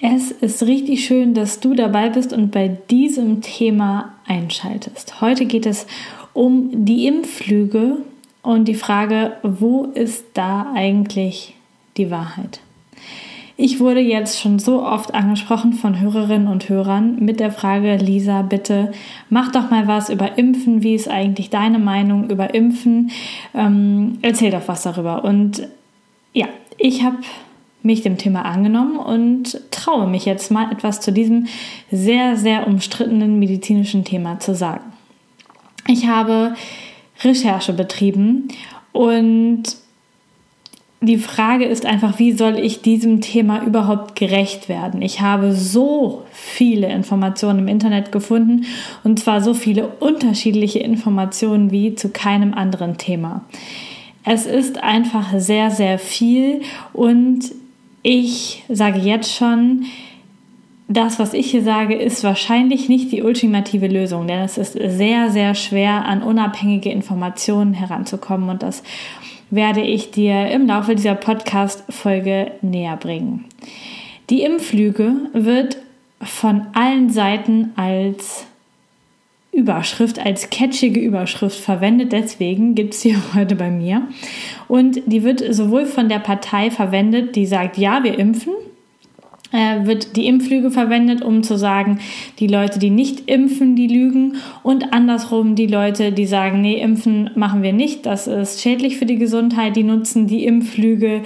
Es 0.00 0.30
ist 0.30 0.62
richtig 0.62 1.04
schön, 1.04 1.34
dass 1.34 1.58
du 1.58 1.74
dabei 1.74 2.08
bist 2.10 2.32
und 2.32 2.52
bei 2.52 2.68
diesem 2.68 3.42
Thema 3.42 4.12
einschaltest. 4.26 5.20
Heute 5.20 5.44
geht 5.46 5.66
es 5.66 5.86
um 6.34 6.84
die 6.84 7.06
Impflüge 7.08 7.96
und 8.42 8.68
die 8.68 8.74
Frage, 8.74 9.36
wo 9.42 9.84
ist 9.84 10.24
da 10.34 10.72
eigentlich 10.72 11.54
die 11.96 12.12
Wahrheit? 12.12 12.60
Ich 13.56 13.80
wurde 13.80 13.98
jetzt 13.98 14.40
schon 14.40 14.60
so 14.60 14.84
oft 14.84 15.14
angesprochen 15.14 15.72
von 15.72 15.98
Hörerinnen 15.98 16.46
und 16.46 16.68
Hörern 16.68 17.16
mit 17.18 17.40
der 17.40 17.50
Frage, 17.50 17.96
Lisa, 17.96 18.42
bitte 18.42 18.92
mach 19.30 19.50
doch 19.50 19.68
mal 19.68 19.88
was 19.88 20.10
über 20.10 20.38
Impfen. 20.38 20.84
Wie 20.84 20.94
ist 20.94 21.08
eigentlich 21.08 21.50
deine 21.50 21.80
Meinung 21.80 22.30
über 22.30 22.54
Impfen? 22.54 23.10
Ähm, 23.52 24.18
erzähl 24.22 24.52
doch 24.52 24.68
was 24.68 24.84
darüber. 24.84 25.24
Und 25.24 25.66
ja, 26.32 26.46
ich 26.76 27.02
habe 27.02 27.16
mich 27.82 28.02
dem 28.02 28.18
Thema 28.18 28.42
angenommen 28.44 28.98
und 28.98 29.60
traue 29.70 30.06
mich 30.06 30.24
jetzt 30.24 30.50
mal 30.50 30.72
etwas 30.72 31.00
zu 31.00 31.12
diesem 31.12 31.46
sehr, 31.90 32.36
sehr 32.36 32.66
umstrittenen 32.66 33.38
medizinischen 33.38 34.04
Thema 34.04 34.40
zu 34.40 34.54
sagen. 34.54 34.92
Ich 35.86 36.06
habe 36.06 36.54
Recherche 37.22 37.72
betrieben 37.72 38.48
und 38.92 39.62
die 41.00 41.16
Frage 41.16 41.64
ist 41.64 41.86
einfach, 41.86 42.18
wie 42.18 42.32
soll 42.32 42.58
ich 42.58 42.82
diesem 42.82 43.20
Thema 43.20 43.62
überhaupt 43.64 44.16
gerecht 44.16 44.68
werden? 44.68 45.00
Ich 45.00 45.20
habe 45.20 45.54
so 45.54 46.24
viele 46.32 46.88
Informationen 46.88 47.60
im 47.60 47.68
Internet 47.68 48.10
gefunden 48.10 48.66
und 49.04 49.20
zwar 49.20 49.40
so 49.40 49.54
viele 49.54 49.86
unterschiedliche 49.86 50.80
Informationen 50.80 51.70
wie 51.70 51.94
zu 51.94 52.08
keinem 52.08 52.52
anderen 52.52 52.98
Thema. 52.98 53.44
Es 54.24 54.44
ist 54.44 54.82
einfach 54.82 55.38
sehr, 55.38 55.70
sehr 55.70 56.00
viel 56.00 56.62
und 56.92 57.44
ich 58.08 58.64
sage 58.70 59.00
jetzt 59.00 59.34
schon, 59.34 59.84
das, 60.88 61.18
was 61.18 61.34
ich 61.34 61.50
hier 61.50 61.62
sage, 61.62 61.94
ist 61.94 62.24
wahrscheinlich 62.24 62.88
nicht 62.88 63.12
die 63.12 63.22
ultimative 63.22 63.86
Lösung, 63.86 64.26
denn 64.26 64.40
es 64.40 64.56
ist 64.56 64.72
sehr, 64.72 65.30
sehr 65.30 65.54
schwer, 65.54 66.06
an 66.06 66.22
unabhängige 66.22 66.90
Informationen 66.90 67.74
heranzukommen 67.74 68.48
und 68.48 68.62
das 68.62 68.82
werde 69.50 69.82
ich 69.82 70.10
dir 70.10 70.48
im 70.50 70.66
Laufe 70.66 70.94
dieser 70.94 71.16
Podcast-Folge 71.16 72.52
näher 72.62 72.96
bringen. 72.96 73.44
Die 74.30 74.40
Impflüge 74.40 75.12
wird 75.34 75.76
von 76.22 76.62
allen 76.72 77.10
Seiten 77.10 77.72
als 77.76 78.46
Überschrift, 79.52 80.24
als 80.24 80.50
catchige 80.50 81.00
Überschrift 81.00 81.58
verwendet. 81.58 82.12
Deswegen 82.12 82.74
gibt 82.74 82.94
es 82.94 83.02
sie 83.02 83.16
heute 83.34 83.56
bei 83.56 83.70
mir. 83.70 84.02
Und 84.68 85.00
die 85.06 85.22
wird 85.22 85.42
sowohl 85.54 85.86
von 85.86 86.08
der 86.08 86.20
Partei 86.20 86.70
verwendet, 86.70 87.36
die 87.36 87.46
sagt, 87.46 87.76
ja, 87.76 88.04
wir 88.04 88.18
impfen, 88.18 88.52
äh, 89.50 89.86
wird 89.86 90.16
die 90.16 90.26
Impflüge 90.26 90.70
verwendet, 90.70 91.22
um 91.22 91.42
zu 91.42 91.56
sagen, 91.56 92.00
die 92.38 92.48
Leute, 92.48 92.78
die 92.78 92.90
nicht 92.90 93.30
impfen, 93.30 93.76
die 93.76 93.86
lügen 93.86 94.36
und 94.62 94.92
andersrum 94.92 95.54
die 95.54 95.66
Leute, 95.66 96.12
die 96.12 96.26
sagen, 96.26 96.60
nee, 96.60 96.80
impfen 96.80 97.30
machen 97.34 97.62
wir 97.62 97.72
nicht, 97.72 98.04
das 98.04 98.26
ist 98.26 98.60
schädlich 98.60 98.98
für 98.98 99.06
die 99.06 99.16
Gesundheit, 99.16 99.74
die 99.74 99.84
nutzen 99.84 100.26
die 100.26 100.44
Impflüge 100.44 101.22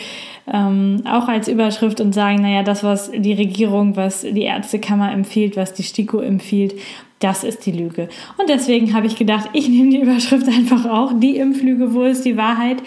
ähm, 0.46 1.02
auch 1.04 1.28
als 1.28 1.48
Überschrift 1.48 2.00
und 2.00 2.12
sagen, 2.12 2.42
naja, 2.42 2.62
das, 2.62 2.84
was 2.84 3.10
die 3.10 3.32
Regierung, 3.32 3.96
was 3.96 4.22
die 4.22 4.42
Ärztekammer 4.42 5.12
empfiehlt, 5.12 5.56
was 5.56 5.72
die 5.72 5.82
STIKO 5.82 6.20
empfiehlt, 6.20 6.74
das 7.22 7.44
ist 7.44 7.66
die 7.66 7.72
Lüge. 7.72 8.08
Und 8.36 8.48
deswegen 8.48 8.94
habe 8.94 9.06
ich 9.06 9.16
gedacht, 9.16 9.50
ich 9.52 9.68
nehme 9.68 9.90
die 9.90 10.00
Überschrift 10.00 10.48
einfach 10.48 10.84
auch, 10.86 11.12
die 11.14 11.36
Impflüge, 11.36 11.94
wo 11.94 12.02
ist 12.02 12.24
die 12.24 12.36
Wahrheit? 12.36 12.82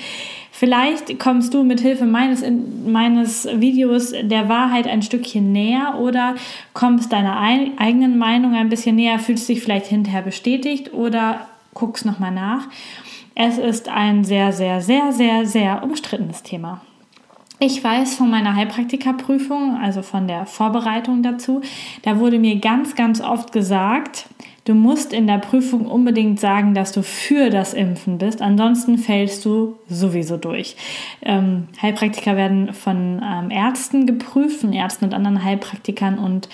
Vielleicht 0.51 1.19
kommst 1.19 1.53
du 1.53 1.63
mit 1.63 1.81
Hilfe 1.81 2.05
meines, 2.05 2.41
meines 2.85 3.45
Videos 3.59 4.13
der 4.21 4.47
Wahrheit 4.47 4.87
ein 4.87 5.01
Stückchen 5.01 5.51
näher 5.51 5.95
oder 5.99 6.35
kommst 6.73 7.11
deiner 7.11 7.37
eigenen 7.41 8.17
Meinung 8.17 8.53
ein 8.53 8.69
bisschen 8.69 8.95
näher, 8.95 9.19
fühlst 9.19 9.49
dich 9.49 9.61
vielleicht 9.61 9.87
hinterher 9.87 10.21
bestätigt 10.21 10.93
oder 10.93 11.47
guckst 11.73 12.05
nochmal 12.05 12.31
nach. 12.31 12.69
Es 13.35 13.57
ist 13.57 13.89
ein 13.89 14.23
sehr, 14.23 14.53
sehr, 14.53 14.79
sehr, 14.79 15.11
sehr, 15.11 15.45
sehr 15.45 15.83
umstrittenes 15.83 16.41
Thema. 16.41 16.81
Ich 17.59 17.83
weiß 17.83 18.15
von 18.15 18.29
meiner 18.29 18.55
Heilpraktikerprüfung, 18.55 19.77
also 19.81 20.01
von 20.01 20.27
der 20.27 20.45
Vorbereitung 20.45 21.23
dazu, 21.23 21.61
da 22.01 22.19
wurde 22.19 22.37
mir 22.37 22.59
ganz, 22.59 22.95
ganz 22.95 23.21
oft 23.21 23.51
gesagt, 23.51 24.27
Du 24.65 24.73
musst 24.73 25.13
in 25.13 25.27
der 25.27 25.37
Prüfung 25.37 25.85
unbedingt 25.85 26.39
sagen, 26.39 26.73
dass 26.73 26.91
du 26.91 27.03
für 27.03 27.51
das 27.51 27.75
Impfen 27.75 28.17
bist, 28.17 28.41
ansonsten 28.41 28.97
fällst 28.97 29.45
du 29.45 29.75
sowieso 29.87 30.37
durch. 30.37 30.75
Ähm, 31.21 31.67
Heilpraktiker 31.79 32.35
werden 32.35 32.73
von 32.73 33.21
ähm, 33.23 33.51
Ärzten 33.51 34.07
geprüft, 34.07 34.61
von 34.61 34.73
Ärzten 34.73 35.05
und 35.05 35.13
anderen 35.13 35.43
Heilpraktikern 35.43 36.17
und 36.17 36.49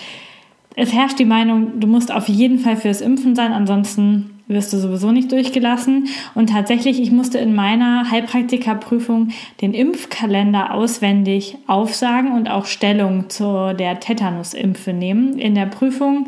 es 0.76 0.92
herrscht 0.92 1.18
die 1.18 1.24
Meinung, 1.24 1.80
du 1.80 1.86
musst 1.86 2.12
auf 2.12 2.28
jeden 2.28 2.58
Fall 2.58 2.76
fürs 2.76 3.00
Impfen 3.00 3.34
sein, 3.34 3.52
ansonsten 3.52 4.31
wirst 4.52 4.72
du 4.72 4.78
sowieso 4.78 5.12
nicht 5.12 5.32
durchgelassen. 5.32 6.08
Und 6.34 6.50
tatsächlich, 6.50 7.00
ich 7.00 7.10
musste 7.10 7.38
in 7.38 7.54
meiner 7.54 8.10
Heilpraktikerprüfung 8.10 9.30
den 9.60 9.74
Impfkalender 9.74 10.74
auswendig 10.74 11.56
aufsagen 11.66 12.32
und 12.32 12.48
auch 12.48 12.66
Stellung 12.66 13.30
zu 13.30 13.74
der 13.74 14.00
Tetanusimpfe 14.00 14.92
nehmen. 14.92 15.38
In 15.38 15.54
der 15.54 15.66
Prüfung 15.66 16.26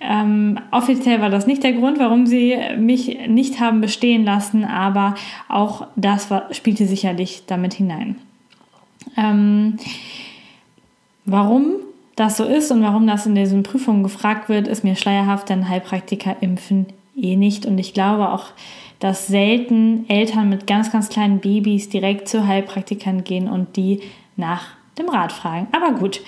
ähm, 0.00 0.58
offiziell 0.70 1.20
war 1.20 1.30
das 1.30 1.46
nicht 1.46 1.62
der 1.62 1.72
Grund, 1.72 1.98
warum 1.98 2.26
sie 2.26 2.56
mich 2.78 3.18
nicht 3.28 3.60
haben 3.60 3.80
bestehen 3.80 4.24
lassen, 4.24 4.64
aber 4.64 5.14
auch 5.48 5.86
das 5.96 6.30
war, 6.30 6.52
spielte 6.52 6.86
sicherlich 6.86 7.44
damit 7.46 7.74
hinein. 7.74 8.16
Ähm, 9.16 9.78
warum 11.24 11.76
das 12.14 12.36
so 12.36 12.44
ist 12.44 12.70
und 12.70 12.82
warum 12.82 13.06
das 13.06 13.26
in 13.26 13.34
diesen 13.34 13.62
Prüfungen 13.62 14.02
gefragt 14.02 14.48
wird, 14.48 14.68
ist 14.68 14.84
mir 14.84 14.96
schleierhaft, 14.96 15.48
denn 15.48 15.68
Heilpraktiker 15.68 16.36
impfen 16.40 16.86
eh 17.16 17.36
nicht. 17.36 17.66
Und 17.66 17.78
ich 17.78 17.94
glaube 17.94 18.30
auch, 18.30 18.46
dass 18.98 19.26
selten 19.26 20.08
Eltern 20.08 20.48
mit 20.48 20.66
ganz, 20.66 20.90
ganz 20.90 21.08
kleinen 21.08 21.40
Babys 21.40 21.88
direkt 21.88 22.28
zu 22.28 22.46
Heilpraktikern 22.46 23.24
gehen 23.24 23.48
und 23.48 23.76
die 23.76 24.00
nach 24.36 24.76
dem 24.98 25.08
Rat 25.08 25.32
fragen. 25.32 25.68
Aber 25.72 25.98
gut, 25.98 26.22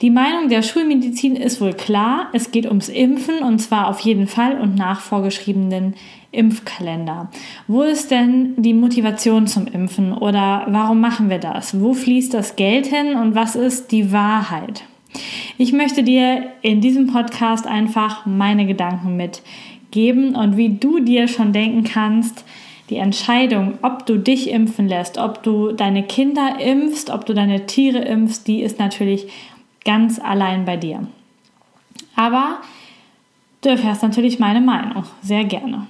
die 0.00 0.10
Meinung 0.10 0.48
der 0.48 0.62
Schulmedizin 0.62 1.34
ist 1.34 1.60
wohl 1.60 1.72
klar. 1.72 2.28
Es 2.32 2.52
geht 2.52 2.66
ums 2.66 2.88
Impfen 2.88 3.40
und 3.40 3.58
zwar 3.58 3.88
auf 3.88 4.00
jeden 4.00 4.28
Fall 4.28 4.60
und 4.60 4.76
nach 4.76 5.00
vorgeschriebenen 5.00 5.94
Impfkalender. 6.30 7.30
Wo 7.66 7.82
ist 7.82 8.10
denn 8.10 8.54
die 8.56 8.74
Motivation 8.74 9.46
zum 9.46 9.66
Impfen 9.66 10.12
oder 10.12 10.66
warum 10.68 11.00
machen 11.00 11.30
wir 11.30 11.38
das? 11.38 11.80
Wo 11.80 11.94
fließt 11.94 12.32
das 12.34 12.56
Geld 12.56 12.86
hin 12.86 13.16
und 13.16 13.34
was 13.34 13.56
ist 13.56 13.90
die 13.90 14.12
Wahrheit? 14.12 14.84
Ich 15.58 15.72
möchte 15.72 16.02
dir 16.02 16.44
in 16.60 16.80
diesem 16.80 17.06
Podcast 17.06 17.66
einfach 17.66 18.26
meine 18.26 18.66
Gedanken 18.66 19.16
mitgeben 19.96 20.36
und 20.36 20.56
wie 20.56 20.68
du 20.68 21.00
dir 21.00 21.26
schon 21.26 21.52
denken 21.52 21.84
kannst, 21.84 22.44
die 22.90 22.96
Entscheidung, 22.96 23.78
ob 23.82 24.06
du 24.06 24.18
dich 24.18 24.50
impfen 24.50 24.88
lässt, 24.88 25.18
ob 25.18 25.42
du 25.42 25.72
deine 25.72 26.04
Kinder 26.04 26.60
impfst, 26.60 27.10
ob 27.10 27.26
du 27.26 27.34
deine 27.34 27.66
Tiere 27.66 27.98
impfst, 27.98 28.46
die 28.46 28.62
ist 28.62 28.78
natürlich 28.78 29.26
ganz 29.84 30.20
allein 30.20 30.64
bei 30.64 30.76
dir. 30.76 31.06
Aber 32.14 32.58
du 33.62 33.70
erfährst 33.70 34.02
natürlich 34.02 34.38
meine 34.38 34.60
Meinung, 34.60 35.04
sehr 35.22 35.44
gerne. 35.44 35.86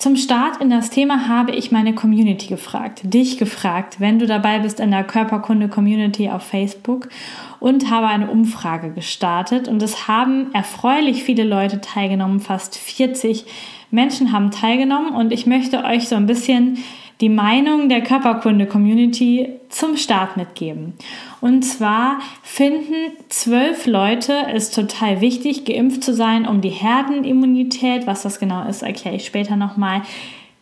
Zum 0.00 0.16
Start 0.16 0.62
in 0.62 0.70
das 0.70 0.88
Thema 0.88 1.28
habe 1.28 1.50
ich 1.50 1.72
meine 1.72 1.94
Community 1.94 2.46
gefragt, 2.46 3.02
dich 3.04 3.36
gefragt, 3.36 4.00
wenn 4.00 4.18
du 4.18 4.26
dabei 4.26 4.60
bist 4.60 4.80
in 4.80 4.92
der 4.92 5.04
Körperkunde 5.04 5.68
Community 5.68 6.30
auf 6.30 6.42
Facebook 6.42 7.10
und 7.58 7.90
habe 7.90 8.06
eine 8.06 8.30
Umfrage 8.30 8.92
gestartet 8.92 9.68
und 9.68 9.82
es 9.82 10.08
haben 10.08 10.54
erfreulich 10.54 11.22
viele 11.22 11.44
Leute 11.44 11.82
teilgenommen, 11.82 12.40
fast 12.40 12.78
40 12.78 13.44
Menschen 13.90 14.32
haben 14.32 14.50
teilgenommen 14.50 15.14
und 15.14 15.32
ich 15.32 15.44
möchte 15.44 15.84
euch 15.84 16.08
so 16.08 16.16
ein 16.16 16.24
bisschen 16.24 16.78
die 17.20 17.28
Meinung 17.28 17.88
der 17.88 18.02
Körperkunde-Community 18.02 19.48
zum 19.68 19.96
Start 19.96 20.36
mitgeben. 20.36 20.94
Und 21.40 21.62
zwar 21.62 22.18
finden 22.42 23.12
zwölf 23.28 23.86
Leute 23.86 24.46
es 24.52 24.70
total 24.70 25.20
wichtig, 25.20 25.64
geimpft 25.64 26.02
zu 26.02 26.14
sein, 26.14 26.46
um 26.46 26.60
die 26.60 26.70
Herdenimmunität, 26.70 28.06
was 28.06 28.22
das 28.22 28.38
genau 28.38 28.66
ist, 28.66 28.82
erkläre 28.82 29.16
ich 29.16 29.26
später 29.26 29.56
nochmal, 29.56 30.02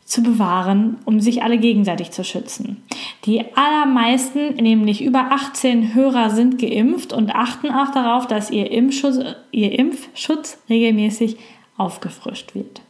zu 0.05 0.22
bewahren, 0.22 0.96
um 1.05 1.20
sich 1.20 1.43
alle 1.43 1.58
gegenseitig 1.58 2.12
zu 2.12 2.25
schützen. 2.25 2.82
Die 3.26 3.44
allermeisten, 3.54 4.54
nämlich 4.54 5.02
über 5.04 5.32
18 5.32 5.94
Hörer, 5.94 6.31
sind 6.31 6.58
geimpft 6.58 7.12
und 7.12 7.34
achten 7.34 7.70
auch 7.70 7.90
darauf, 7.90 8.26
dass 8.26 8.50
ihr 8.50 8.70
Impfschutz, 8.70 9.19
ihr 9.52 9.78
Impfschutz 9.78 10.58
regelmäßig 10.70 11.37
aufgefrischt 11.76 12.54
wird. 12.54 12.81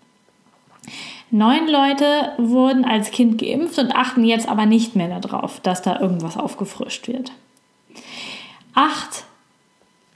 Neun 1.30 1.68
Leute 1.68 2.32
wurden 2.38 2.84
als 2.84 3.10
Kind 3.10 3.38
geimpft 3.38 3.78
und 3.78 3.92
achten 3.92 4.24
jetzt 4.24 4.48
aber 4.48 4.66
nicht 4.66 4.96
mehr 4.96 5.20
darauf, 5.20 5.60
dass 5.60 5.82
da 5.82 6.00
irgendwas 6.00 6.36
aufgefrischt 6.36 7.06
wird. 7.08 7.32
Acht 8.74 9.24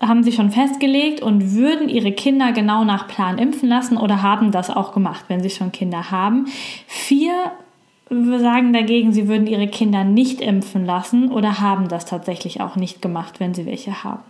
haben 0.00 0.24
sie 0.24 0.32
schon 0.32 0.50
festgelegt 0.50 1.20
und 1.20 1.52
würden 1.52 1.88
ihre 1.88 2.12
Kinder 2.12 2.52
genau 2.52 2.84
nach 2.84 3.06
Plan 3.08 3.38
impfen 3.38 3.68
lassen 3.68 3.96
oder 3.96 4.22
haben 4.22 4.50
das 4.50 4.70
auch 4.70 4.92
gemacht, 4.92 5.26
wenn 5.28 5.42
sie 5.42 5.50
schon 5.50 5.70
Kinder 5.70 6.10
haben. 6.10 6.46
Vier 6.86 7.52
sagen 8.08 8.72
dagegen, 8.72 9.12
sie 9.12 9.28
würden 9.28 9.46
ihre 9.46 9.68
Kinder 9.68 10.04
nicht 10.04 10.40
impfen 10.40 10.84
lassen 10.84 11.30
oder 11.30 11.60
haben 11.60 11.88
das 11.88 12.04
tatsächlich 12.04 12.60
auch 12.60 12.76
nicht 12.76 13.00
gemacht, 13.00 13.40
wenn 13.40 13.54
sie 13.54 13.64
welche 13.64 14.04
haben. 14.04 14.22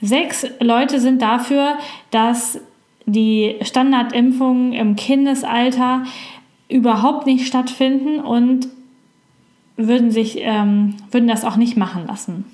Sechs 0.00 0.46
Leute 0.60 1.00
sind 1.00 1.22
dafür, 1.22 1.76
dass 2.10 2.60
die 3.06 3.56
Standardimpfungen 3.62 4.72
im 4.72 4.96
Kindesalter 4.96 6.04
überhaupt 6.68 7.26
nicht 7.26 7.46
stattfinden 7.46 8.20
und 8.20 8.68
würden, 9.76 10.10
sich, 10.10 10.38
ähm, 10.40 10.94
würden 11.10 11.28
das 11.28 11.44
auch 11.44 11.56
nicht 11.56 11.76
machen 11.76 12.06
lassen. 12.06 12.44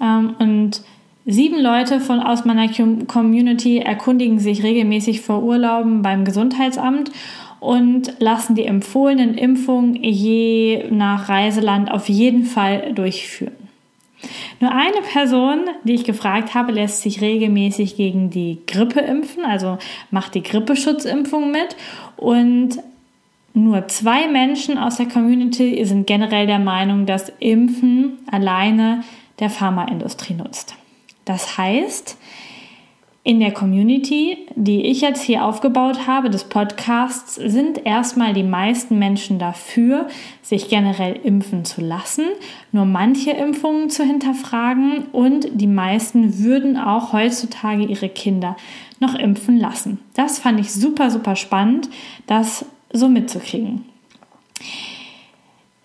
Ähm, 0.00 0.34
und 0.38 0.82
sieben 1.24 1.60
Leute 1.60 2.00
von, 2.00 2.20
aus 2.20 2.44
meiner 2.44 2.68
Community 3.06 3.78
erkundigen 3.78 4.38
sich 4.38 4.62
regelmäßig 4.62 5.22
vor 5.22 5.42
Urlauben 5.42 6.02
beim 6.02 6.24
Gesundheitsamt 6.24 7.10
und 7.60 8.14
lassen 8.18 8.56
die 8.56 8.64
empfohlenen 8.64 9.34
Impfungen 9.34 9.94
je 9.94 10.84
nach 10.90 11.28
Reiseland 11.28 11.90
auf 11.90 12.08
jeden 12.08 12.44
Fall 12.44 12.92
durchführen. 12.92 13.61
Nur 14.60 14.72
eine 14.72 15.02
Person, 15.12 15.60
die 15.84 15.94
ich 15.94 16.04
gefragt 16.04 16.54
habe, 16.54 16.72
lässt 16.72 17.02
sich 17.02 17.20
regelmäßig 17.20 17.96
gegen 17.96 18.30
die 18.30 18.60
Grippe 18.66 19.00
impfen, 19.00 19.44
also 19.44 19.78
macht 20.10 20.34
die 20.34 20.42
Grippeschutzimpfung 20.42 21.50
mit. 21.50 21.76
Und 22.16 22.78
nur 23.54 23.88
zwei 23.88 24.28
Menschen 24.28 24.78
aus 24.78 24.96
der 24.96 25.06
Community 25.06 25.84
sind 25.84 26.06
generell 26.06 26.46
der 26.46 26.58
Meinung, 26.58 27.06
dass 27.06 27.32
Impfen 27.40 28.18
alleine 28.30 29.04
der 29.40 29.50
Pharmaindustrie 29.50 30.34
nutzt. 30.34 30.74
Das 31.24 31.58
heißt, 31.58 32.16
in 33.24 33.38
der 33.38 33.52
Community, 33.52 34.48
die 34.56 34.86
ich 34.86 35.00
jetzt 35.00 35.22
hier 35.22 35.44
aufgebaut 35.44 36.08
habe, 36.08 36.28
des 36.28 36.42
Podcasts, 36.44 37.36
sind 37.36 37.86
erstmal 37.86 38.32
die 38.32 38.42
meisten 38.42 38.98
Menschen 38.98 39.38
dafür, 39.38 40.08
sich 40.42 40.68
generell 40.68 41.20
impfen 41.22 41.64
zu 41.64 41.82
lassen, 41.82 42.24
nur 42.72 42.84
manche 42.84 43.30
Impfungen 43.30 43.90
zu 43.90 44.02
hinterfragen 44.02 45.06
und 45.12 45.46
die 45.52 45.68
meisten 45.68 46.40
würden 46.40 46.76
auch 46.76 47.12
heutzutage 47.12 47.84
ihre 47.84 48.08
Kinder 48.08 48.56
noch 48.98 49.14
impfen 49.14 49.56
lassen. 49.56 50.00
Das 50.14 50.40
fand 50.40 50.58
ich 50.58 50.72
super, 50.72 51.10
super 51.10 51.36
spannend, 51.36 51.88
das 52.26 52.64
so 52.92 53.08
mitzukriegen. 53.08 53.84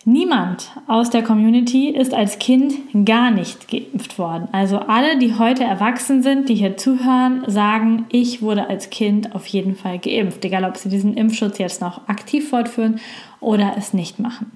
Niemand 0.09 0.71
aus 0.88 1.09
der 1.09 1.21
Community 1.21 1.89
ist 1.89 2.13
als 2.13 2.39
Kind 2.39 2.74
gar 3.04 3.30
nicht 3.30 3.68
geimpft 3.68 4.18
worden. 4.18 4.48
Also 4.54 4.80
alle, 4.80 5.18
die 5.18 5.38
heute 5.38 5.65
erwachsen 5.65 6.24
sind, 6.24 6.48
die 6.48 6.56
hier 6.56 6.77
zuhören, 6.77 7.44
sagen, 7.48 8.06
ich 8.07 8.42
wurde 8.42 8.69
als 8.69 8.89
Kind 8.89 9.36
auf 9.36 9.45
jeden 9.48 9.75
Fall 9.75 10.00
geimpft. 10.00 10.45
Egal, 10.45 10.63
ob 10.63 10.77
sie 10.77 10.88
diesen 10.88 11.15
Impfschutz 11.15 11.57
jetzt 11.57 11.81
noch 11.81 12.07
aktiv 12.07 12.48
fortführen 12.48 13.01
oder 13.42 13.74
es 13.77 13.94
nicht 13.94 14.18
machen. 14.18 14.54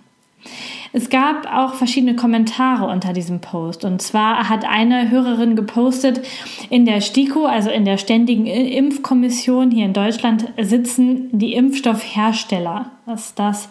Es 0.94 1.10
gab 1.10 1.54
auch 1.54 1.74
verschiedene 1.74 2.16
Kommentare 2.16 2.90
unter 2.90 3.12
diesem 3.12 3.42
Post. 3.42 3.84
Und 3.84 4.02
zwar 4.02 4.48
hat 4.48 4.64
eine 4.64 5.12
Hörerin 5.12 5.58
gepostet, 5.58 6.22
in 6.70 6.86
der 6.86 7.02
STIKO, 7.02 7.46
also 7.46 7.70
in 7.70 7.84
der 7.84 7.98
Ständigen 7.98 8.46
Impfkommission 8.46 9.70
hier 9.70 9.84
in 9.84 9.92
Deutschland, 9.92 10.48
sitzen 10.62 11.28
die 11.38 11.56
Impfstoffhersteller. 11.56 12.92
Ist 13.14 13.38
das? 13.38 13.68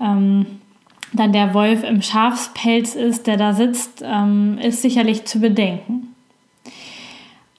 Ähm, 0.00 0.46
dann 1.12 1.32
der 1.32 1.54
Wolf 1.54 1.82
im 1.84 2.02
Schafspelz 2.02 2.94
ist, 2.94 3.26
der 3.26 3.36
da 3.36 3.52
sitzt, 3.52 4.02
ähm, 4.04 4.58
ist 4.58 4.82
sicherlich 4.82 5.24
zu 5.24 5.40
bedenken. 5.40 6.14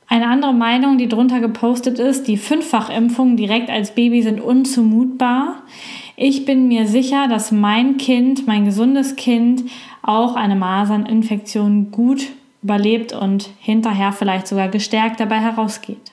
Eine 0.09 0.27
andere 0.27 0.53
Meinung, 0.53 0.97
die 0.97 1.09
drunter 1.09 1.41
gepostet 1.41 1.99
ist, 1.99 2.27
die 2.27 2.37
Fünffachimpfungen 2.37 3.35
direkt 3.35 3.69
als 3.69 3.93
Baby 3.93 4.21
sind 4.21 4.39
unzumutbar. 4.39 5.63
Ich 6.15 6.45
bin 6.45 6.69
mir 6.69 6.87
sicher, 6.87 7.27
dass 7.27 7.51
mein 7.51 7.97
Kind, 7.97 8.47
mein 8.47 8.63
gesundes 8.65 9.17
Kind, 9.17 9.63
auch 10.01 10.35
eine 10.35 10.55
Maserninfektion 10.55 11.91
gut 11.91 12.27
überlebt 12.63 13.11
und 13.11 13.49
hinterher 13.59 14.13
vielleicht 14.13 14.47
sogar 14.47 14.69
gestärkt 14.69 15.19
dabei 15.19 15.39
herausgeht. 15.39 16.11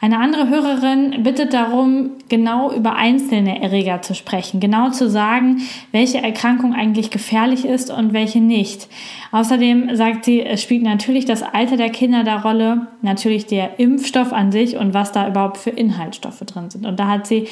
Eine 0.00 0.20
andere 0.20 0.48
Hörerin 0.48 1.24
bittet 1.24 1.52
darum, 1.52 2.10
genau 2.28 2.72
über 2.72 2.94
einzelne 2.94 3.60
Erreger 3.60 4.00
zu 4.00 4.14
sprechen, 4.14 4.60
genau 4.60 4.90
zu 4.90 5.10
sagen, 5.10 5.62
welche 5.90 6.18
Erkrankung 6.18 6.72
eigentlich 6.72 7.10
gefährlich 7.10 7.64
ist 7.64 7.90
und 7.90 8.12
welche 8.12 8.40
nicht. 8.40 8.86
Außerdem 9.32 9.96
sagt 9.96 10.24
sie, 10.24 10.40
es 10.40 10.62
spielt 10.62 10.84
natürlich 10.84 11.24
das 11.24 11.42
Alter 11.42 11.76
der 11.76 11.90
Kinder 11.90 12.22
der 12.22 12.42
Rolle, 12.42 12.86
natürlich 13.02 13.46
der 13.46 13.80
Impfstoff 13.80 14.32
an 14.32 14.52
sich 14.52 14.76
und 14.76 14.94
was 14.94 15.10
da 15.10 15.26
überhaupt 15.26 15.56
für 15.56 15.70
Inhaltsstoffe 15.70 16.40
drin 16.40 16.70
sind. 16.70 16.86
Und 16.86 17.00
da 17.00 17.08
hat 17.08 17.26
sie 17.26 17.48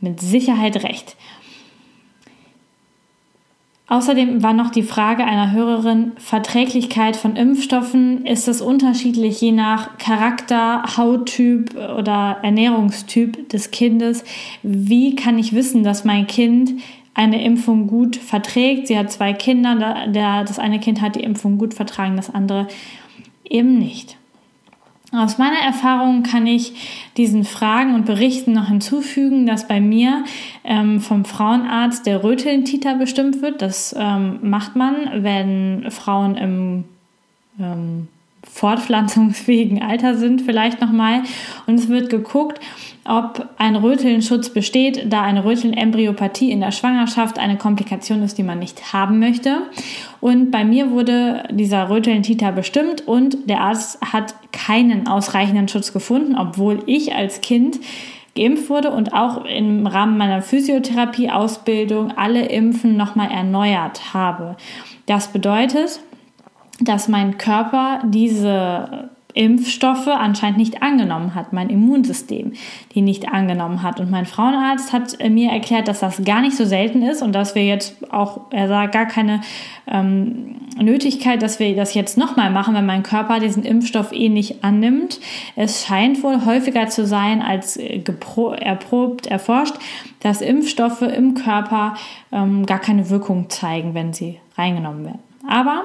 mit 0.00 0.20
Sicherheit 0.20 0.84
recht. 0.84 1.16
Außerdem 3.92 4.40
war 4.40 4.52
noch 4.52 4.70
die 4.70 4.84
Frage 4.84 5.24
einer 5.24 5.50
Hörerin, 5.50 6.12
Verträglichkeit 6.16 7.16
von 7.16 7.34
Impfstoffen, 7.34 8.24
ist 8.24 8.46
es 8.46 8.62
unterschiedlich 8.62 9.40
je 9.40 9.50
nach 9.50 9.98
Charakter, 9.98 10.84
Hauttyp 10.96 11.74
oder 11.74 12.38
Ernährungstyp 12.42 13.48
des 13.48 13.72
Kindes? 13.72 14.22
Wie 14.62 15.16
kann 15.16 15.40
ich 15.40 15.54
wissen, 15.54 15.82
dass 15.82 16.04
mein 16.04 16.28
Kind 16.28 16.74
eine 17.14 17.42
Impfung 17.42 17.88
gut 17.88 18.14
verträgt? 18.14 18.86
Sie 18.86 18.96
hat 18.96 19.10
zwei 19.10 19.32
Kinder, 19.32 20.06
das 20.06 20.60
eine 20.60 20.78
Kind 20.78 21.00
hat 21.00 21.16
die 21.16 21.24
Impfung 21.24 21.58
gut 21.58 21.74
vertragen, 21.74 22.14
das 22.14 22.32
andere 22.32 22.68
eben 23.42 23.76
nicht. 23.76 24.19
Aus 25.12 25.38
meiner 25.38 25.58
Erfahrung 25.58 26.22
kann 26.22 26.46
ich 26.46 27.10
diesen 27.16 27.44
Fragen 27.44 27.94
und 27.94 28.06
Berichten 28.06 28.52
noch 28.52 28.68
hinzufügen, 28.68 29.44
dass 29.44 29.66
bei 29.66 29.80
mir 29.80 30.24
ähm, 30.62 31.00
vom 31.00 31.24
Frauenarzt 31.24 32.06
der 32.06 32.22
Rötelntiter 32.22 32.94
bestimmt 32.94 33.42
wird. 33.42 33.60
Das 33.60 33.94
ähm, 33.98 34.38
macht 34.42 34.76
man, 34.76 35.24
wenn 35.24 35.90
Frauen 35.90 36.36
im 36.36 36.84
ähm, 37.58 38.08
fortpflanzungsfähigen 38.44 39.82
Alter 39.82 40.16
sind, 40.16 40.42
vielleicht 40.42 40.80
nochmal. 40.80 41.22
Und 41.66 41.74
es 41.74 41.88
wird 41.88 42.08
geguckt, 42.08 42.60
ob 43.04 43.48
ein 43.56 43.76
Rötelnschutz 43.76 44.50
besteht, 44.50 45.12
da 45.12 45.22
eine 45.22 45.44
Rötelnembryopathie 45.44 46.50
in 46.50 46.60
der 46.60 46.70
Schwangerschaft 46.70 47.38
eine 47.38 47.56
Komplikation 47.56 48.22
ist, 48.22 48.36
die 48.38 48.42
man 48.42 48.58
nicht 48.58 48.92
haben 48.92 49.18
möchte. 49.18 49.62
Und 50.20 50.50
bei 50.50 50.64
mir 50.64 50.90
wurde 50.90 51.44
dieser 51.50 51.88
Rötelntiter 51.88 52.52
bestimmt 52.52 53.06
und 53.08 53.48
der 53.48 53.62
Arzt 53.62 54.00
hat 54.12 54.34
keinen 54.52 55.08
ausreichenden 55.08 55.68
Schutz 55.68 55.92
gefunden, 55.92 56.36
obwohl 56.36 56.82
ich 56.86 57.14
als 57.14 57.40
Kind 57.40 57.80
geimpft 58.36 58.70
wurde 58.70 58.90
und 58.90 59.12
auch 59.12 59.44
im 59.44 59.86
Rahmen 59.86 60.16
meiner 60.16 60.42
Physiotherapie-Ausbildung 60.42 62.12
alle 62.16 62.46
Impfen 62.46 62.96
nochmal 62.96 63.30
erneuert 63.30 64.14
habe. 64.14 64.56
Das 65.06 65.28
bedeutet, 65.28 66.00
dass 66.80 67.08
mein 67.08 67.38
Körper 67.38 68.00
diese 68.06 69.10
Impfstoffe 69.34 70.08
anscheinend 70.08 70.58
nicht 70.58 70.82
angenommen 70.82 71.34
hat, 71.34 71.52
mein 71.52 71.70
Immunsystem 71.70 72.52
die 72.94 73.02
nicht 73.02 73.28
angenommen 73.28 73.82
hat. 73.82 74.00
Und 74.00 74.10
mein 74.10 74.26
Frauenarzt 74.26 74.92
hat 74.92 75.16
mir 75.28 75.50
erklärt, 75.50 75.86
dass 75.88 76.00
das 76.00 76.24
gar 76.24 76.40
nicht 76.40 76.56
so 76.56 76.64
selten 76.64 77.02
ist 77.02 77.22
und 77.22 77.32
dass 77.32 77.54
wir 77.54 77.64
jetzt 77.64 77.96
auch, 78.12 78.40
er 78.50 78.68
sagt, 78.68 78.92
gar 78.92 79.06
keine 79.06 79.42
ähm, 79.86 80.56
Nötigkeit, 80.76 81.42
dass 81.42 81.60
wir 81.60 81.76
das 81.76 81.94
jetzt 81.94 82.18
nochmal 82.18 82.50
machen, 82.50 82.74
wenn 82.74 82.86
mein 82.86 83.02
Körper 83.02 83.38
diesen 83.38 83.62
Impfstoff 83.62 84.12
eh 84.12 84.28
nicht 84.28 84.64
annimmt. 84.64 85.20
Es 85.56 85.86
scheint 85.86 86.22
wohl 86.22 86.44
häufiger 86.44 86.88
zu 86.88 87.06
sein 87.06 87.42
als 87.42 87.76
erprobt, 87.76 89.26
erforscht, 89.26 89.76
dass 90.20 90.40
Impfstoffe 90.40 91.02
im 91.02 91.34
Körper 91.34 91.94
ähm, 92.32 92.66
gar 92.66 92.78
keine 92.78 93.08
Wirkung 93.08 93.48
zeigen, 93.50 93.94
wenn 93.94 94.12
sie 94.12 94.38
reingenommen 94.56 95.04
werden. 95.04 95.20
Aber 95.48 95.84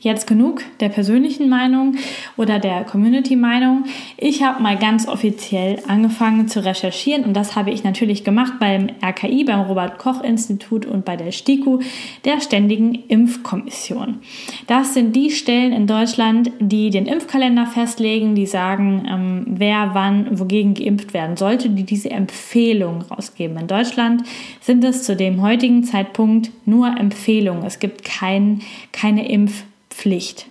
Jetzt 0.00 0.28
genug 0.28 0.62
der 0.78 0.90
persönlichen 0.90 1.48
Meinung 1.48 1.96
oder 2.36 2.60
der 2.60 2.84
Community-Meinung. 2.84 3.86
Ich 4.16 4.44
habe 4.44 4.62
mal 4.62 4.78
ganz 4.78 5.08
offiziell 5.08 5.80
angefangen 5.88 6.46
zu 6.46 6.64
recherchieren 6.64 7.24
und 7.24 7.34
das 7.34 7.56
habe 7.56 7.72
ich 7.72 7.82
natürlich 7.82 8.22
gemacht 8.22 8.54
beim 8.60 8.90
RKI, 9.04 9.42
beim 9.42 9.62
Robert-Koch-Institut 9.62 10.86
und 10.86 11.04
bei 11.04 11.16
der 11.16 11.32
STIKO, 11.32 11.80
der 12.24 12.40
Ständigen 12.40 12.94
Impfkommission. 13.08 14.20
Das 14.68 14.94
sind 14.94 15.16
die 15.16 15.32
Stellen 15.32 15.72
in 15.72 15.88
Deutschland, 15.88 16.52
die 16.60 16.90
den 16.90 17.06
Impfkalender 17.06 17.66
festlegen, 17.66 18.36
die 18.36 18.46
sagen, 18.46 19.04
ähm, 19.10 19.46
wer 19.48 19.94
wann 19.94 20.38
wogegen 20.38 20.74
geimpft 20.74 21.12
werden 21.12 21.36
sollte, 21.36 21.70
die 21.70 21.82
diese 21.82 22.12
Empfehlungen 22.12 23.02
rausgeben. 23.02 23.58
In 23.58 23.66
Deutschland 23.66 24.22
sind 24.60 24.84
es 24.84 25.02
zu 25.02 25.16
dem 25.16 25.42
heutigen 25.42 25.82
Zeitpunkt 25.82 26.52
nur 26.66 26.96
Empfehlungen. 26.96 27.64
Es 27.64 27.80
gibt 27.80 28.04
kein, 28.04 28.60
keine 28.92 29.28
Impf 29.28 29.64
Pflicht. 29.98 30.46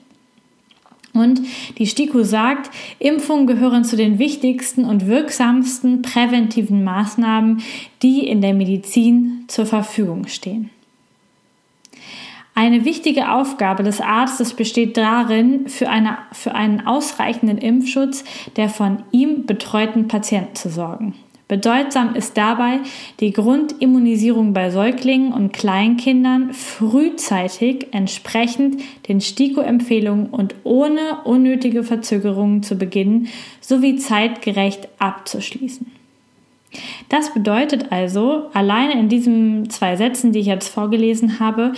Und 1.14 1.42
die 1.78 1.88
STIKO 1.88 2.24
sagt, 2.24 2.70
Impfungen 3.00 3.48
gehören 3.48 3.84
zu 3.84 3.96
den 3.96 4.20
wichtigsten 4.20 4.86
und 4.86 5.08
wirksamsten 5.08 6.02
präventiven 6.02 6.84
Maßnahmen, 6.84 7.64
die 8.04 8.28
in 8.28 8.42
der 8.42 8.54
Medizin 8.54 9.46
zur 9.48 9.66
Verfügung 9.66 10.28
stehen. 10.28 10.70
Eine 12.54 12.86
wichtige 12.86 13.32
Aufgabe 13.32 13.84
des 13.84 14.02
Arztes 14.02 14.54
besteht 14.54 14.98
darin, 14.98 15.70
für, 15.70 15.90
eine, 15.90 16.18
für 16.34 16.54
einen 16.56 16.86
ausreichenden 16.86 17.58
Impfschutz 17.58 18.24
der 18.56 18.68
von 18.68 19.04
ihm 19.12 19.46
betreuten 19.46 20.08
Patienten 20.08 20.56
zu 20.56 20.70
sorgen. 20.70 21.14
Bedeutsam 21.48 22.14
ist 22.14 22.36
dabei 22.38 22.82
die 23.22 23.32
Grundimmunisierung 23.32 24.52
bei 24.52 24.70
Säuglingen 24.70 25.32
und 25.32 25.54
Kleinkindern 25.54 26.54
frühzeitig 26.54 27.88
entsprechend 27.92 28.82
den 29.08 29.22
STIKO-Empfehlungen 29.22 30.28
und 30.28 30.56
ohne 30.66 31.24
unnötige 31.24 31.84
Verzögerungen 31.84 32.64
zu 32.64 32.76
beginnen 32.76 33.30
sowie 33.62 33.96
zeitgerecht 33.96 34.90
abzuschließen. 35.00 35.90
Das 37.08 37.34
bedeutet 37.34 37.94
also, 37.94 38.50
alleine 38.54 39.00
in 39.00 39.08
diesen 39.08 39.70
zwei 39.70 39.96
Sätzen, 39.96 40.34
die 40.34 40.40
ich 40.40 40.48
jetzt 40.48 40.68
vorgelesen 40.68 41.40
habe, 41.40 41.72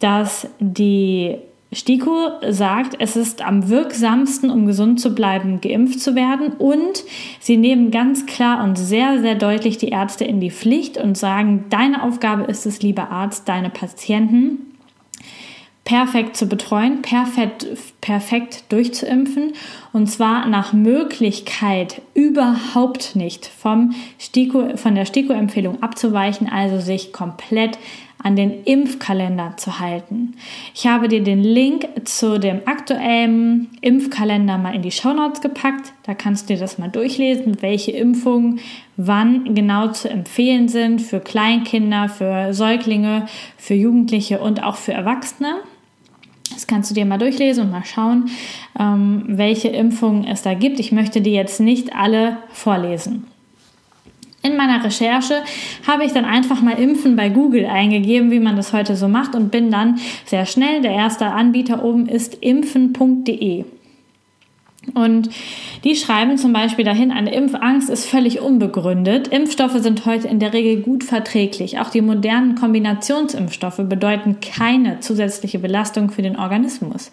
dass 0.00 0.48
die 0.58 1.36
STIKO 1.72 2.32
sagt, 2.50 2.96
es 2.98 3.16
ist 3.16 3.42
am 3.42 3.68
wirksamsten, 3.68 4.50
um 4.50 4.66
gesund 4.66 5.00
zu 5.00 5.14
bleiben, 5.14 5.60
geimpft 5.60 6.00
zu 6.00 6.14
werden. 6.14 6.52
Und 6.58 7.04
sie 7.40 7.56
nehmen 7.56 7.90
ganz 7.90 8.26
klar 8.26 8.62
und 8.62 8.76
sehr, 8.76 9.20
sehr 9.20 9.36
deutlich 9.36 9.78
die 9.78 9.88
Ärzte 9.88 10.24
in 10.24 10.40
die 10.40 10.50
Pflicht 10.50 10.98
und 10.98 11.16
sagen, 11.16 11.64
deine 11.70 12.02
Aufgabe 12.02 12.44
ist 12.44 12.66
es, 12.66 12.82
lieber 12.82 13.10
Arzt, 13.10 13.48
deine 13.48 13.70
Patienten 13.70 14.72
perfekt 15.84 16.36
zu 16.36 16.46
betreuen, 16.46 17.02
perfekt, 17.02 17.66
perfekt 18.00 18.64
durchzuimpfen 18.68 19.54
und 19.92 20.06
zwar 20.06 20.46
nach 20.46 20.72
Möglichkeit 20.72 22.02
überhaupt 22.14 23.16
nicht 23.16 23.46
vom 23.46 23.92
STIKO, 24.18 24.76
von 24.76 24.94
der 24.94 25.06
STIKO-Empfehlung 25.06 25.82
abzuweichen, 25.82 26.48
also 26.48 26.80
sich 26.80 27.12
komplett 27.12 27.78
an 28.22 28.36
den 28.36 28.64
Impfkalender 28.64 29.54
zu 29.56 29.80
halten. 29.80 30.34
Ich 30.74 30.86
habe 30.86 31.08
dir 31.08 31.22
den 31.22 31.42
Link 31.42 31.88
zu 32.04 32.38
dem 32.38 32.60
aktuellen 32.66 33.70
Impfkalender 33.80 34.58
mal 34.58 34.74
in 34.74 34.82
die 34.82 34.90
Shownotes 34.90 35.40
gepackt. 35.40 35.92
Da 36.04 36.14
kannst 36.14 36.48
du 36.48 36.54
dir 36.54 36.60
das 36.60 36.78
mal 36.78 36.88
durchlesen, 36.88 37.60
welche 37.60 37.92
Impfungen 37.92 38.60
wann 38.96 39.54
genau 39.54 39.88
zu 39.88 40.08
empfehlen 40.08 40.68
sind 40.68 41.00
für 41.00 41.20
Kleinkinder, 41.20 42.08
für 42.08 42.52
Säuglinge, 42.52 43.26
für 43.56 43.74
Jugendliche 43.74 44.40
und 44.40 44.62
auch 44.62 44.76
für 44.76 44.92
Erwachsene. 44.92 45.56
Das 46.52 46.66
kannst 46.66 46.90
du 46.90 46.94
dir 46.94 47.06
mal 47.06 47.18
durchlesen 47.18 47.64
und 47.64 47.70
mal 47.70 47.84
schauen, 47.84 48.30
ähm, 48.78 49.24
welche 49.26 49.68
Impfungen 49.68 50.24
es 50.24 50.42
da 50.42 50.54
gibt. 50.54 50.80
Ich 50.80 50.92
möchte 50.92 51.20
dir 51.20 51.32
jetzt 51.32 51.60
nicht 51.60 51.94
alle 51.94 52.38
vorlesen. 52.50 53.31
In 54.42 54.56
meiner 54.56 54.82
Recherche 54.82 55.42
habe 55.86 56.04
ich 56.04 56.12
dann 56.12 56.24
einfach 56.24 56.62
mal 56.62 56.78
Impfen 56.78 57.14
bei 57.14 57.28
Google 57.28 57.66
eingegeben, 57.66 58.32
wie 58.32 58.40
man 58.40 58.56
das 58.56 58.72
heute 58.72 58.96
so 58.96 59.06
macht 59.06 59.36
und 59.36 59.50
bin 59.50 59.70
dann 59.70 60.00
sehr 60.26 60.46
schnell, 60.46 60.82
der 60.82 60.92
erste 60.92 61.26
Anbieter 61.26 61.84
oben 61.84 62.06
ist 62.08 62.38
impfen.de. 62.40 63.64
Und 64.94 65.30
die 65.84 65.94
schreiben 65.94 66.36
zum 66.38 66.52
Beispiel 66.52 66.84
dahin, 66.84 67.12
eine 67.12 67.32
Impfangst 67.32 67.88
ist 67.88 68.04
völlig 68.06 68.40
unbegründet. 68.40 69.28
Impfstoffe 69.28 69.78
sind 69.78 70.06
heute 70.06 70.26
in 70.26 70.40
der 70.40 70.52
Regel 70.52 70.82
gut 70.82 71.04
verträglich. 71.04 71.78
Auch 71.78 71.90
die 71.90 72.02
modernen 72.02 72.56
Kombinationsimpfstoffe 72.56 73.80
bedeuten 73.88 74.38
keine 74.40 74.98
zusätzliche 74.98 75.60
Belastung 75.60 76.10
für 76.10 76.22
den 76.22 76.36
Organismus. 76.36 77.12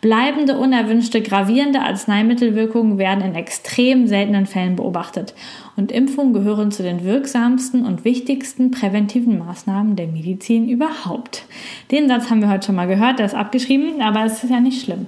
Bleibende, 0.00 0.58
unerwünschte, 0.58 1.20
gravierende 1.20 1.80
Arzneimittelwirkungen 1.80 2.98
werden 2.98 3.24
in 3.24 3.34
extrem 3.34 4.06
seltenen 4.06 4.46
Fällen 4.46 4.76
beobachtet 4.76 5.34
und 5.78 5.92
Impfungen 5.92 6.32
gehören 6.32 6.72
zu 6.72 6.82
den 6.82 7.04
wirksamsten 7.04 7.86
und 7.86 8.04
wichtigsten 8.04 8.72
präventiven 8.72 9.38
Maßnahmen 9.38 9.94
der 9.94 10.08
Medizin 10.08 10.68
überhaupt. 10.68 11.44
Den 11.92 12.08
Satz 12.08 12.28
haben 12.28 12.40
wir 12.40 12.50
heute 12.50 12.66
schon 12.66 12.74
mal 12.74 12.88
gehört, 12.88 13.20
der 13.20 13.26
ist 13.26 13.36
abgeschrieben, 13.36 14.02
aber 14.02 14.24
es 14.24 14.42
ist 14.42 14.50
ja 14.50 14.58
nicht 14.58 14.82
schlimm. 14.82 15.06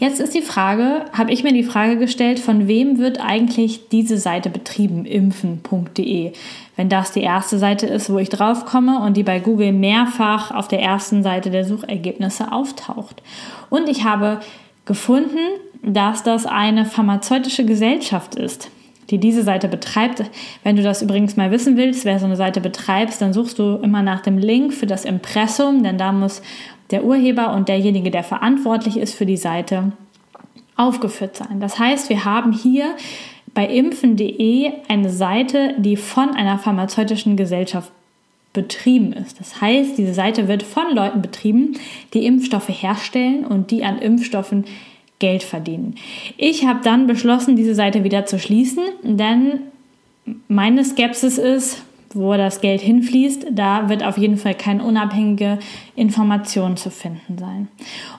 Jetzt 0.00 0.18
ist 0.18 0.34
die 0.34 0.42
Frage, 0.42 1.04
habe 1.12 1.30
ich 1.30 1.44
mir 1.44 1.52
die 1.52 1.62
Frage 1.62 1.96
gestellt, 1.96 2.40
von 2.40 2.66
wem 2.66 2.98
wird 2.98 3.24
eigentlich 3.24 3.88
diese 3.88 4.18
Seite 4.18 4.50
betrieben, 4.50 5.04
impfen.de? 5.04 6.32
Wenn 6.74 6.88
das 6.88 7.12
die 7.12 7.22
erste 7.22 7.60
Seite 7.60 7.86
ist, 7.86 8.10
wo 8.10 8.18
ich 8.18 8.30
draufkomme 8.30 8.98
und 9.02 9.16
die 9.16 9.22
bei 9.22 9.38
Google 9.38 9.72
mehrfach 9.72 10.50
auf 10.50 10.66
der 10.66 10.82
ersten 10.82 11.22
Seite 11.22 11.50
der 11.50 11.64
Suchergebnisse 11.64 12.50
auftaucht. 12.50 13.22
Und 13.68 13.88
ich 13.88 14.02
habe 14.02 14.40
gefunden, 14.86 15.38
dass 15.84 16.24
das 16.24 16.46
eine 16.46 16.84
pharmazeutische 16.84 17.64
Gesellschaft 17.64 18.34
ist 18.34 18.72
die 19.10 19.18
diese 19.18 19.42
Seite 19.42 19.68
betreibt. 19.68 20.22
Wenn 20.62 20.76
du 20.76 20.82
das 20.82 21.02
übrigens 21.02 21.36
mal 21.36 21.50
wissen 21.50 21.76
willst, 21.76 22.04
wer 22.04 22.18
so 22.18 22.26
eine 22.26 22.36
Seite 22.36 22.60
betreibt, 22.60 23.20
dann 23.20 23.32
suchst 23.32 23.58
du 23.58 23.76
immer 23.76 24.02
nach 24.02 24.20
dem 24.20 24.38
Link 24.38 24.72
für 24.72 24.86
das 24.86 25.04
Impressum, 25.04 25.82
denn 25.82 25.98
da 25.98 26.12
muss 26.12 26.42
der 26.90 27.04
Urheber 27.04 27.52
und 27.52 27.68
derjenige, 27.68 28.10
der 28.10 28.24
verantwortlich 28.24 28.96
ist 28.96 29.14
für 29.14 29.26
die 29.26 29.36
Seite, 29.36 29.92
aufgeführt 30.76 31.36
sein. 31.36 31.60
Das 31.60 31.78
heißt, 31.78 32.08
wir 32.08 32.24
haben 32.24 32.52
hier 32.52 32.94
bei 33.52 33.66
impfen.de 33.66 34.72
eine 34.88 35.10
Seite, 35.10 35.74
die 35.78 35.96
von 35.96 36.30
einer 36.30 36.58
pharmazeutischen 36.58 37.36
Gesellschaft 37.36 37.92
betrieben 38.52 39.12
ist. 39.12 39.38
Das 39.38 39.60
heißt, 39.60 39.96
diese 39.96 40.14
Seite 40.14 40.48
wird 40.48 40.62
von 40.62 40.94
Leuten 40.94 41.22
betrieben, 41.22 41.76
die 42.14 42.26
Impfstoffe 42.26 42.68
herstellen 42.68 43.44
und 43.44 43.70
die 43.70 43.84
an 43.84 43.98
Impfstoffen 43.98 44.64
Geld 45.20 45.44
verdienen. 45.44 45.94
Ich 46.36 46.66
habe 46.66 46.80
dann 46.82 47.06
beschlossen, 47.06 47.54
diese 47.54 47.76
Seite 47.76 48.02
wieder 48.02 48.26
zu 48.26 48.40
schließen, 48.40 48.82
denn 49.04 49.60
meine 50.48 50.84
Skepsis 50.84 51.38
ist, 51.38 51.82
wo 52.12 52.34
das 52.34 52.60
Geld 52.60 52.80
hinfließt, 52.80 53.46
da 53.52 53.88
wird 53.88 54.02
auf 54.02 54.18
jeden 54.18 54.36
Fall 54.36 54.54
keine 54.54 54.82
unabhängige 54.82 55.60
Information 55.94 56.76
zu 56.76 56.90
finden 56.90 57.38
sein. 57.38 57.68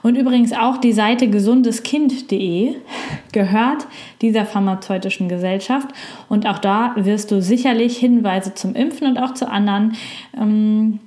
Und 0.02 0.16
übrigens 0.16 0.54
auch 0.54 0.78
die 0.78 0.92
Seite 0.92 1.28
gesundeskind.de 1.28 2.76
gehört 3.32 3.86
dieser 4.22 4.46
pharmazeutischen 4.46 5.28
Gesellschaft 5.28 5.88
und 6.30 6.46
auch 6.46 6.58
da 6.58 6.94
wirst 6.96 7.30
du 7.30 7.42
sicherlich 7.42 7.98
Hinweise 7.98 8.54
zum 8.54 8.74
Impfen 8.74 9.08
und 9.08 9.18
auch 9.18 9.34
zu 9.34 9.50
anderen 9.50 9.94
ähm, 10.38 11.00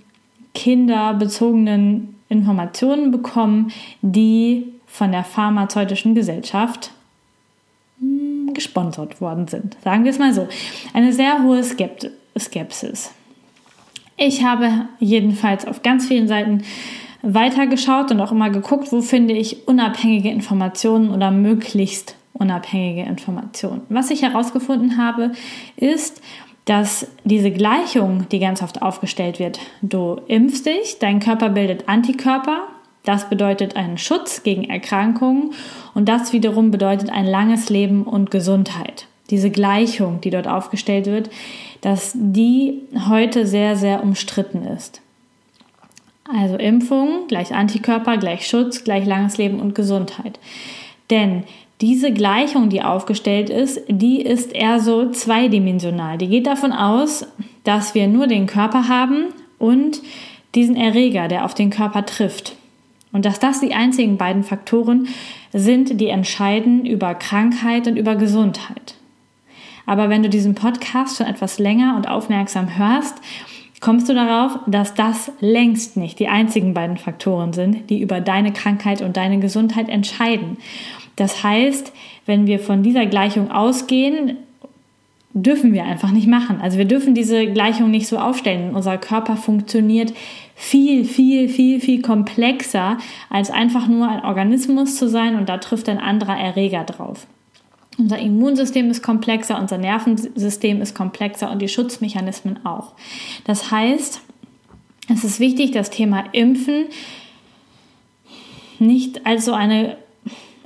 kinderbezogenen 0.54 2.16
Informationen 2.30 3.12
bekommen, 3.12 3.72
die 4.02 4.75
von 4.96 5.12
der 5.12 5.24
pharmazeutischen 5.24 6.16
Gesellschaft 6.16 6.92
hm, 8.00 8.54
gesponsert 8.54 9.20
worden 9.20 9.48
sind. 9.48 9.75
Sagen 9.84 10.06
wir 10.06 10.12
es 10.12 10.20
mal 10.20 10.34
so. 10.34 10.48
Eine 10.94 11.12
sehr 11.12 11.44
hohe 11.44 11.62
Skepsis. 11.64 13.12
Ich 14.18 14.44
habe 14.44 14.88
jedenfalls 15.00 15.68
auf 15.68 15.82
ganz 15.82 16.08
vielen 16.08 16.30
Seiten 16.30 16.64
weitergeschaut 17.22 18.12
und 18.12 18.22
auch 18.22 18.32
immer 18.32 18.50
geguckt, 18.50 18.92
wo 18.92 19.02
finde 19.02 19.34
ich 19.34 19.68
unabhängige 19.68 20.30
Informationen 20.30 21.10
oder 21.10 21.32
möglichst 21.32 22.16
unabhängige 22.32 23.02
Informationen. 23.02 23.82
Was 23.90 24.12
ich 24.12 24.22
herausgefunden 24.22 24.98
habe, 24.98 25.34
ist, 25.75 26.22
dass 26.64 27.08
diese 27.25 27.52
Gleichung, 27.52 28.28
die 28.30 28.40
ganz 28.40 28.62
oft 28.62 28.82
aufgestellt 28.82 29.40
wird, 29.40 29.60
du 29.82 30.22
impfst 30.28 30.66
dich, 30.66 31.00
dein 31.00 31.20
Körper 31.20 31.50
bildet 31.50 31.90
Antikörper, 31.90 32.68
das 33.05 33.29
bedeutet 33.29 33.75
einen 33.75 33.97
Schutz 33.97 34.43
gegen 34.43 34.65
Erkrankungen 34.65 35.53
und 35.93 36.09
das 36.09 36.33
wiederum 36.33 36.71
bedeutet 36.71 37.09
ein 37.09 37.25
langes 37.25 37.69
Leben 37.69 38.03
und 38.03 38.31
Gesundheit. 38.31 39.07
Diese 39.29 39.50
Gleichung, 39.50 40.21
die 40.21 40.29
dort 40.29 40.47
aufgestellt 40.47 41.05
wird, 41.05 41.29
dass 41.81 42.12
die 42.15 42.81
heute 43.07 43.47
sehr, 43.47 43.75
sehr 43.75 44.03
umstritten 44.03 44.63
ist. 44.63 45.01
Also 46.27 46.55
Impfung 46.55 47.27
gleich 47.27 47.53
Antikörper, 47.53 48.17
gleich 48.17 48.47
Schutz, 48.47 48.83
gleich 48.83 49.05
langes 49.05 49.38
Leben 49.38 49.59
und 49.59 49.75
Gesundheit. 49.75 50.39
Denn 51.09 51.43
diese 51.81 52.12
Gleichung, 52.12 52.69
die 52.69 52.81
aufgestellt 52.81 53.50
ist, 53.50 53.81
die 53.88 54.21
ist 54.21 54.53
eher 54.53 54.79
so 54.79 55.12
zweidimensional. 55.12 56.17
Die 56.17 56.27
geht 56.27 56.47
davon 56.47 56.71
aus, 56.71 57.27
dass 57.63 57.93
wir 57.93 58.07
nur 58.07 58.27
den 58.27 58.47
Körper 58.47 58.88
haben 58.88 59.25
und 59.59 60.01
diesen 60.55 60.75
Erreger, 60.75 61.27
der 61.27 61.45
auf 61.45 61.53
den 61.53 61.69
Körper 61.69 62.05
trifft. 62.05 62.55
Und 63.15 63.24
dass 63.24 63.39
das 63.39 63.62
die 63.62 63.74
einzigen 63.74 64.17
beiden 64.17 64.43
Faktoren 64.43 65.07
sind, 65.53 66.01
die 66.01 66.10
entscheiden 66.10 66.86
über 66.86 67.15
Krankheit 67.15 67.88
und 67.88 67.95
über 67.95 68.17
Gesundheit. 68.17 68.95
Aber 69.86 70.10
wenn 70.10 70.22
du 70.22 70.27
diesen 70.27 70.53
Podcast 70.53 71.15
schon 71.15 71.25
etwas 71.25 71.57
länger 71.57 71.95
und 71.95 72.10
aufmerksam 72.10 72.77
hörst, 72.77 73.15
kommst 73.79 74.10
du 74.10 74.13
darauf, 74.13 74.60
dass 74.67 74.95
das 74.95 75.31
längst 75.39 75.95
nicht 75.95 76.19
die 76.19 76.27
einzigen 76.27 76.74
beiden 76.74 76.98
Faktoren 76.98 77.53
sind, 77.53 77.89
die 77.89 78.01
über 78.01 78.19
deine 78.19 78.51
Krankheit 78.51 79.01
und 79.01 79.15
deine 79.15 79.39
Gesundheit 79.39 79.88
entscheiden. 79.88 80.57
Das 81.15 81.41
heißt, 81.41 81.93
wenn 82.25 82.48
wir 82.48 82.60
von 82.60 82.84
dieser 82.84 83.05
Gleichung 83.05 83.50
ausgehen, 83.50 84.36
dürfen 85.34 85.72
wir 85.72 85.86
einfach 85.86 86.12
nicht 86.12 86.27
machen. 86.27 86.60
Also 86.62 86.77
wir 86.77 86.86
dürfen 86.86 87.13
diese 87.15 87.48
Gleichung 87.48 87.91
nicht 87.91 88.07
so 88.07 88.17
aufstellen. 88.17 88.75
Unser 88.75 88.98
Körper 88.98 89.38
funktioniert 89.38 90.13
viel, 90.55 91.03
viel, 91.03 91.50
viel, 91.50 91.81
viel 91.81 92.01
komplexer, 92.01 92.97
als 93.29 93.51
einfach 93.51 93.88
nur 93.88 94.07
ein 94.07 94.24
Organismus 94.24 94.95
zu 94.95 95.09
sein 95.09 95.35
und 95.35 95.50
da 95.50 95.57
trifft 95.57 95.89
ein 95.89 96.00
anderer 96.00 96.38
Erreger 96.38 96.85
drauf. 96.85 97.27
Unser 97.97 98.19
Immunsystem 98.19 98.89
ist 98.89 99.03
komplexer, 99.03 99.59
unser 99.59 99.77
Nervensystem 99.77 100.81
ist 100.81 100.95
komplexer 100.95 101.51
und 101.51 101.62
die 101.62 101.67
Schutzmechanismen 101.67 102.65
auch. 102.65 102.93
Das 103.45 103.71
heißt, 103.71 104.21
es 105.13 105.24
ist 105.24 105.39
wichtig, 105.39 105.71
das 105.71 105.89
Thema 105.89 106.24
Impfen 106.31 106.85
nicht 108.79 109.25
als 109.25 109.45
so 109.45 109.53
eine 109.53 109.97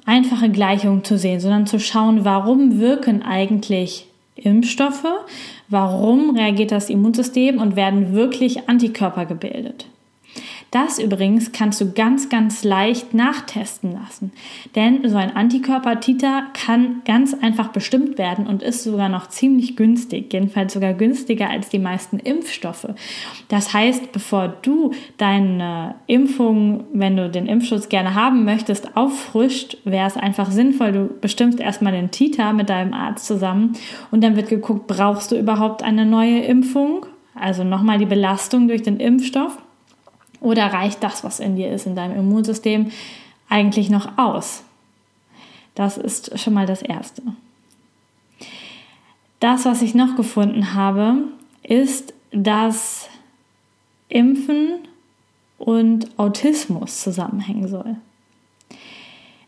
einfache 0.06 0.50
Gleichung 0.50 1.04
zu 1.04 1.18
sehen, 1.18 1.40
sondern 1.40 1.68
zu 1.68 1.80
schauen, 1.80 2.26
warum 2.26 2.80
wirken 2.80 3.22
eigentlich 3.22 4.08
Impfstoffe, 4.36 5.06
warum 5.70 6.36
reagiert 6.36 6.72
das 6.72 6.90
Immunsystem 6.90 7.60
und 7.60 7.76
werden 7.76 8.14
wirklich 8.14 8.68
Antikörper 8.68 9.26
gebildet. 9.26 9.86
Das 10.72 11.00
übrigens 11.00 11.52
kannst 11.52 11.82
du 11.82 11.92
ganz, 11.94 12.30
ganz 12.30 12.64
leicht 12.64 13.16
nachtesten 13.16 13.92
lassen. 13.92 14.32
Denn 14.76 15.08
so 15.10 15.18
ein 15.18 15.36
Antikörper-Titer 15.36 16.44
kann 16.54 17.02
ganz 17.06 17.34
einfach 17.34 17.70
bestimmt 17.70 18.20
werden 18.20 18.46
und 18.46 18.62
ist 18.62 18.84
sogar 18.84 19.10
noch 19.10 19.28
ziemlich 19.30 19.76
günstig, 19.76 20.32
jedenfalls 20.32 20.74
sogar 20.74 20.94
günstiger 20.94 21.50
als 21.50 21.70
die 21.70 21.80
meisten 21.80 22.20
Impfstoffe. 22.20 22.88
Das 23.48 23.74
heißt, 23.74 24.12
bevor 24.12 24.50
du 24.62 24.92
deine 25.18 25.96
Impfung, 26.06 26.84
wenn 26.94 27.18
du 27.18 27.30
den 27.30 27.48
Impfschutz 27.48 27.90
gerne 27.90 28.14
haben 28.14 28.46
möchtest, 28.46 28.96
auffrischt, 28.96 29.78
wäre 29.86 30.08
es 30.08 30.18
einfach 30.18 30.52
sinnvoll, 30.52 30.92
du 30.92 31.10
bestimmst 31.20 31.60
erstmal 31.60 31.94
den 31.94 32.12
Titer 32.12 32.54
mit 32.54 32.70
deinem 32.70 32.94
Arzt 32.94 33.26
zusammen 33.26 33.74
und 34.12 34.24
dann 34.24 34.36
wird 34.36 34.50
geguckt, 34.50 34.86
brauchst 34.86 35.32
du 35.32 35.36
überhaupt 35.40 35.82
eine 35.82 36.06
neue 36.06 36.42
Impfung? 36.42 37.08
Also 37.34 37.64
nochmal 37.64 37.98
die 37.98 38.06
Belastung 38.06 38.68
durch 38.68 38.84
den 38.84 39.00
Impfstoff. 39.00 39.58
Oder 40.42 40.68
reicht 40.68 41.04
das, 41.04 41.24
was 41.24 41.40
in 41.40 41.56
dir 41.56 41.72
ist, 41.72 41.86
in 41.86 41.96
deinem 41.96 42.18
Immunsystem, 42.18 42.92
eigentlich 43.50 43.90
noch 43.90 44.18
aus? 44.18 44.64
Das 45.76 45.98
ist 45.98 46.38
schon 46.40 46.54
mal 46.54 46.66
das 46.66 46.82
Erste. 46.82 47.22
Das, 49.40 49.66
was 49.66 49.82
ich 49.82 49.96
noch 49.96 50.16
gefunden 50.16 50.74
habe, 50.74 51.16
ist, 51.64 52.14
dass 52.32 53.10
Impfen 54.10 54.80
und 55.58 56.10
Autismus 56.18 57.02
zusammenhängen 57.02 57.68
soll. 57.68 57.96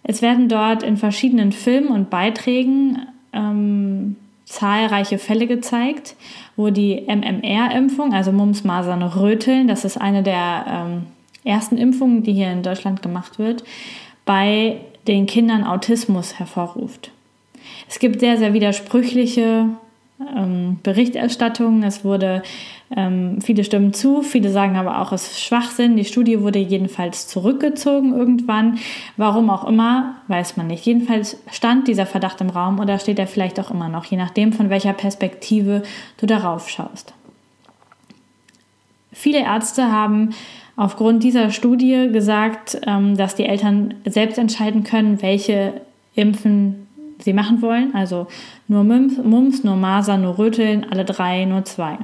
Es 0.03 0.21
werden 0.21 0.49
dort 0.49 0.83
in 0.83 0.97
verschiedenen 0.97 1.51
Filmen 1.51 1.89
und 1.89 2.09
Beiträgen 2.09 3.07
ähm, 3.33 4.15
zahlreiche 4.51 5.17
Fälle 5.17 5.47
gezeigt, 5.47 6.15
wo 6.55 6.69
die 6.69 7.07
MMR-Impfung, 7.07 8.13
also 8.13 8.31
Mumps, 8.31 8.63
Masern, 8.63 9.01
Röteln, 9.01 9.67
das 9.67 9.85
ist 9.85 9.97
eine 9.97 10.23
der 10.23 10.65
ähm, 10.67 11.03
ersten 11.43 11.77
Impfungen, 11.77 12.23
die 12.23 12.33
hier 12.33 12.51
in 12.51 12.61
Deutschland 12.61 13.01
gemacht 13.01 13.39
wird, 13.39 13.63
bei 14.25 14.77
den 15.07 15.25
Kindern 15.25 15.63
Autismus 15.63 16.37
hervorruft. 16.37 17.11
Es 17.89 17.99
gibt 17.99 18.19
sehr, 18.19 18.37
sehr 18.37 18.53
widersprüchliche 18.53 19.69
ähm, 20.35 20.79
Berichterstattungen. 20.83 21.83
Es 21.83 22.03
wurde 22.03 22.43
ähm, 22.95 23.39
viele 23.41 23.63
stimmen 23.63 23.93
zu, 23.93 24.21
viele 24.21 24.51
sagen 24.51 24.77
aber 24.77 25.01
auch, 25.01 25.11
es 25.11 25.31
ist 25.31 25.41
Schwachsinn. 25.41 25.95
Die 25.95 26.05
Studie 26.05 26.41
wurde 26.41 26.59
jedenfalls 26.59 27.27
zurückgezogen 27.27 28.13
irgendwann. 28.13 28.79
Warum 29.17 29.49
auch 29.49 29.65
immer, 29.65 30.15
weiß 30.27 30.57
man 30.57 30.67
nicht. 30.67 30.85
Jedenfalls 30.85 31.37
stand 31.51 31.87
dieser 31.87 32.05
Verdacht 32.05 32.41
im 32.41 32.49
Raum 32.49 32.79
oder 32.79 32.99
steht 32.99 33.19
er 33.19 33.27
vielleicht 33.27 33.59
auch 33.59 33.71
immer 33.71 33.89
noch, 33.89 34.05
je 34.05 34.17
nachdem, 34.17 34.53
von 34.53 34.69
welcher 34.69 34.93
Perspektive 34.93 35.83
du 36.17 36.25
darauf 36.25 36.69
schaust. 36.69 37.13
Viele 39.13 39.39
Ärzte 39.39 39.91
haben 39.91 40.31
aufgrund 40.75 41.23
dieser 41.23 41.51
Studie 41.51 42.09
gesagt, 42.11 42.79
ähm, 42.87 43.15
dass 43.15 43.35
die 43.35 43.45
Eltern 43.45 43.93
selbst 44.05 44.37
entscheiden 44.37 44.83
können, 44.83 45.21
welche 45.21 45.81
Impfen 46.15 46.80
sie 47.23 47.33
machen 47.33 47.61
wollen. 47.61 47.93
Also 47.95 48.27
nur 48.67 48.83
Mumps, 48.83 49.63
nur 49.63 49.75
Masern, 49.75 50.21
nur 50.21 50.37
Röteln, 50.37 50.85
alle 50.89 51.05
drei, 51.05 51.45
nur 51.45 51.65
zwei. 51.65 51.97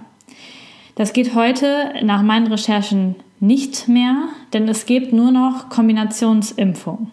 Das 0.96 1.14
geht 1.14 1.36
heute 1.36 1.94
nach 2.04 2.24
meinen 2.24 2.48
Recherchen 2.48 3.16
nicht 3.40 3.88
mehr, 3.88 4.30
denn 4.54 4.68
es 4.68 4.86
gibt 4.86 5.14
nur 5.14 5.32
noch 5.32 5.70
Kombinationsimpfungen. 5.70 7.12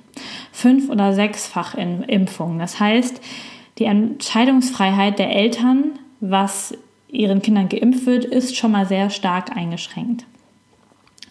Fünf- 0.53 0.89
oder 0.89 1.13
sechsfach 1.13 1.75
Impfungen. 1.75 2.59
Das 2.59 2.81
heißt, 2.81 3.21
die 3.79 3.85
Entscheidungsfreiheit 3.85 5.19
der 5.19 5.35
Eltern, 5.35 5.99
was 6.21 6.75
ihren 7.09 7.43
Kindern 7.43 7.69
geimpft 7.69 8.07
wird, 8.07 8.25
ist 8.25 8.57
schon 8.57 8.73
mal 8.73 8.87
sehr 8.87 9.11
stark 9.11 9.57
eingeschränkt. 9.57 10.25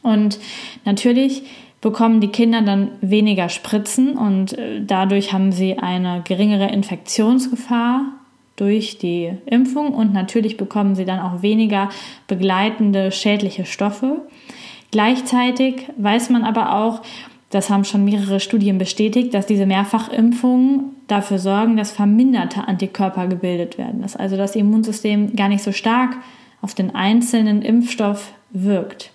Und 0.04 0.38
natürlich 0.86 1.44
bekommen 1.84 2.22
die 2.22 2.30
Kinder 2.30 2.62
dann 2.62 2.92
weniger 3.02 3.50
Spritzen 3.50 4.18
und 4.18 4.58
äh, 4.58 4.82
dadurch 4.82 5.34
haben 5.34 5.52
sie 5.52 5.78
eine 5.78 6.22
geringere 6.26 6.70
Infektionsgefahr 6.72 8.06
durch 8.56 8.98
die 9.00 9.34
Impfung 9.46 9.94
und 9.94 10.14
natürlich 10.14 10.56
bekommen 10.56 10.96
sie 10.96 11.04
dann 11.04 11.20
auch 11.20 11.42
weniger 11.42 11.90
begleitende 12.28 13.12
schädliche 13.12 13.66
Stoffe. 13.66 14.22
Gleichzeitig 14.92 15.90
weiß 15.98 16.30
man 16.30 16.46
aber 16.46 16.74
auch, 16.74 17.02
das 17.50 17.70
haben 17.70 17.84
schon 17.84 18.06
mehrere 18.06 18.40
Studien 18.40 18.78
bestätigt, 18.78 19.34
dass 19.34 19.46
diese 19.46 19.66
Mehrfachimpfungen 19.66 20.96
dafür 21.08 21.38
sorgen, 21.38 21.76
dass 21.76 21.92
verminderte 21.92 22.66
Antikörper 22.66 23.28
gebildet 23.28 23.78
werden, 23.78 24.02
dass 24.02 24.16
also 24.16 24.38
das 24.38 24.56
Immunsystem 24.56 25.36
gar 25.36 25.50
nicht 25.50 25.64
so 25.64 25.74
stark 25.74 26.16
auf 26.62 26.74
den 26.74 26.96
einzelnen 26.96 27.62
Impfstoff 27.62 28.32
wirkt. 28.52 29.13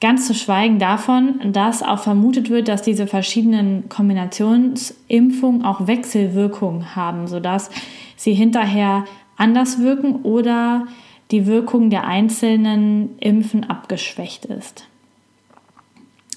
Ganz 0.00 0.26
zu 0.26 0.34
schweigen 0.34 0.78
davon, 0.78 1.52
dass 1.52 1.82
auch 1.82 2.00
vermutet 2.00 2.50
wird, 2.50 2.68
dass 2.68 2.82
diese 2.82 3.06
verschiedenen 3.06 3.88
Kombinationsimpfungen 3.88 5.64
auch 5.64 5.86
Wechselwirkungen 5.86 6.96
haben, 6.96 7.26
sodass 7.26 7.70
sie 8.16 8.34
hinterher 8.34 9.04
anders 9.36 9.80
wirken 9.80 10.16
oder 10.22 10.86
die 11.30 11.46
Wirkung 11.46 11.90
der 11.90 12.06
einzelnen 12.06 13.18
Impfen 13.18 13.64
abgeschwächt 13.64 14.44
ist. 14.44 14.86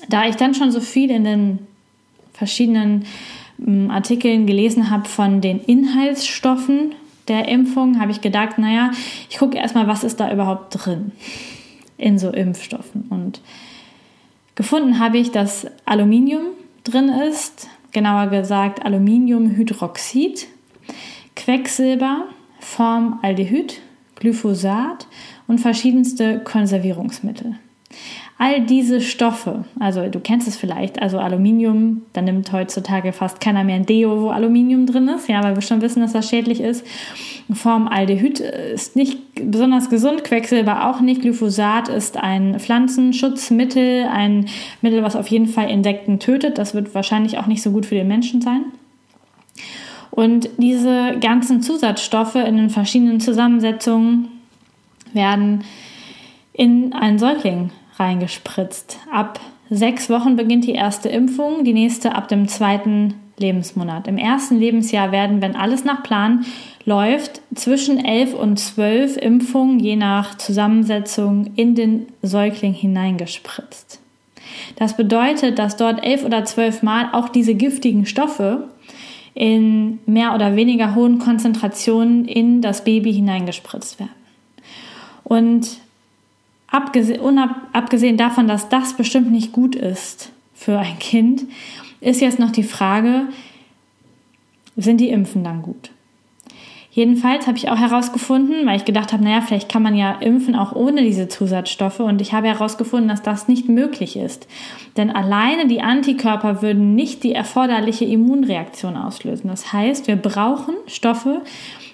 Da 0.07 0.27
ich 0.27 0.35
dann 0.35 0.53
schon 0.53 0.71
so 0.71 0.79
viel 0.79 1.09
in 1.11 1.23
den 1.23 1.59
verschiedenen 2.33 3.05
hm, 3.63 3.89
Artikeln 3.89 4.45
gelesen 4.45 4.89
habe 4.89 5.09
von 5.09 5.41
den 5.41 5.59
Inhaltsstoffen 5.59 6.93
der 7.27 7.49
Impfung, 7.49 7.99
habe 7.99 8.11
ich 8.11 8.21
gedacht, 8.21 8.57
naja, 8.57 8.91
ich 9.29 9.39
gucke 9.39 9.57
erstmal, 9.57 9.87
was 9.87 10.03
ist 10.03 10.19
da 10.19 10.31
überhaupt 10.31 10.85
drin 10.85 11.11
in 11.97 12.19
so 12.19 12.29
Impfstoffen. 12.29 13.05
Und 13.09 13.41
gefunden 14.55 14.99
habe 14.99 15.17
ich, 15.17 15.31
dass 15.31 15.67
Aluminium 15.85 16.47
drin 16.83 17.09
ist, 17.09 17.67
genauer 17.91 18.27
gesagt 18.27 18.85
Aluminiumhydroxid, 18.85 20.47
Quecksilber, 21.35 22.25
Formaldehyd, 22.59 23.81
Glyphosat 24.15 25.07
und 25.47 25.59
verschiedenste 25.59 26.39
Konservierungsmittel. 26.39 27.55
All 28.39 28.61
diese 28.61 29.01
Stoffe, 29.01 29.65
also 29.79 30.07
du 30.09 30.19
kennst 30.19 30.47
es 30.47 30.55
vielleicht, 30.55 31.01
also 31.01 31.17
Aluminium, 31.17 32.03
da 32.13 32.21
nimmt 32.21 32.51
heutzutage 32.51 33.11
fast 33.11 33.41
keiner 33.41 33.63
mehr 33.63 33.77
ein 33.77 33.87
Deo, 33.87 34.21
wo 34.21 34.29
Aluminium 34.29 34.85
drin 34.85 35.07
ist, 35.07 35.27
ja, 35.27 35.43
weil 35.43 35.55
wir 35.55 35.63
schon 35.63 35.81
wissen, 35.81 36.01
dass 36.01 36.13
das 36.13 36.29
schädlich 36.29 36.61
ist. 36.61 36.85
Formaldehyd 37.51 38.39
ist 38.39 38.95
nicht 38.95 39.17
besonders 39.33 39.89
gesund, 39.89 40.23
Quecksilber 40.23 40.87
auch 40.87 41.01
nicht. 41.01 41.21
Glyphosat 41.21 41.89
ist 41.89 42.17
ein 42.17 42.59
Pflanzenschutzmittel, 42.59 44.05
ein 44.05 44.45
Mittel, 44.83 45.01
was 45.01 45.15
auf 45.15 45.27
jeden 45.29 45.47
Fall 45.47 45.71
Insekten 45.71 46.19
tötet. 46.19 46.59
Das 46.59 46.75
wird 46.75 46.93
wahrscheinlich 46.93 47.39
auch 47.39 47.47
nicht 47.47 47.63
so 47.63 47.71
gut 47.71 47.87
für 47.87 47.95
den 47.95 48.07
Menschen 48.07 48.41
sein. 48.41 48.65
Und 50.11 50.49
diese 50.57 51.17
ganzen 51.19 51.63
Zusatzstoffe 51.63 52.35
in 52.35 52.57
den 52.57 52.69
verschiedenen 52.69 53.19
Zusammensetzungen 53.19 54.27
werden 55.13 55.63
in 56.53 56.93
einen 56.93 57.17
Säugling 57.17 57.71
reingespritzt. 57.99 58.99
Ab 59.11 59.39
sechs 59.69 60.09
Wochen 60.09 60.35
beginnt 60.35 60.65
die 60.65 60.73
erste 60.73 61.09
Impfung, 61.09 61.63
die 61.63 61.73
nächste 61.73 62.15
ab 62.15 62.27
dem 62.27 62.47
zweiten 62.47 63.15
Lebensmonat. 63.37 64.07
Im 64.07 64.17
ersten 64.17 64.57
Lebensjahr 64.57 65.11
werden, 65.11 65.41
wenn 65.41 65.55
alles 65.55 65.83
nach 65.83 66.03
Plan 66.03 66.45
läuft, 66.85 67.41
zwischen 67.53 68.03
elf 68.03 68.33
und 68.33 68.57
zwölf 68.57 69.17
Impfungen 69.17 69.79
je 69.79 69.95
nach 69.95 70.35
Zusammensetzung 70.37 71.51
in 71.55 71.75
den 71.75 72.07
Säugling 72.21 72.73
hineingespritzt. 72.73 73.99
Das 74.77 74.95
bedeutet, 74.97 75.59
dass 75.59 75.77
dort 75.77 76.03
elf 76.03 76.23
oder 76.23 76.45
zwölf 76.45 76.81
Mal 76.81 77.09
auch 77.11 77.29
diese 77.29 77.55
giftigen 77.55 78.05
Stoffe 78.05 78.69
in 79.33 79.99
mehr 80.07 80.33
oder 80.33 80.55
weniger 80.55 80.95
hohen 80.95 81.19
Konzentrationen 81.19 82.25
in 82.25 82.61
das 82.61 82.83
Baby 82.83 83.13
hineingespritzt 83.13 83.99
werden. 83.99 84.11
Und 85.23 85.77
abgesehen, 86.67 87.39
abgesehen 87.73 88.17
davon, 88.17 88.47
dass 88.47 88.69
das 88.69 88.93
bestimmt 88.93 89.31
nicht 89.31 89.51
gut 89.51 89.75
ist 89.75 90.31
für 90.53 90.79
ein 90.79 90.99
Kind, 90.99 91.45
ist 92.01 92.21
jetzt 92.21 92.39
noch 92.39 92.51
die 92.51 92.63
Frage, 92.63 93.27
sind 94.75 94.99
die 94.99 95.09
Impfen 95.09 95.43
dann 95.43 95.61
gut? 95.61 95.91
Jedenfalls 96.97 97.45
habe 97.45 97.59
ich 97.59 97.69
auch 97.69 97.77
herausgefunden, 97.77 98.65
weil 98.65 98.77
ich 98.77 98.85
gedacht 98.85 99.13
habe, 99.13 99.23
naja, 99.23 99.41
vielleicht 99.41 99.69
kann 99.69 99.83
man 99.83 99.95
ja 99.95 100.13
impfen 100.13 100.55
auch 100.55 100.73
ohne 100.75 101.03
diese 101.03 101.27
Zusatzstoffe. 101.27 101.99
Und 101.99 102.21
ich 102.21 102.33
habe 102.33 102.47
herausgefunden, 102.47 103.07
dass 103.07 103.21
das 103.21 103.47
nicht 103.47 103.69
möglich 103.69 104.17
ist. 104.17 104.47
Denn 104.97 105.11
alleine 105.11 105.67
die 105.67 105.81
Antikörper 105.81 106.63
würden 106.63 106.95
nicht 106.95 107.23
die 107.23 107.33
erforderliche 107.33 108.05
Immunreaktion 108.05 108.97
auslösen. 108.97 109.47
Das 109.47 109.71
heißt, 109.71 110.07
wir 110.07 110.15
brauchen 110.15 110.73
Stoffe, 110.87 111.43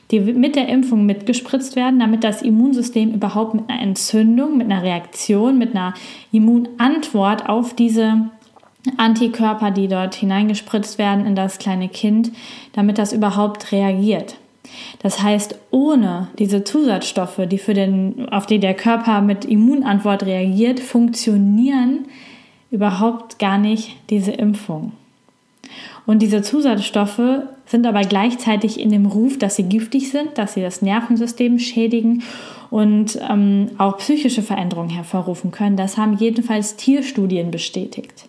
die 0.09 0.21
mit 0.21 0.55
der 0.55 0.69
Impfung 0.69 1.05
mitgespritzt 1.05 1.75
werden, 1.75 1.99
damit 1.99 2.23
das 2.23 2.41
Immunsystem 2.41 3.13
überhaupt 3.13 3.55
mit 3.55 3.69
einer 3.69 3.81
Entzündung, 3.81 4.57
mit 4.57 4.71
einer 4.71 4.83
Reaktion, 4.83 5.57
mit 5.57 5.71
einer 5.71 5.95
Immunantwort 6.31 7.49
auf 7.49 7.73
diese 7.73 8.29
Antikörper, 8.95 9.71
die 9.71 9.89
dort 9.89 10.15
hineingespritzt 10.15 10.97
werden 10.97 11.25
in 11.25 11.35
das 11.35 11.59
kleine 11.59 11.89
Kind, 11.89 12.31
damit 12.71 12.97
das 12.97 13.11
überhaupt 13.11 13.73
reagiert. 13.73 14.37
Das 14.99 15.21
heißt, 15.21 15.55
ohne 15.71 16.29
diese 16.39 16.63
Zusatzstoffe, 16.63 17.41
die 17.47 17.57
für 17.57 17.73
den, 17.73 18.29
auf 18.29 18.45
die 18.45 18.59
der 18.59 18.73
Körper 18.73 19.21
mit 19.21 19.45
Immunantwort 19.45 20.23
reagiert, 20.23 20.79
funktionieren 20.79 22.05
überhaupt 22.71 23.39
gar 23.39 23.57
nicht 23.57 23.97
diese 24.09 24.31
Impfungen. 24.31 24.93
Und 26.05 26.21
diese 26.21 26.41
Zusatzstoffe 26.41 27.43
sind 27.65 27.85
aber 27.85 28.01
gleichzeitig 28.01 28.79
in 28.79 28.89
dem 28.89 29.05
Ruf, 29.05 29.37
dass 29.39 29.55
sie 29.55 29.63
giftig 29.63 30.11
sind, 30.11 30.37
dass 30.37 30.53
sie 30.53 30.61
das 30.61 30.81
Nervensystem 30.81 31.59
schädigen 31.59 32.23
und 32.69 33.19
ähm, 33.29 33.69
auch 33.77 33.97
psychische 33.97 34.41
Veränderungen 34.41 34.89
hervorrufen 34.89 35.51
können. 35.51 35.77
Das 35.77 35.97
haben 35.97 36.17
jedenfalls 36.17 36.75
Tierstudien 36.75 37.51
bestätigt. 37.51 38.25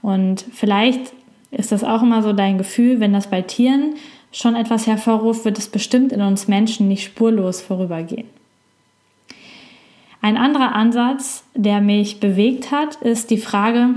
Und 0.00 0.44
vielleicht 0.52 1.12
ist 1.52 1.70
das 1.70 1.84
auch 1.84 2.02
immer 2.02 2.22
so 2.22 2.32
dein 2.32 2.58
Gefühl, 2.58 2.98
wenn 2.98 3.12
das 3.12 3.28
bei 3.28 3.42
Tieren 3.42 3.94
schon 4.32 4.56
etwas 4.56 4.86
hervorruft, 4.86 5.44
wird 5.44 5.58
es 5.58 5.68
bestimmt 5.68 6.12
in 6.12 6.22
uns 6.22 6.48
Menschen 6.48 6.88
nicht 6.88 7.04
spurlos 7.04 7.60
vorübergehen. 7.60 8.28
Ein 10.20 10.36
anderer 10.36 10.74
Ansatz, 10.74 11.44
der 11.54 11.80
mich 11.80 12.20
bewegt 12.20 12.70
hat, 12.70 12.96
ist 12.96 13.30
die 13.30 13.38
Frage, 13.38 13.90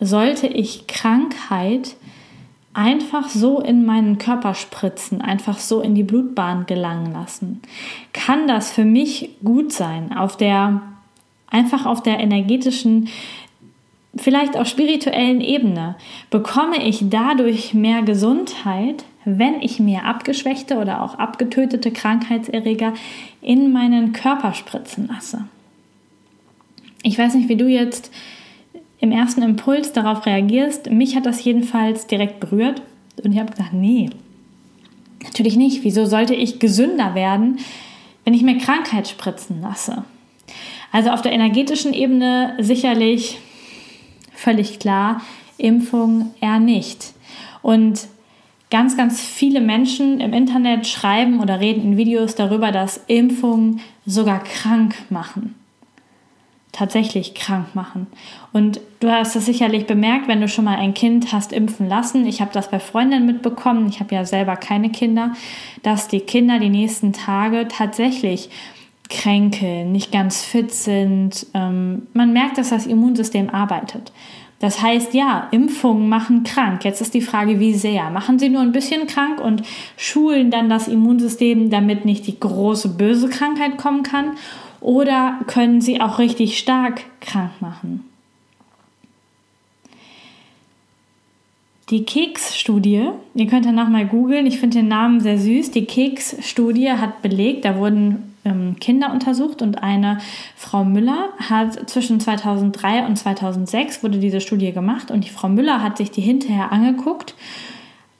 sollte 0.00 0.46
ich 0.46 0.86
Krankheit 0.86 1.96
einfach 2.74 3.28
so 3.30 3.60
in 3.60 3.86
meinen 3.86 4.18
Körper 4.18 4.54
spritzen, 4.54 5.22
einfach 5.22 5.58
so 5.58 5.80
in 5.80 5.94
die 5.94 6.02
Blutbahn 6.02 6.66
gelangen 6.66 7.12
lassen? 7.12 7.62
Kann 8.12 8.46
das 8.46 8.70
für 8.70 8.84
mich 8.84 9.30
gut 9.42 9.72
sein, 9.72 10.14
auf 10.14 10.36
der 10.36 10.82
einfach 11.48 11.86
auf 11.86 12.02
der 12.02 12.18
energetischen 12.18 13.08
vielleicht 14.16 14.56
auch 14.56 14.66
spirituellen 14.66 15.40
Ebene 15.40 15.96
bekomme 16.30 16.82
ich 16.86 17.08
dadurch 17.10 17.74
mehr 17.74 18.02
Gesundheit, 18.02 19.04
wenn 19.24 19.60
ich 19.60 19.80
mir 19.80 20.04
abgeschwächte 20.04 20.76
oder 20.76 21.02
auch 21.02 21.16
abgetötete 21.18 21.90
Krankheitserreger 21.90 22.94
in 23.42 23.72
meinen 23.72 24.12
Körper 24.12 24.54
spritzen 24.54 25.08
lasse. 25.08 25.44
Ich 27.02 27.18
weiß 27.18 27.34
nicht, 27.34 27.48
wie 27.48 27.56
du 27.56 27.68
jetzt 27.68 28.12
im 29.00 29.12
ersten 29.12 29.42
Impuls 29.42 29.92
darauf 29.92 30.26
reagierst. 30.26 30.90
Mich 30.90 31.16
hat 31.16 31.26
das 31.26 31.44
jedenfalls 31.44 32.06
direkt 32.06 32.40
berührt 32.40 32.82
und 33.22 33.32
ich 33.32 33.38
habe 33.38 33.52
gedacht, 33.52 33.72
nee, 33.72 34.10
natürlich 35.22 35.56
nicht. 35.56 35.84
Wieso 35.84 36.06
sollte 36.06 36.34
ich 36.34 36.58
gesünder 36.58 37.14
werden, 37.14 37.58
wenn 38.24 38.34
ich 38.34 38.42
mir 38.42 38.58
Krankheit 38.58 39.08
spritzen 39.08 39.60
lasse? 39.60 40.04
Also 40.92 41.10
auf 41.10 41.22
der 41.22 41.32
energetischen 41.32 41.92
Ebene 41.92 42.54
sicherlich 42.58 43.38
völlig 44.36 44.78
klar, 44.78 45.20
Impfung 45.58 46.34
eher 46.40 46.58
nicht. 46.58 47.12
Und 47.62 48.06
ganz, 48.70 48.96
ganz 48.96 49.20
viele 49.20 49.60
Menschen 49.60 50.20
im 50.20 50.32
Internet 50.32 50.86
schreiben 50.86 51.40
oder 51.40 51.60
reden 51.60 51.82
in 51.82 51.96
Videos 51.96 52.34
darüber, 52.34 52.72
dass 52.72 53.00
Impfungen 53.06 53.80
sogar 54.04 54.42
krank 54.42 54.94
machen. 55.10 55.54
Tatsächlich 56.72 57.34
krank 57.34 57.74
machen. 57.74 58.06
Und 58.52 58.80
du 59.00 59.10
hast 59.10 59.34
das 59.34 59.46
sicherlich 59.46 59.86
bemerkt, 59.86 60.28
wenn 60.28 60.42
du 60.42 60.48
schon 60.48 60.66
mal 60.66 60.76
ein 60.76 60.92
Kind 60.92 61.32
hast 61.32 61.52
impfen 61.52 61.88
lassen. 61.88 62.26
Ich 62.26 62.42
habe 62.42 62.52
das 62.52 62.70
bei 62.70 62.78
Freundinnen 62.78 63.24
mitbekommen. 63.24 63.88
Ich 63.88 64.00
habe 64.00 64.14
ja 64.14 64.26
selber 64.26 64.56
keine 64.56 64.90
Kinder, 64.90 65.32
dass 65.82 66.08
die 66.08 66.20
Kinder 66.20 66.58
die 66.58 66.68
nächsten 66.68 67.14
Tage 67.14 67.66
tatsächlich 67.68 68.50
kränkeln, 69.08 69.92
nicht 69.92 70.12
ganz 70.12 70.42
fit 70.42 70.72
sind. 70.72 71.46
Ähm, 71.54 72.06
man 72.12 72.32
merkt, 72.32 72.58
dass 72.58 72.70
das 72.70 72.86
Immunsystem 72.86 73.50
arbeitet. 73.50 74.12
Das 74.58 74.80
heißt, 74.80 75.12
ja, 75.12 75.48
Impfungen 75.50 76.08
machen 76.08 76.42
krank. 76.42 76.84
Jetzt 76.84 77.02
ist 77.02 77.12
die 77.12 77.20
Frage, 77.20 77.60
wie 77.60 77.74
sehr. 77.74 78.08
Machen 78.10 78.38
sie 78.38 78.48
nur 78.48 78.62
ein 78.62 78.72
bisschen 78.72 79.06
krank 79.06 79.38
und 79.38 79.62
schulen 79.96 80.50
dann 80.50 80.70
das 80.70 80.88
Immunsystem, 80.88 81.68
damit 81.68 82.06
nicht 82.06 82.26
die 82.26 82.40
große 82.40 82.88
böse 82.90 83.28
Krankheit 83.28 83.76
kommen 83.76 84.02
kann? 84.02 84.32
Oder 84.80 85.40
können 85.46 85.80
sie 85.80 86.00
auch 86.00 86.18
richtig 86.18 86.58
stark 86.58 87.02
krank 87.20 87.50
machen? 87.60 88.04
Die 91.90 92.04
Keks-Studie, 92.04 93.10
ihr 93.34 93.46
könnt 93.46 93.64
danach 93.64 93.88
mal 93.88 94.06
googeln, 94.06 94.46
ich 94.46 94.58
finde 94.58 94.78
den 94.78 94.88
Namen 94.88 95.20
sehr 95.20 95.38
süß. 95.38 95.70
Die 95.70 95.84
Keks-Studie 95.84 96.90
hat 96.90 97.22
belegt, 97.22 97.64
da 97.64 97.76
wurden 97.76 98.35
Kinder 98.80 99.12
untersucht 99.12 99.62
und 99.62 99.82
eine 99.82 100.18
Frau 100.56 100.84
Müller 100.84 101.30
hat 101.38 101.88
zwischen 101.88 102.20
2003 102.20 103.06
und 103.06 103.16
2006 103.16 104.02
wurde 104.02 104.18
diese 104.18 104.40
Studie 104.40 104.72
gemacht 104.72 105.10
und 105.10 105.24
die 105.24 105.30
Frau 105.30 105.48
Müller 105.48 105.82
hat 105.82 105.96
sich 105.96 106.10
die 106.10 106.20
hinterher 106.20 106.72
angeguckt 106.72 107.34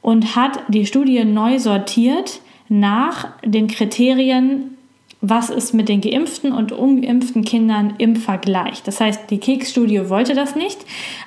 und 0.02 0.36
hat 0.36 0.60
die 0.68 0.86
Studie 0.86 1.24
neu 1.24 1.58
sortiert 1.58 2.40
nach 2.68 3.28
den 3.44 3.66
Kriterien, 3.66 4.76
was 5.20 5.50
ist 5.50 5.72
mit 5.72 5.88
den 5.88 6.00
geimpften 6.00 6.52
und 6.52 6.72
ungeimpften 6.72 7.44
Kindern 7.44 7.94
im 7.98 8.16
Vergleich. 8.16 8.82
Das 8.82 9.00
heißt, 9.00 9.30
die 9.30 9.38
Keksstudie 9.38 10.08
wollte 10.08 10.34
das 10.34 10.54
nicht, 10.54 10.78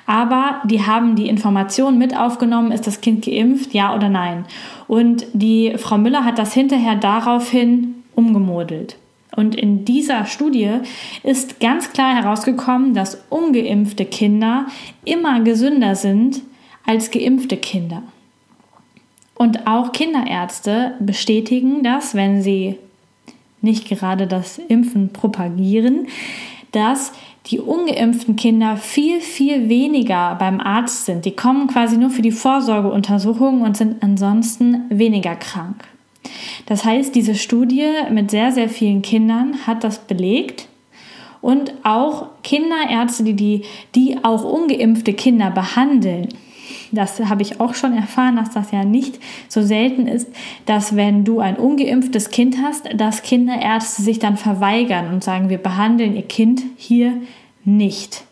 aber 0.06 0.62
die 0.64 0.86
haben 0.86 1.16
die 1.16 1.28
Information 1.28 1.98
mit 1.98 2.16
aufgenommen, 2.16 2.72
ist 2.72 2.86
das 2.86 3.00
Kind 3.00 3.24
geimpft, 3.24 3.74
ja 3.74 3.94
oder 3.94 4.08
nein. 4.08 4.46
Und 4.88 5.26
die 5.32 5.74
Frau 5.76 5.98
Müller 5.98 6.24
hat 6.24 6.38
das 6.38 6.54
hinterher 6.54 6.94
daraufhin 6.94 7.99
umgemodelt. 8.14 8.96
Und 9.36 9.54
in 9.54 9.84
dieser 9.84 10.26
Studie 10.26 10.80
ist 11.22 11.60
ganz 11.60 11.92
klar 11.92 12.16
herausgekommen, 12.16 12.94
dass 12.94 13.22
ungeimpfte 13.30 14.04
Kinder 14.04 14.66
immer 15.04 15.40
gesünder 15.40 15.94
sind 15.94 16.42
als 16.84 17.10
geimpfte 17.10 17.56
Kinder. 17.56 18.02
Und 19.34 19.66
auch 19.66 19.92
Kinderärzte 19.92 20.94
bestätigen 21.00 21.82
das, 21.82 22.14
wenn 22.14 22.42
sie 22.42 22.76
nicht 23.62 23.88
gerade 23.88 24.26
das 24.26 24.58
Impfen 24.58 25.12
propagieren, 25.12 26.08
dass 26.72 27.12
die 27.46 27.58
ungeimpften 27.58 28.36
Kinder 28.36 28.76
viel, 28.76 29.20
viel 29.20 29.68
weniger 29.68 30.34
beim 30.34 30.60
Arzt 30.60 31.06
sind. 31.06 31.24
Die 31.24 31.34
kommen 31.34 31.68
quasi 31.68 31.96
nur 31.96 32.10
für 32.10 32.22
die 32.22 32.32
Vorsorgeuntersuchungen 32.32 33.62
und 33.62 33.76
sind 33.76 34.02
ansonsten 34.02 34.84
weniger 34.90 35.36
krank. 35.36 35.84
Das 36.66 36.84
heißt, 36.84 37.14
diese 37.14 37.34
Studie 37.34 37.88
mit 38.10 38.30
sehr, 38.30 38.52
sehr 38.52 38.68
vielen 38.68 39.02
Kindern 39.02 39.66
hat 39.66 39.84
das 39.84 39.98
belegt. 39.98 40.68
Und 41.40 41.72
auch 41.84 42.28
Kinderärzte, 42.42 43.24
die, 43.24 43.34
die, 43.34 43.62
die 43.94 44.18
auch 44.22 44.44
ungeimpfte 44.44 45.14
Kinder 45.14 45.50
behandeln, 45.50 46.28
das 46.92 47.20
habe 47.20 47.42
ich 47.42 47.60
auch 47.60 47.74
schon 47.74 47.96
erfahren, 47.96 48.36
dass 48.36 48.50
das 48.50 48.72
ja 48.72 48.84
nicht 48.84 49.20
so 49.48 49.62
selten 49.62 50.06
ist, 50.06 50.28
dass 50.66 50.96
wenn 50.96 51.24
du 51.24 51.40
ein 51.40 51.56
ungeimpftes 51.56 52.30
Kind 52.30 52.56
hast, 52.62 52.88
dass 52.94 53.22
Kinderärzte 53.22 54.02
sich 54.02 54.18
dann 54.18 54.36
verweigern 54.36 55.12
und 55.12 55.22
sagen, 55.22 55.48
wir 55.48 55.58
behandeln 55.58 56.16
ihr 56.16 56.26
Kind 56.26 56.62
hier 56.76 57.14
nicht. 57.64 58.24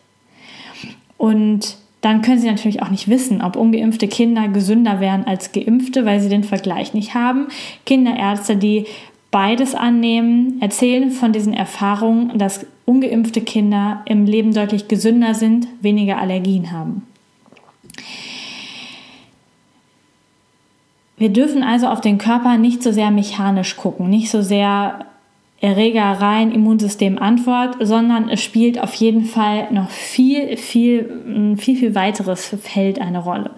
Und 1.17 1.77
dann 2.01 2.21
können 2.21 2.39
sie 2.39 2.47
natürlich 2.47 2.81
auch 2.81 2.89
nicht 2.89 3.09
wissen, 3.09 3.41
ob 3.41 3.55
ungeimpfte 3.55 4.07
Kinder 4.07 4.47
gesünder 4.47 4.99
wären 4.99 5.25
als 5.25 5.51
geimpfte, 5.51 6.05
weil 6.05 6.21
sie 6.21 6.29
den 6.29 6.43
Vergleich 6.43 6.93
nicht 6.93 7.13
haben. 7.13 7.47
Kinderärzte, 7.85 8.55
die 8.55 8.85
beides 9.31 9.75
annehmen, 9.75 10.61
erzählen 10.61 11.11
von 11.11 11.33
diesen 11.33 11.53
Erfahrungen, 11.53 12.37
dass 12.37 12.65
ungeimpfte 12.85 13.41
Kinder 13.41 14.01
im 14.05 14.25
Leben 14.25 14.53
deutlich 14.53 14.87
gesünder 14.87 15.35
sind, 15.35 15.67
weniger 15.81 16.17
Allergien 16.17 16.71
haben. 16.71 17.05
Wir 21.17 21.29
dürfen 21.29 21.63
also 21.63 21.87
auf 21.87 21.99
den 21.99 22.17
Körper 22.17 22.57
nicht 22.57 22.81
so 22.81 22.93
sehr 22.93 23.11
mechanisch 23.11 23.75
gucken, 23.75 24.09
nicht 24.09 24.31
so 24.31 24.41
sehr 24.41 25.05
Erreger 25.61 26.03
rein, 26.03 26.51
Immunsystem 26.51 27.17
Antwort, 27.17 27.75
sondern 27.81 28.29
es 28.29 28.41
spielt 28.41 28.81
auf 28.81 28.93
jeden 28.93 29.25
Fall 29.25 29.71
noch 29.71 29.89
viel, 29.89 30.55
viel, 30.55 31.55
viel, 31.57 31.75
viel 31.75 31.95
weiteres 31.95 32.55
Feld 32.61 32.99
eine 32.99 33.19
Rolle. 33.19 33.51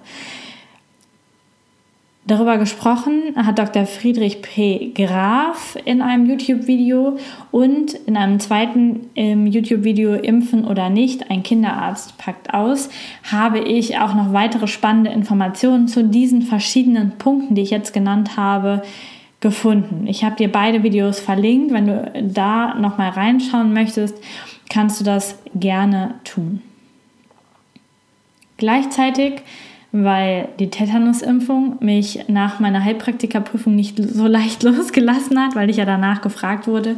Darüber 2.26 2.60
gesprochen 2.60 3.36
hat 3.36 3.58
Dr. 3.58 3.86
Friedrich 3.86 4.44
P. 4.44 4.92
Graf 4.94 5.76
in 5.86 6.04
einem 6.04 6.28
YouTube-Video 6.28 7.18
und 7.50 7.94
in 8.06 8.16
einem 8.16 8.40
zweiten 8.40 9.10
ähm, 9.16 9.48
YouTube-Video 9.48 10.14
Impfen 10.14 10.66
oder 10.66 10.90
nicht, 10.90 11.32
ein 11.32 11.42
Kinderarzt 11.42 12.18
packt 12.20 12.54
aus, 12.54 12.90
habe 13.30 13.60
ich 13.60 13.98
auch 13.98 14.14
noch 14.14 14.34
weitere 14.34 14.68
spannende 14.68 15.10
Informationen 15.10 15.88
zu 15.88 16.04
diesen 16.04 16.44
verschiedenen 16.44 17.18
Punkten, 17.18 17.56
die 17.56 17.64
ich 17.64 17.72
jetzt 17.72 17.92
genannt 17.92 18.38
habe, 18.38 18.84
gefunden. 19.42 20.08
Ich 20.08 20.24
habe 20.24 20.36
dir 20.36 20.52
beide 20.52 20.84
Videos 20.84 21.20
verlinkt. 21.20 21.74
Wenn 21.74 21.88
du 21.88 22.12
da 22.24 22.76
nochmal 22.76 23.10
reinschauen 23.10 23.74
möchtest, 23.74 24.16
kannst 24.70 25.00
du 25.00 25.04
das 25.04 25.38
gerne 25.54 26.16
tun. 26.24 26.62
Gleichzeitig 28.58 29.42
weil 29.92 30.48
die 30.60 30.70
Tetanusimpfung 30.70 31.78
mich 31.82 32.26
nach 32.30 32.60
meiner 32.60 32.84
Heilpraktikerprüfung 32.84 33.76
nicht 33.76 33.98
so 33.98 34.26
leicht 34.26 34.64
losgelassen 34.64 35.40
hat, 35.40 35.56
weil 35.56 35.70
ich 35.70 35.78
ja 35.78 35.86
danach 35.86 36.22
gefragt 36.22 36.68
wurde, 36.68 36.96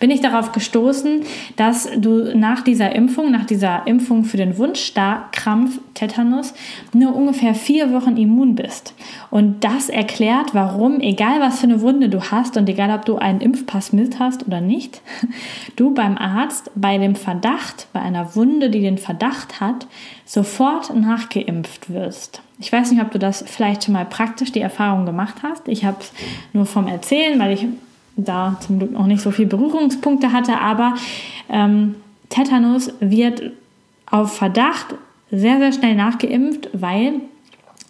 bin 0.00 0.10
ich 0.10 0.20
darauf 0.20 0.52
gestoßen, 0.52 1.22
dass 1.56 1.88
du 1.96 2.36
nach 2.36 2.62
dieser 2.62 2.94
Impfung, 2.96 3.30
nach 3.30 3.46
dieser 3.46 3.86
Impfung 3.86 4.24
für 4.24 4.36
den 4.36 4.58
Wunschstarkrampf 4.58 5.78
Tetanus, 5.94 6.54
nur 6.92 7.14
ungefähr 7.14 7.54
vier 7.54 7.92
Wochen 7.92 8.16
immun 8.16 8.56
bist. 8.56 8.94
Und 9.30 9.62
das 9.62 9.88
erklärt, 9.88 10.54
warum, 10.54 11.00
egal 11.00 11.40
was 11.40 11.60
für 11.60 11.66
eine 11.66 11.80
Wunde 11.80 12.08
du 12.08 12.22
hast 12.30 12.56
und 12.56 12.68
egal 12.68 12.90
ob 12.90 13.04
du 13.04 13.18
einen 13.18 13.40
Impfpass 13.40 13.92
mit 13.92 14.18
hast 14.18 14.46
oder 14.46 14.60
nicht, 14.60 15.00
du 15.76 15.94
beim 15.94 16.18
Arzt 16.18 16.70
bei 16.74 16.98
dem 16.98 17.14
Verdacht, 17.14 17.86
bei 17.92 18.00
einer 18.00 18.34
Wunde, 18.34 18.70
die 18.70 18.80
den 18.80 18.98
Verdacht 18.98 19.60
hat, 19.60 19.86
sofort 20.32 20.96
nachgeimpft 20.96 21.92
wirst. 21.92 22.40
Ich 22.58 22.72
weiß 22.72 22.90
nicht, 22.90 23.02
ob 23.02 23.10
du 23.10 23.18
das 23.18 23.44
vielleicht 23.46 23.84
schon 23.84 23.92
mal 23.92 24.06
praktisch 24.06 24.50
die 24.50 24.62
Erfahrung 24.62 25.04
gemacht 25.04 25.42
hast. 25.42 25.68
Ich 25.68 25.84
habe 25.84 25.98
es 26.00 26.10
nur 26.54 26.64
vom 26.64 26.88
Erzählen, 26.88 27.38
weil 27.38 27.52
ich 27.52 27.66
da 28.16 28.56
zum 28.60 28.78
Glück 28.78 28.92
noch 28.92 29.06
nicht 29.06 29.20
so 29.20 29.30
viele 29.30 29.48
Berührungspunkte 29.48 30.32
hatte, 30.32 30.58
aber 30.58 30.94
ähm, 31.50 31.96
Tetanus 32.30 32.94
wird 33.00 33.42
auf 34.06 34.34
Verdacht 34.34 34.94
sehr, 35.30 35.58
sehr 35.58 35.72
schnell 35.72 35.96
nachgeimpft, 35.96 36.70
weil 36.72 37.20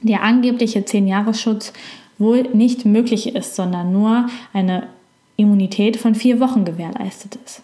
der 0.01 0.25
angebliche 0.25 0.81
10-Jahres-Schutz 0.81 1.73
wohl 2.19 2.43
nicht 2.55 2.85
möglich 2.85 3.37
ist, 3.37 3.55
sondern 3.55 3.93
nur 3.93 4.29
eine 4.53 4.89
Immunität 5.37 5.97
von 5.97 6.17
vier 6.17 6.41
Wochen 6.41 6.65
gewährleistet 6.65 7.39
ist. 7.47 7.63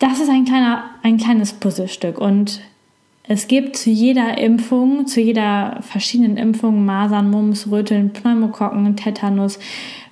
Das 0.00 0.18
ist 0.18 0.28
ein, 0.28 0.44
kleiner, 0.44 0.90
ein 1.04 1.18
kleines 1.18 1.52
Puzzlestück 1.52 2.18
und 2.18 2.60
es 3.28 3.48
gibt 3.48 3.76
zu 3.76 3.90
jeder 3.90 4.38
Impfung, 4.38 5.06
zu 5.06 5.20
jeder 5.20 5.78
verschiedenen 5.82 6.36
Impfung, 6.36 6.84
Masern, 6.84 7.30
Mumps, 7.30 7.68
Röteln, 7.70 8.12
Pneumokokken, 8.12 8.96
Tetanus, 8.96 9.58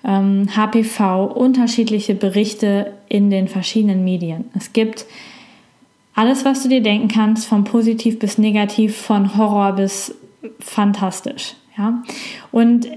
ähm, 0.04 0.48
HPV, 0.54 1.24
unterschiedliche 1.26 2.14
Berichte 2.14 2.92
in 3.08 3.30
den 3.30 3.46
verschiedenen 3.46 4.04
Medien. 4.04 4.46
Es 4.56 4.72
gibt 4.72 5.06
alles, 6.14 6.44
was 6.44 6.62
du 6.62 6.68
dir 6.68 6.82
denken 6.82 7.08
kannst, 7.08 7.46
von 7.46 7.64
positiv 7.64 8.18
bis 8.18 8.38
negativ, 8.38 8.96
von 8.96 9.36
Horror 9.36 9.72
bis 9.72 10.14
fantastisch. 10.58 11.54
Ja? 11.78 12.02
Und 12.50 12.88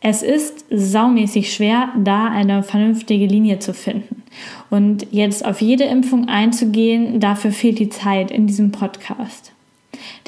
es 0.00 0.22
ist 0.22 0.66
saumäßig 0.70 1.52
schwer, 1.52 1.90
da 1.96 2.26
eine 2.26 2.62
vernünftige 2.62 3.26
Linie 3.26 3.60
zu 3.60 3.72
finden. 3.72 4.22
Und 4.68 5.06
jetzt 5.12 5.44
auf 5.44 5.60
jede 5.60 5.84
Impfung 5.84 6.28
einzugehen, 6.28 7.20
dafür 7.20 7.52
fehlt 7.52 7.78
die 7.78 7.88
Zeit 7.88 8.30
in 8.30 8.46
diesem 8.46 8.72
Podcast. 8.72 9.51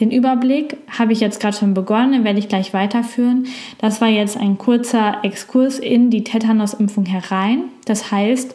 Den 0.00 0.10
Überblick 0.10 0.76
habe 0.98 1.12
ich 1.12 1.20
jetzt 1.20 1.40
gerade 1.40 1.56
schon 1.56 1.74
begonnen, 1.74 2.12
den 2.12 2.24
werde 2.24 2.38
ich 2.38 2.48
gleich 2.48 2.72
weiterführen. 2.74 3.46
Das 3.78 4.00
war 4.00 4.08
jetzt 4.08 4.36
ein 4.36 4.58
kurzer 4.58 5.18
Exkurs 5.22 5.78
in 5.78 6.10
die 6.10 6.24
Tetanusimpfung 6.24 7.06
herein. 7.06 7.64
Das 7.84 8.10
heißt, 8.10 8.54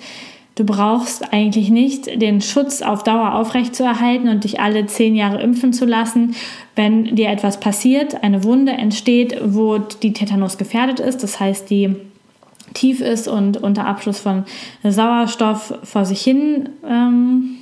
du 0.55 0.65
brauchst 0.65 1.33
eigentlich 1.33 1.69
nicht 1.69 2.21
den 2.21 2.41
Schutz 2.41 2.81
auf 2.81 3.03
Dauer 3.03 3.35
aufrechtzuerhalten 3.35 4.27
und 4.27 4.43
dich 4.43 4.59
alle 4.59 4.85
zehn 4.85 5.15
Jahre 5.15 5.41
impfen 5.41 5.73
zu 5.73 5.85
lassen, 5.85 6.35
wenn 6.75 7.15
dir 7.15 7.29
etwas 7.29 7.59
passiert, 7.59 8.23
eine 8.23 8.43
Wunde 8.43 8.73
entsteht, 8.73 9.37
wo 9.43 9.77
die 9.77 10.13
Tetanus 10.13 10.57
gefährdet 10.57 10.99
ist. 10.99 11.23
Das 11.23 11.39
heißt, 11.39 11.69
die 11.69 11.95
tief 12.73 13.01
ist 13.01 13.27
und 13.27 13.57
unter 13.57 13.85
Abschluss 13.85 14.19
von 14.19 14.43
Sauerstoff 14.83 15.73
vor 15.83 16.05
sich 16.05 16.21
hin 16.21 16.69
ähm, 16.87 17.58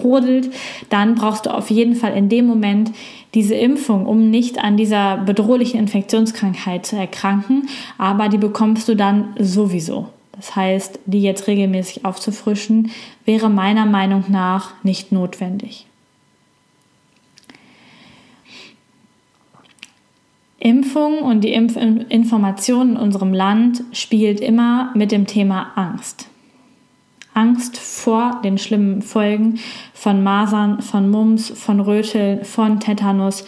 brodelt, 0.00 0.50
dann 0.88 1.14
brauchst 1.14 1.46
du 1.46 1.50
auf 1.50 1.70
jeden 1.70 1.94
Fall 1.94 2.14
in 2.16 2.28
dem 2.28 2.46
Moment 2.46 2.92
diese 3.34 3.54
Impfung, 3.54 4.06
um 4.06 4.30
nicht 4.30 4.58
an 4.58 4.76
dieser 4.76 5.18
bedrohlichen 5.18 5.78
Infektionskrankheit 5.78 6.86
zu 6.86 6.96
erkranken, 6.96 7.68
aber 7.98 8.28
die 8.28 8.38
bekommst 8.38 8.88
du 8.88 8.96
dann 8.96 9.34
sowieso. 9.38 10.08
Das 10.32 10.56
heißt, 10.56 11.00
die 11.04 11.22
jetzt 11.22 11.46
regelmäßig 11.46 12.04
aufzufrischen, 12.04 12.90
wäre 13.24 13.50
meiner 13.50 13.86
Meinung 13.86 14.24
nach 14.28 14.72
nicht 14.82 15.12
notwendig. 15.12 15.86
Impfung 20.58 21.18
und 21.20 21.42
die 21.42 21.52
Impfinformation 21.54 22.90
in 22.90 22.96
unserem 22.96 23.32
Land 23.32 23.82
spielt 23.92 24.40
immer 24.40 24.92
mit 24.94 25.10
dem 25.10 25.26
Thema 25.26 25.72
Angst. 25.74 26.28
Angst 27.40 27.78
vor 27.78 28.40
den 28.44 28.58
schlimmen 28.58 29.00
Folgen 29.00 29.58
von 29.94 30.22
Masern, 30.22 30.82
von 30.82 31.10
Mumps, 31.10 31.48
von 31.48 31.80
Röteln, 31.80 32.44
von 32.44 32.80
Tetanus, 32.80 33.46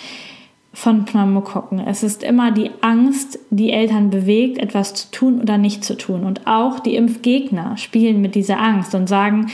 von 0.73 1.05
Pneumokokken. 1.05 1.79
Es 1.79 2.03
ist 2.03 2.23
immer 2.23 2.51
die 2.51 2.71
Angst, 2.81 3.39
die 3.51 3.71
Eltern 3.71 4.09
bewegt, 4.09 4.57
etwas 4.57 4.95
zu 4.95 5.11
tun 5.11 5.43
oder 5.43 5.59
nicht 5.59 5.85
zu 5.85 5.95
tun. 5.95 6.25
Und 6.25 6.47
auch 6.47 6.81
die 6.81 6.97
Impfgegner 6.97 7.77
spielen 7.77 8.23
mit 8.23 8.35
dieser 8.35 8.59
Angst 8.59 8.95
und 8.95 9.07
sagen, 9.07 9.51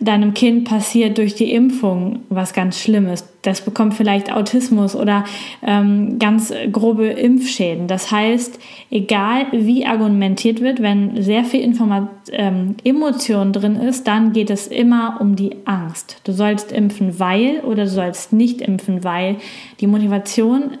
deinem 0.00 0.34
Kind 0.34 0.64
passiert 0.64 1.18
durch 1.18 1.34
die 1.34 1.52
Impfung 1.52 2.20
was 2.28 2.52
ganz 2.52 2.78
Schlimmes. 2.78 3.24
Das 3.42 3.62
bekommt 3.62 3.94
vielleicht 3.94 4.32
Autismus 4.32 4.94
oder 4.94 5.24
ähm, 5.62 6.18
ganz 6.18 6.52
grobe 6.72 7.06
Impfschäden. 7.06 7.86
Das 7.86 8.10
heißt, 8.10 8.58
egal 8.90 9.46
wie 9.52 9.86
argumentiert 9.86 10.60
wird, 10.60 10.82
wenn 10.82 11.22
sehr 11.22 11.44
viel 11.44 11.60
Informat 11.60 12.08
ähm, 12.32 12.76
Emotion 12.84 13.52
drin 13.52 13.76
ist, 13.76 14.06
dann 14.06 14.32
geht 14.32 14.50
es 14.50 14.66
immer 14.66 15.18
um 15.20 15.36
die 15.36 15.56
Angst. 15.64 16.20
Du 16.24 16.32
sollst 16.32 16.72
impfen, 16.72 17.18
weil 17.18 17.60
oder 17.60 17.84
du 17.84 17.90
sollst 17.90 18.32
nicht 18.32 18.60
impfen, 18.60 19.04
weil 19.04 19.36
die 19.80 19.86
Motivation, 19.86 20.72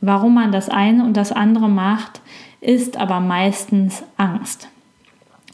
warum 0.00 0.34
man 0.34 0.52
das 0.52 0.68
eine 0.68 1.04
und 1.04 1.16
das 1.16 1.32
andere 1.32 1.68
macht, 1.68 2.20
ist 2.62 2.96
aber 2.96 3.20
meistens 3.20 4.02
Angst. 4.16 4.69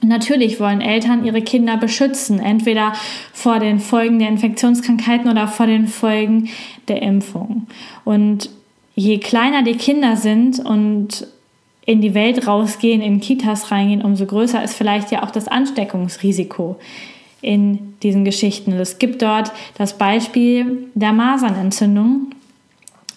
Natürlich 0.02 0.60
wollen 0.60 0.80
Eltern 0.80 1.24
ihre 1.24 1.42
Kinder 1.42 1.76
beschützen, 1.76 2.38
entweder 2.38 2.92
vor 3.32 3.58
den 3.58 3.80
Folgen 3.80 4.18
der 4.18 4.28
Infektionskrankheiten 4.28 5.30
oder 5.30 5.48
vor 5.48 5.66
den 5.66 5.88
Folgen 5.88 6.48
der 6.88 7.02
Impfung. 7.02 7.66
Und 8.04 8.50
je 8.94 9.18
kleiner 9.18 9.62
die 9.62 9.76
Kinder 9.76 10.16
sind 10.16 10.58
und 10.58 11.26
in 11.86 12.00
die 12.00 12.14
Welt 12.14 12.46
rausgehen, 12.46 13.00
in 13.00 13.20
Kitas 13.20 13.70
reingehen, 13.70 14.02
umso 14.02 14.26
größer 14.26 14.62
ist 14.62 14.74
vielleicht 14.74 15.12
ja 15.12 15.22
auch 15.22 15.30
das 15.30 15.48
Ansteckungsrisiko 15.48 16.76
in 17.40 17.94
diesen 18.02 18.24
Geschichten. 18.24 18.72
Es 18.72 18.98
gibt 18.98 19.22
dort 19.22 19.52
das 19.78 19.96
Beispiel 19.96 20.88
der 20.94 21.12
Masernentzündung, 21.12 22.32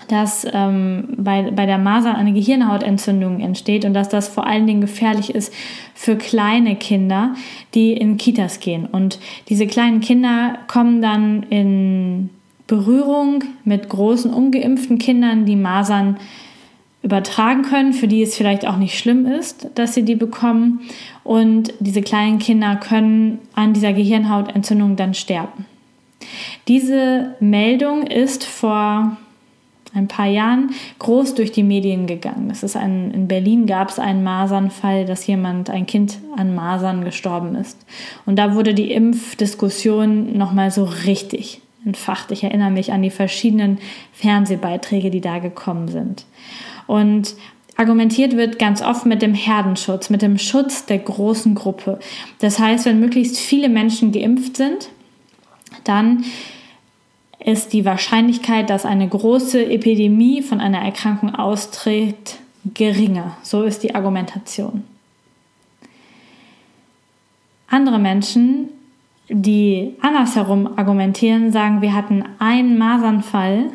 dass 0.09 0.45
ähm, 0.51 1.09
bei, 1.17 1.51
bei 1.51 1.65
der 1.65 1.77
Masern 1.77 2.15
eine 2.15 2.33
Gehirnhautentzündung 2.33 3.39
entsteht 3.39 3.85
und 3.85 3.93
dass 3.93 4.09
das 4.09 4.27
vor 4.27 4.45
allen 4.45 4.67
Dingen 4.67 4.81
gefährlich 4.81 5.33
ist 5.33 5.53
für 5.93 6.15
kleine 6.15 6.75
Kinder, 6.75 7.35
die 7.75 7.93
in 7.93 8.17
Kitas 8.17 8.59
gehen. 8.59 8.85
Und 8.85 9.19
diese 9.47 9.67
kleinen 9.67 10.01
Kinder 10.01 10.57
kommen 10.67 11.01
dann 11.01 11.43
in 11.43 12.29
Berührung 12.65 13.43
mit 13.63 13.87
großen 13.89 14.33
ungeimpften 14.33 14.97
Kindern, 14.97 15.45
die 15.45 15.55
Masern 15.55 16.17
übertragen 17.01 17.61
können, 17.61 17.93
für 17.93 18.07
die 18.07 18.21
es 18.21 18.35
vielleicht 18.35 18.67
auch 18.67 18.77
nicht 18.77 18.97
schlimm 18.97 19.25
ist, 19.25 19.69
dass 19.75 19.93
sie 19.93 20.03
die 20.03 20.15
bekommen. 20.15 20.81
Und 21.23 21.73
diese 21.79 22.01
kleinen 22.01 22.39
Kinder 22.39 22.75
können 22.75 23.39
an 23.53 23.73
dieser 23.73 23.93
Gehirnhautentzündung 23.93 24.95
dann 24.95 25.13
sterben. 25.13 25.65
Diese 26.67 27.35
Meldung 27.39 28.05
ist 28.05 28.43
vor 28.43 29.17
ein 29.93 30.07
paar 30.07 30.27
Jahren 30.27 30.71
groß 30.99 31.35
durch 31.35 31.51
die 31.51 31.63
Medien 31.63 32.05
gegangen. 32.05 32.49
Das 32.49 32.63
ist 32.63 32.75
ein, 32.75 33.11
in 33.11 33.27
Berlin 33.27 33.65
gab 33.65 33.89
es 33.89 33.99
einen 33.99 34.23
Masernfall, 34.23 35.05
dass 35.05 35.25
jemand, 35.25 35.69
ein 35.69 35.85
Kind 35.85 36.19
an 36.37 36.53
Masern 36.53 37.03
gestorben 37.03 37.55
ist. 37.55 37.77
Und 38.25 38.37
da 38.37 38.55
wurde 38.55 38.73
die 38.73 38.91
Impfdiskussion 38.91 40.37
nochmal 40.37 40.71
so 40.71 40.83
richtig 40.83 41.61
entfacht. 41.85 42.31
Ich 42.31 42.43
erinnere 42.43 42.71
mich 42.71 42.91
an 42.91 43.01
die 43.01 43.09
verschiedenen 43.09 43.79
Fernsehbeiträge, 44.13 45.09
die 45.09 45.21
da 45.21 45.39
gekommen 45.39 45.87
sind. 45.87 46.25
Und 46.87 47.35
argumentiert 47.77 48.35
wird 48.35 48.59
ganz 48.59 48.81
oft 48.81 49.05
mit 49.05 49.21
dem 49.21 49.33
Herdenschutz, 49.33 50.09
mit 50.09 50.21
dem 50.21 50.37
Schutz 50.37 50.85
der 50.85 50.99
großen 50.99 51.55
Gruppe. 51.55 51.99
Das 52.39 52.59
heißt, 52.59 52.85
wenn 52.85 52.99
möglichst 52.99 53.37
viele 53.37 53.69
Menschen 53.69 54.11
geimpft 54.11 54.57
sind, 54.57 54.89
dann 55.85 56.25
ist 57.39 57.73
die 57.73 57.85
Wahrscheinlichkeit, 57.85 58.69
dass 58.69 58.85
eine 58.85 59.07
große 59.07 59.65
Epidemie 59.65 60.41
von 60.41 60.59
einer 60.59 60.79
Erkrankung 60.79 61.35
austritt, 61.35 62.37
geringer. 62.73 63.37
So 63.41 63.63
ist 63.63 63.83
die 63.83 63.95
Argumentation. 63.95 64.83
Andere 67.69 67.99
Menschen, 67.99 68.69
die 69.29 69.95
andersherum 70.01 70.77
argumentieren, 70.77 71.51
sagen, 71.51 71.81
wir 71.81 71.93
hatten 71.93 72.23
einen 72.39 72.77
Masernfall, 72.77 73.67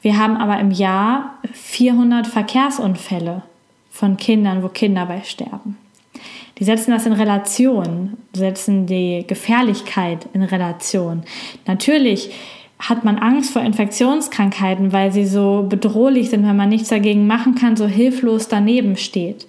wir 0.00 0.16
haben 0.16 0.36
aber 0.36 0.58
im 0.60 0.70
Jahr 0.70 1.38
400 1.52 2.26
Verkehrsunfälle 2.26 3.42
von 3.90 4.16
Kindern, 4.16 4.62
wo 4.62 4.68
Kinder 4.68 5.06
bei 5.06 5.22
sterben. 5.22 5.76
Die 6.58 6.64
setzen 6.64 6.92
das 6.92 7.06
in 7.06 7.12
Relation, 7.12 8.16
setzen 8.32 8.86
die 8.86 9.24
Gefährlichkeit 9.26 10.26
in 10.32 10.42
Relation. 10.42 11.24
Natürlich 11.66 12.30
hat 12.78 13.04
man 13.04 13.18
Angst 13.18 13.52
vor 13.52 13.62
Infektionskrankheiten, 13.62 14.92
weil 14.92 15.10
sie 15.10 15.26
so 15.26 15.66
bedrohlich 15.68 16.30
sind, 16.30 16.46
wenn 16.46 16.56
man 16.56 16.68
nichts 16.68 16.88
dagegen 16.88 17.26
machen 17.26 17.56
kann, 17.56 17.76
so 17.76 17.86
hilflos 17.86 18.46
daneben 18.46 18.96
steht. 18.96 19.48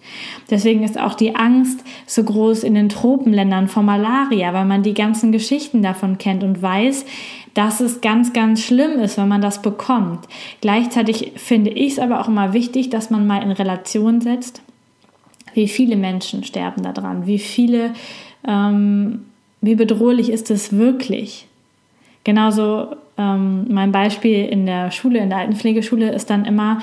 Deswegen 0.50 0.84
ist 0.84 1.00
auch 1.00 1.14
die 1.14 1.36
Angst 1.36 1.84
so 2.08 2.24
groß 2.24 2.64
in 2.64 2.74
den 2.74 2.90
Tropenländern 2.90 3.68
vor 3.68 3.84
Malaria, 3.84 4.54
weil 4.54 4.66
man 4.66 4.82
die 4.82 4.96
ganzen 4.96 5.32
Geschichten 5.32 5.84
davon 5.84 6.18
kennt 6.18 6.44
und 6.44 6.62
weiß, 6.62 7.06
dass 7.54 7.82
es 7.82 8.02
ganz, 8.02 8.34
ganz 8.34 8.64
schlimm 8.64 9.00
ist, 9.00 9.18
wenn 9.18 9.28
man 9.28 9.42
das 9.42 9.62
bekommt. 9.62 10.28
Gleichzeitig 10.62 11.34
finde 11.36 11.70
ich 11.70 11.94
es 11.94 12.00
aber 12.00 12.22
auch 12.22 12.28
immer 12.28 12.54
wichtig, 12.54 12.90
dass 12.90 13.12
man 13.12 13.28
mal 13.28 13.44
in 13.44 13.52
Relation 13.52 14.22
setzt, 14.22 14.64
wie 15.54 15.68
viele 15.68 15.98
Menschen 15.98 16.44
sterben 16.44 16.82
daran, 16.82 17.28
wie 17.28 17.40
viele, 17.40 17.94
ähm, 18.48 19.26
wie 19.62 19.76
bedrohlich 19.76 20.32
ist 20.32 20.50
es 20.50 20.74
wirklich. 20.74 21.48
Genauso 22.24 22.96
ähm, 23.20 23.66
mein 23.70 23.92
Beispiel 23.92 24.46
in 24.46 24.66
der 24.66 24.92
Schule, 24.92 25.20
in 25.20 25.30
der 25.30 25.40
Altenpflegeschule 25.40 26.12
ist 26.12 26.30
dann 26.30 26.46
immer, 26.46 26.80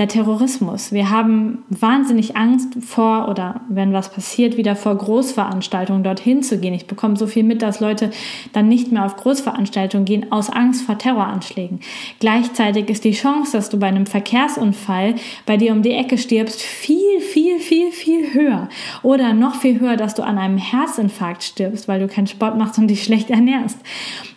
der 0.00 0.08
Terrorismus. 0.08 0.92
Wir 0.92 1.10
haben 1.10 1.62
wahnsinnig 1.68 2.34
Angst 2.34 2.68
vor 2.82 3.28
oder 3.28 3.60
wenn 3.68 3.92
was 3.92 4.10
passiert, 4.10 4.56
wieder 4.56 4.74
vor 4.74 4.96
Großveranstaltungen 4.96 6.02
dorthin 6.02 6.42
zu 6.42 6.58
gehen. 6.58 6.72
Ich 6.72 6.86
bekomme 6.86 7.16
so 7.16 7.26
viel 7.26 7.42
mit, 7.42 7.60
dass 7.60 7.80
Leute 7.80 8.10
dann 8.54 8.66
nicht 8.66 8.90
mehr 8.90 9.04
auf 9.04 9.16
Großveranstaltungen 9.16 10.06
gehen 10.06 10.32
aus 10.32 10.48
Angst 10.48 10.84
vor 10.84 10.96
Terroranschlägen. 10.96 11.80
Gleichzeitig 12.18 12.88
ist 12.88 13.04
die 13.04 13.12
Chance, 13.12 13.52
dass 13.52 13.68
du 13.68 13.78
bei 13.78 13.88
einem 13.88 14.06
Verkehrsunfall 14.06 15.16
bei 15.44 15.58
dir 15.58 15.72
um 15.72 15.82
die 15.82 15.92
Ecke 15.92 16.16
stirbst, 16.16 16.62
viel, 16.62 17.20
viel, 17.20 17.58
viel, 17.58 17.92
viel 17.92 18.32
höher. 18.32 18.70
Oder 19.02 19.34
noch 19.34 19.56
viel 19.56 19.80
höher, 19.80 19.98
dass 19.98 20.14
du 20.14 20.22
an 20.22 20.38
einem 20.38 20.56
Herzinfarkt 20.56 21.42
stirbst, 21.42 21.88
weil 21.88 22.00
du 22.00 22.08
keinen 22.08 22.26
Sport 22.26 22.56
machst 22.56 22.78
und 22.78 22.88
dich 22.88 23.04
schlecht 23.04 23.28
ernährst. 23.28 23.78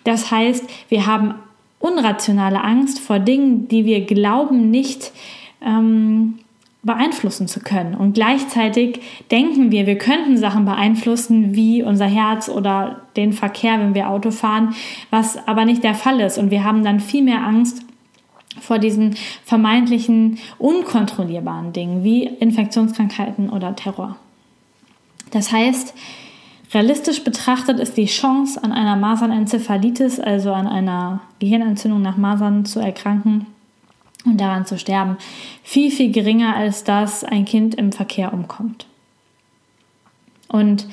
Das 0.04 0.30
heißt, 0.30 0.65
wir 0.89 1.06
haben 1.06 1.36
unrationale 1.80 2.62
Angst 2.62 2.99
vor 2.99 3.19
Dingen, 3.19 3.69
die 3.69 3.86
wir 3.86 4.02
glauben 4.02 4.69
nicht 4.69 5.13
ähm, 5.65 6.39
beeinflussen 6.84 7.47
zu 7.47 7.62
können. 7.62 7.95
Und 7.95 8.13
gleichzeitig 8.13 8.99
denken 9.32 9.71
wir, 9.71 9.88
wir 9.88 9.97
könnten 9.97 10.38
Sachen 10.38 10.65
beeinflussen, 10.65 11.56
wie 11.56 11.82
unser 11.82 12.06
Herz 12.06 12.49
oder 12.49 13.02
den 13.15 13.32
Verkehr, 13.32 13.80
wenn 13.80 13.95
wir 13.95 14.10
Auto 14.10 14.32
fahren, 14.32 14.76
was 15.10 15.47
aber 15.47 15.63
nicht 15.63 15.84
der 15.84 15.95
Fall 15.95 16.19
ist. 16.19 16.38
Und 16.38 16.52
wir 16.52 16.63
haben 16.63 16.84
dann 16.84 16.99
viel 16.99 17.23
mehr 17.23 17.45
Angst 17.45 17.86
vor 18.60 18.80
diesen 18.80 19.15
vermeintlichen 19.45 20.39
unkontrollierbaren 20.58 21.73
Dingen 21.73 22.04
wie 22.04 22.26
Infektionskrankheiten 22.26 23.49
oder 23.49 23.76
Terror. 23.76 24.17
Das 25.32 25.52
heißt, 25.52 25.93
realistisch 26.73 27.23
betrachtet 27.23 27.80
ist 27.80 27.97
die 27.97 28.06
Chance, 28.06 28.62
an 28.63 28.71
einer 28.71 28.95
Masernenzephalitis, 28.95 30.19
also 30.19 30.54
an 30.54 30.67
einer 30.67 31.21
Gehirnentzündung 31.39 32.02
nach 32.02 32.17
Masern 32.17 32.65
zu 32.65 32.80
erkranken, 32.80 33.47
und 34.25 34.39
daran 34.39 34.65
zu 34.65 34.77
sterben, 34.77 35.17
viel, 35.63 35.91
viel 35.91 36.12
geringer, 36.12 36.55
als 36.55 36.83
dass 36.83 37.23
ein 37.23 37.45
Kind 37.45 37.75
im 37.75 37.91
Verkehr 37.91 38.33
umkommt. 38.33 38.86
Und 40.47 40.88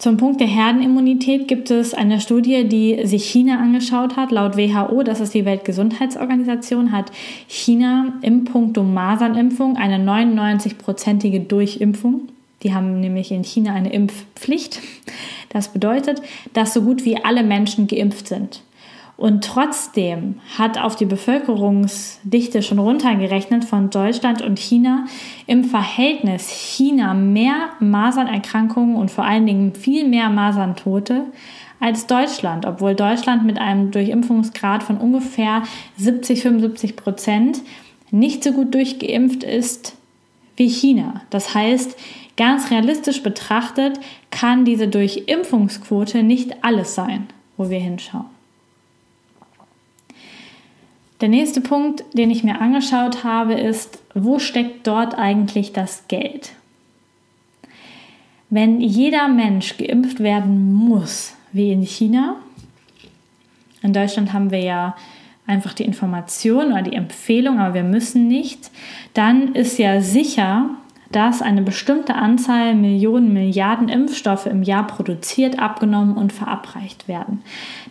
zum 0.00 0.16
Punkt 0.16 0.40
der 0.40 0.46
Herdenimmunität 0.46 1.46
gibt 1.46 1.70
es 1.70 1.92
eine 1.92 2.22
Studie, 2.22 2.66
die 2.66 3.06
sich 3.06 3.26
China 3.26 3.58
angeschaut 3.58 4.16
hat. 4.16 4.30
Laut 4.30 4.56
WHO, 4.56 5.02
das 5.02 5.20
ist 5.20 5.34
die 5.34 5.44
Weltgesundheitsorganisation, 5.44 6.90
hat 6.90 7.12
China 7.48 8.14
im 8.22 8.44
Punkto 8.44 8.82
Masernimpfung 8.82 9.76
eine 9.76 9.98
99-prozentige 9.98 11.40
Durchimpfung. 11.40 12.30
Die 12.62 12.72
haben 12.72 13.00
nämlich 13.00 13.30
in 13.30 13.44
China 13.44 13.74
eine 13.74 13.92
Impfpflicht. 13.92 14.80
Das 15.50 15.68
bedeutet, 15.68 16.22
dass 16.54 16.72
so 16.72 16.80
gut 16.80 17.04
wie 17.04 17.22
alle 17.22 17.42
Menschen 17.42 17.86
geimpft 17.86 18.26
sind. 18.26 18.62
Und 19.20 19.44
trotzdem 19.44 20.40
hat 20.56 20.78
auf 20.78 20.96
die 20.96 21.04
Bevölkerungsdichte 21.04 22.62
schon 22.62 22.78
runtergerechnet 22.78 23.66
von 23.66 23.90
Deutschland 23.90 24.40
und 24.40 24.58
China 24.58 25.04
im 25.46 25.64
Verhältnis 25.64 26.48
China 26.48 27.12
mehr 27.12 27.68
Masernerkrankungen 27.80 28.96
und 28.96 29.10
vor 29.10 29.24
allen 29.24 29.44
Dingen 29.44 29.74
viel 29.74 30.08
mehr 30.08 30.30
Maserntote 30.30 31.26
als 31.80 32.06
Deutschland, 32.06 32.64
obwohl 32.64 32.94
Deutschland 32.94 33.44
mit 33.44 33.58
einem 33.58 33.90
Durchimpfungsgrad 33.90 34.82
von 34.82 34.96
ungefähr 34.96 35.64
70, 35.98 36.40
75 36.40 36.96
Prozent 36.96 37.60
nicht 38.10 38.42
so 38.42 38.52
gut 38.52 38.72
durchgeimpft 38.72 39.44
ist 39.44 39.96
wie 40.56 40.70
China. 40.70 41.20
Das 41.28 41.54
heißt, 41.54 41.94
ganz 42.38 42.70
realistisch 42.70 43.22
betrachtet 43.22 44.00
kann 44.30 44.64
diese 44.64 44.88
Durchimpfungsquote 44.88 46.22
nicht 46.22 46.64
alles 46.64 46.94
sein, 46.94 47.26
wo 47.58 47.68
wir 47.68 47.80
hinschauen. 47.80 48.29
Der 51.20 51.28
nächste 51.28 51.60
Punkt, 51.60 52.04
den 52.14 52.30
ich 52.30 52.44
mir 52.44 52.60
angeschaut 52.60 53.24
habe, 53.24 53.54
ist, 53.54 54.02
wo 54.14 54.38
steckt 54.38 54.86
dort 54.86 55.18
eigentlich 55.18 55.72
das 55.72 56.08
Geld? 56.08 56.52
Wenn 58.48 58.80
jeder 58.80 59.28
Mensch 59.28 59.76
geimpft 59.76 60.20
werden 60.20 60.72
muss, 60.72 61.34
wie 61.52 61.72
in 61.72 61.82
China, 61.82 62.36
in 63.82 63.92
Deutschland 63.92 64.32
haben 64.32 64.50
wir 64.50 64.60
ja 64.60 64.96
einfach 65.46 65.74
die 65.74 65.84
Information 65.84 66.72
oder 66.72 66.82
die 66.82 66.94
Empfehlung, 66.94 67.58
aber 67.60 67.74
wir 67.74 67.84
müssen 67.84 68.28
nicht, 68.28 68.70
dann 69.14 69.54
ist 69.54 69.78
ja 69.78 70.00
sicher, 70.00 70.70
dass 71.10 71.42
eine 71.42 71.62
bestimmte 71.62 72.14
Anzahl 72.14 72.74
Millionen, 72.74 73.32
Milliarden 73.32 73.88
Impfstoffe 73.88 74.46
im 74.46 74.62
Jahr 74.62 74.86
produziert, 74.86 75.58
abgenommen 75.58 76.16
und 76.16 76.32
verabreicht 76.32 77.08
werden. 77.08 77.42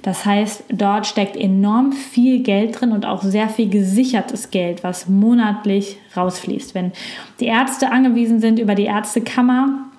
Das 0.01 0.25
heißt, 0.25 0.63
dort 0.69 1.05
steckt 1.05 1.35
enorm 1.35 1.91
viel 1.91 2.41
Geld 2.43 2.79
drin 2.79 2.91
und 2.91 3.05
auch 3.05 3.21
sehr 3.21 3.49
viel 3.49 3.69
gesichertes 3.69 4.51
Geld, 4.51 4.83
was 4.83 5.09
monatlich 5.09 5.97
rausfließt. 6.15 6.73
Wenn 6.75 6.93
die 7.41 7.47
Ärzte 7.47 7.91
angewiesen 7.91 8.39
sind 8.39 8.57
über 8.57 8.75
die 8.75 8.85
Ärztekammer, 8.85 9.89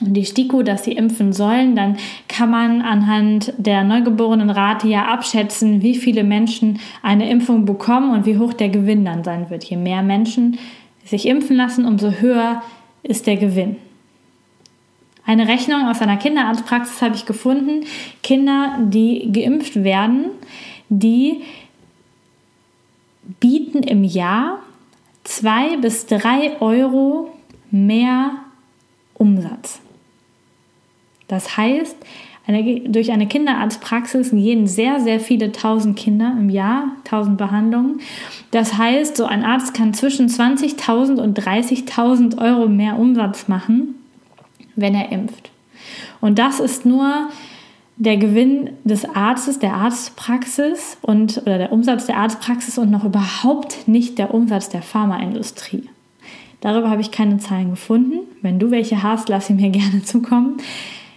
und 0.00 0.14
die 0.14 0.24
STIKO, 0.24 0.62
dass 0.62 0.84
sie 0.84 0.92
impfen 0.92 1.32
sollen, 1.32 1.76
dann 1.76 1.96
kann 2.26 2.50
man 2.50 2.80
anhand 2.80 3.52
der 3.58 3.84
Neugeborenenrate 3.84 4.88
ja 4.88 5.06
abschätzen, 5.06 5.82
wie 5.82 5.94
viele 5.94 6.24
Menschen 6.24 6.80
eine 7.02 7.30
Impfung 7.30 7.66
bekommen 7.66 8.12
und 8.12 8.24
wie 8.24 8.38
hoch 8.38 8.54
der 8.54 8.70
Gewinn 8.70 9.04
dann 9.04 9.24
sein 9.24 9.50
wird. 9.50 9.64
Je 9.64 9.76
mehr 9.76 10.02
Menschen 10.02 10.58
sich 11.10 11.26
impfen 11.26 11.56
lassen, 11.56 11.84
umso 11.84 12.12
höher 12.12 12.62
ist 13.02 13.26
der 13.26 13.36
Gewinn. 13.36 13.76
Eine 15.26 15.48
Rechnung 15.48 15.86
aus 15.88 16.00
einer 16.00 16.16
Kinderarztpraxis 16.16 17.02
habe 17.02 17.16
ich 17.16 17.26
gefunden. 17.26 17.84
Kinder, 18.22 18.78
die 18.80 19.30
geimpft 19.32 19.82
werden, 19.82 20.26
die 20.88 21.42
bieten 23.40 23.82
im 23.82 24.04
Jahr 24.04 24.60
zwei 25.24 25.76
bis 25.76 26.06
drei 26.06 26.60
Euro 26.60 27.32
mehr 27.70 28.32
Umsatz. 29.14 29.80
Das 31.28 31.56
heißt, 31.56 31.96
durch 32.88 33.12
eine 33.12 33.26
Kinderarztpraxis 33.26 34.30
gehen 34.30 34.66
sehr, 34.66 35.00
sehr 35.00 35.20
viele 35.20 35.52
tausend 35.52 35.96
Kinder 35.96 36.34
im 36.38 36.50
Jahr, 36.50 36.84
tausend 37.04 37.38
Behandlungen. 37.38 38.00
Das 38.50 38.78
heißt, 38.78 39.16
so 39.16 39.24
ein 39.24 39.44
Arzt 39.44 39.74
kann 39.74 39.94
zwischen 39.94 40.28
20.000 40.28 41.20
und 41.20 41.38
30.000 41.38 42.38
Euro 42.38 42.68
mehr 42.68 42.98
Umsatz 42.98 43.48
machen, 43.48 43.94
wenn 44.76 44.94
er 44.94 45.12
impft. 45.12 45.50
Und 46.20 46.38
das 46.38 46.60
ist 46.60 46.84
nur 46.84 47.28
der 47.96 48.16
Gewinn 48.16 48.70
des 48.84 49.04
Arztes, 49.04 49.58
der 49.58 49.74
Arztpraxis 49.74 50.96
und 51.02 51.38
oder 51.42 51.58
der 51.58 51.72
Umsatz 51.72 52.06
der 52.06 52.16
Arztpraxis 52.16 52.78
und 52.78 52.90
noch 52.90 53.04
überhaupt 53.04 53.86
nicht 53.86 54.18
der 54.18 54.32
Umsatz 54.32 54.70
der 54.70 54.80
Pharmaindustrie. 54.80 55.88
Darüber 56.62 56.90
habe 56.90 57.00
ich 57.02 57.10
keine 57.10 57.38
Zahlen 57.38 57.70
gefunden. 57.70 58.20
Wenn 58.42 58.58
du 58.58 58.70
welche 58.70 59.02
hast, 59.02 59.28
lass 59.28 59.46
sie 59.46 59.54
mir 59.54 59.70
gerne 59.70 60.02
zukommen. 60.02 60.56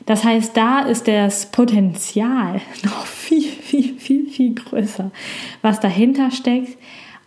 Das 0.06 0.24
heißt, 0.24 0.56
da 0.58 0.82
ist 0.82 1.08
das 1.08 1.52
Potenzial 1.52 2.62
noch 2.84 3.06
viel, 3.06 3.50
viel, 3.50 3.98
viel, 3.98 4.30
viel 4.30 4.56
größer, 4.56 5.12
was 5.62 5.80
dahinter 5.80 6.32
steckt 6.32 6.78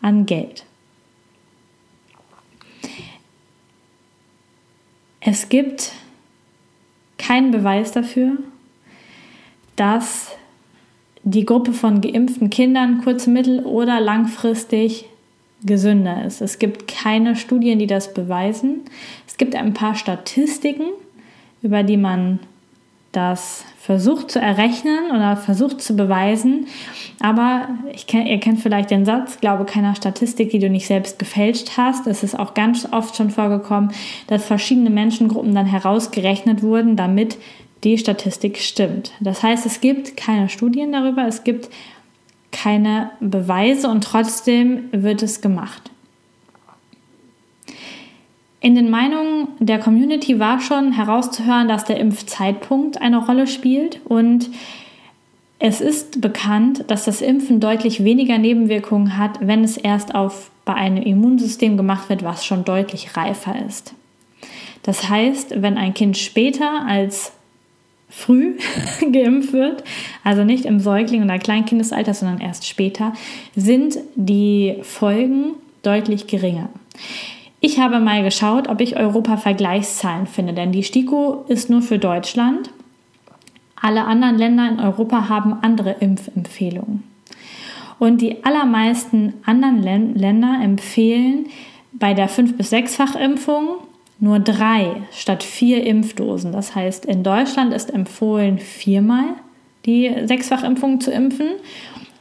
an 0.03 0.27
Geld. 0.27 0.65
Es 5.21 5.49
gibt 5.49 5.93
keinen 7.19 7.51
Beweis 7.51 7.91
dafür, 7.91 8.37
dass 9.75 10.37
die 11.25 11.45
Gruppe 11.45 11.73
von 11.73 12.01
geimpften 12.01 12.51
Kindern 12.51 13.03
kurz-, 13.03 13.27
mittel- 13.27 13.65
oder 13.65 14.01
langfristig 14.01 15.07
gesünder 15.65 16.25
ist. 16.25 16.41
Es 16.41 16.61
gibt 16.61 16.87
keine 16.87 17.35
Studien, 17.35 17.81
die 17.81 17.89
das 17.89 18.15
beweisen. 18.15 18.83
Es 19.27 19.37
gibt 19.37 19.57
ein 19.57 19.75
paar 19.75 19.97
Statistiken, 19.97 20.91
über 21.63 21.83
die 21.83 21.97
man 21.97 22.39
das 23.17 23.65
versucht 23.81 24.31
zu 24.31 24.41
errechnen 24.41 25.11
oder 25.11 25.37
versucht 25.37 25.81
zu 25.81 25.97
beweisen. 25.97 26.67
Aber 27.21 27.69
ich 27.93 28.07
kenn, 28.07 28.27
ihr 28.27 28.39
kennt 28.39 28.61
vielleicht 28.61 28.91
den 28.91 29.05
Satz, 29.05 29.41
glaube 29.41 29.65
keiner 29.65 29.95
Statistik, 29.95 30.51
die 30.51 30.59
du 30.59 30.69
nicht 30.69 30.87
selbst 30.87 31.19
gefälscht 31.19 31.77
hast. 31.77 32.07
Es 32.07 32.23
ist 32.23 32.39
auch 32.39 32.55
ganz 32.55 32.87
oft 32.93 33.17
schon 33.17 33.31
vorgekommen, 33.31 33.93
dass 34.27 34.45
verschiedene 34.45 34.91
Menschengruppen 34.91 35.55
dann 35.55 35.67
herausgerechnet 35.67 36.63
wurden, 36.63 36.97
damit 36.97 37.39
die 37.85 37.97
Statistik 37.97 38.59
stimmt. 38.59 39.13
Das 39.21 39.43
heißt, 39.43 39.65
es 39.65 39.81
gibt 39.81 40.17
keine 40.17 40.49
Studien 40.49 40.93
darüber, 40.93 41.27
es 41.27 41.45
gibt 41.45 41.71
keine 42.51 43.11
Beweise 43.21 43.89
und 43.89 44.03
trotzdem 44.03 44.89
wird 44.93 45.23
es 45.23 45.41
gemacht. 45.41 45.91
In 48.61 48.75
den 48.75 48.91
Meinungen 48.91 49.49
der 49.59 49.79
Community 49.79 50.39
war 50.39 50.61
schon 50.61 50.93
herauszuhören, 50.93 51.69
dass 51.69 51.85
der 51.85 52.01
Impfzeitpunkt 52.01 53.01
eine 53.01 53.25
Rolle 53.25 53.47
spielt 53.47 54.01
und 54.05 54.51
es 55.59 55.81
ist 55.81 56.21
bekannt, 56.21 56.85
dass 56.89 57.05
das 57.05 57.23
Impfen 57.23 57.61
deutlich 57.61 58.05
weniger 58.05 58.39
Nebenwirkungen 58.39 59.17
hat, 59.17 59.39
wenn 59.41 59.65
es 59.65 59.77
erst 59.77 60.15
auf, 60.15 60.51
bei 60.65 60.75
einem 60.75 61.03
Immunsystem 61.03 61.77
gemacht 61.77 62.09
wird, 62.09 62.25
was 62.25 62.45
schon 62.45 62.65
deutlich 62.65 63.17
reifer 63.17 63.55
ist. 63.67 63.95
Das 64.83 65.09
heißt, 65.09 65.63
wenn 65.63 65.79
ein 65.79 65.95
Kind 65.95 66.19
später 66.19 66.85
als 66.87 67.33
früh 68.09 68.59
geimpft 69.13 69.53
wird, 69.53 69.85
also 70.25 70.45
nicht 70.45 70.65
im 70.65 70.81
Säugling- 70.81 71.25
oder 71.25 71.39
Kleinkindesalter, 71.39 72.15
sondern 72.15 72.41
erst 72.41 72.67
später, 72.67 73.13
sind 73.55 73.99
die 74.15 74.77
Folgen 74.83 75.55
deutlich 75.83 76.27
geringer. 76.27 76.69
Ich 77.67 77.81
habe 77.81 77.99
mal 77.99 78.23
geschaut, 78.23 78.69
ob 78.69 78.81
ich 78.81 78.97
Europa-Vergleichszahlen 78.97 80.29
finde, 80.29 80.53
denn 80.53 80.71
die 80.71 80.85
STIKO 80.85 81.47
ist 81.49 81.69
nur 81.69 81.83
für 81.83 81.99
Deutschland. 81.99 82.71
Alle 83.75 84.05
anderen 84.05 84.39
Länder 84.39 84.69
in 84.69 84.79
Europa 84.79 85.29
haben 85.29 85.53
andere 85.63 85.97
Impfempfehlungen. 85.99 87.03
Und 87.99 88.21
die 88.21 88.45
allermeisten 88.45 89.35
anderen 89.45 89.83
Länder 89.83 90.61
empfehlen 90.63 91.47
bei 91.91 92.15
der 92.15 92.31
5- 92.31 92.53
bis 92.57 92.73
6-fach 92.73 93.17
Impfung 93.17 93.79
nur 94.21 94.39
drei 94.39 95.03
statt 95.11 95.43
vier 95.43 95.85
Impfdosen. 95.85 96.53
Das 96.53 96.77
heißt, 96.77 97.05
in 97.05 97.25
Deutschland 97.25 97.75
ist 97.75 97.93
empfohlen, 97.93 98.61
viermal 98.61 99.31
die 99.87 100.15
Sechsfachimpfung 100.25 101.01
zu 101.01 101.11
impfen 101.11 101.49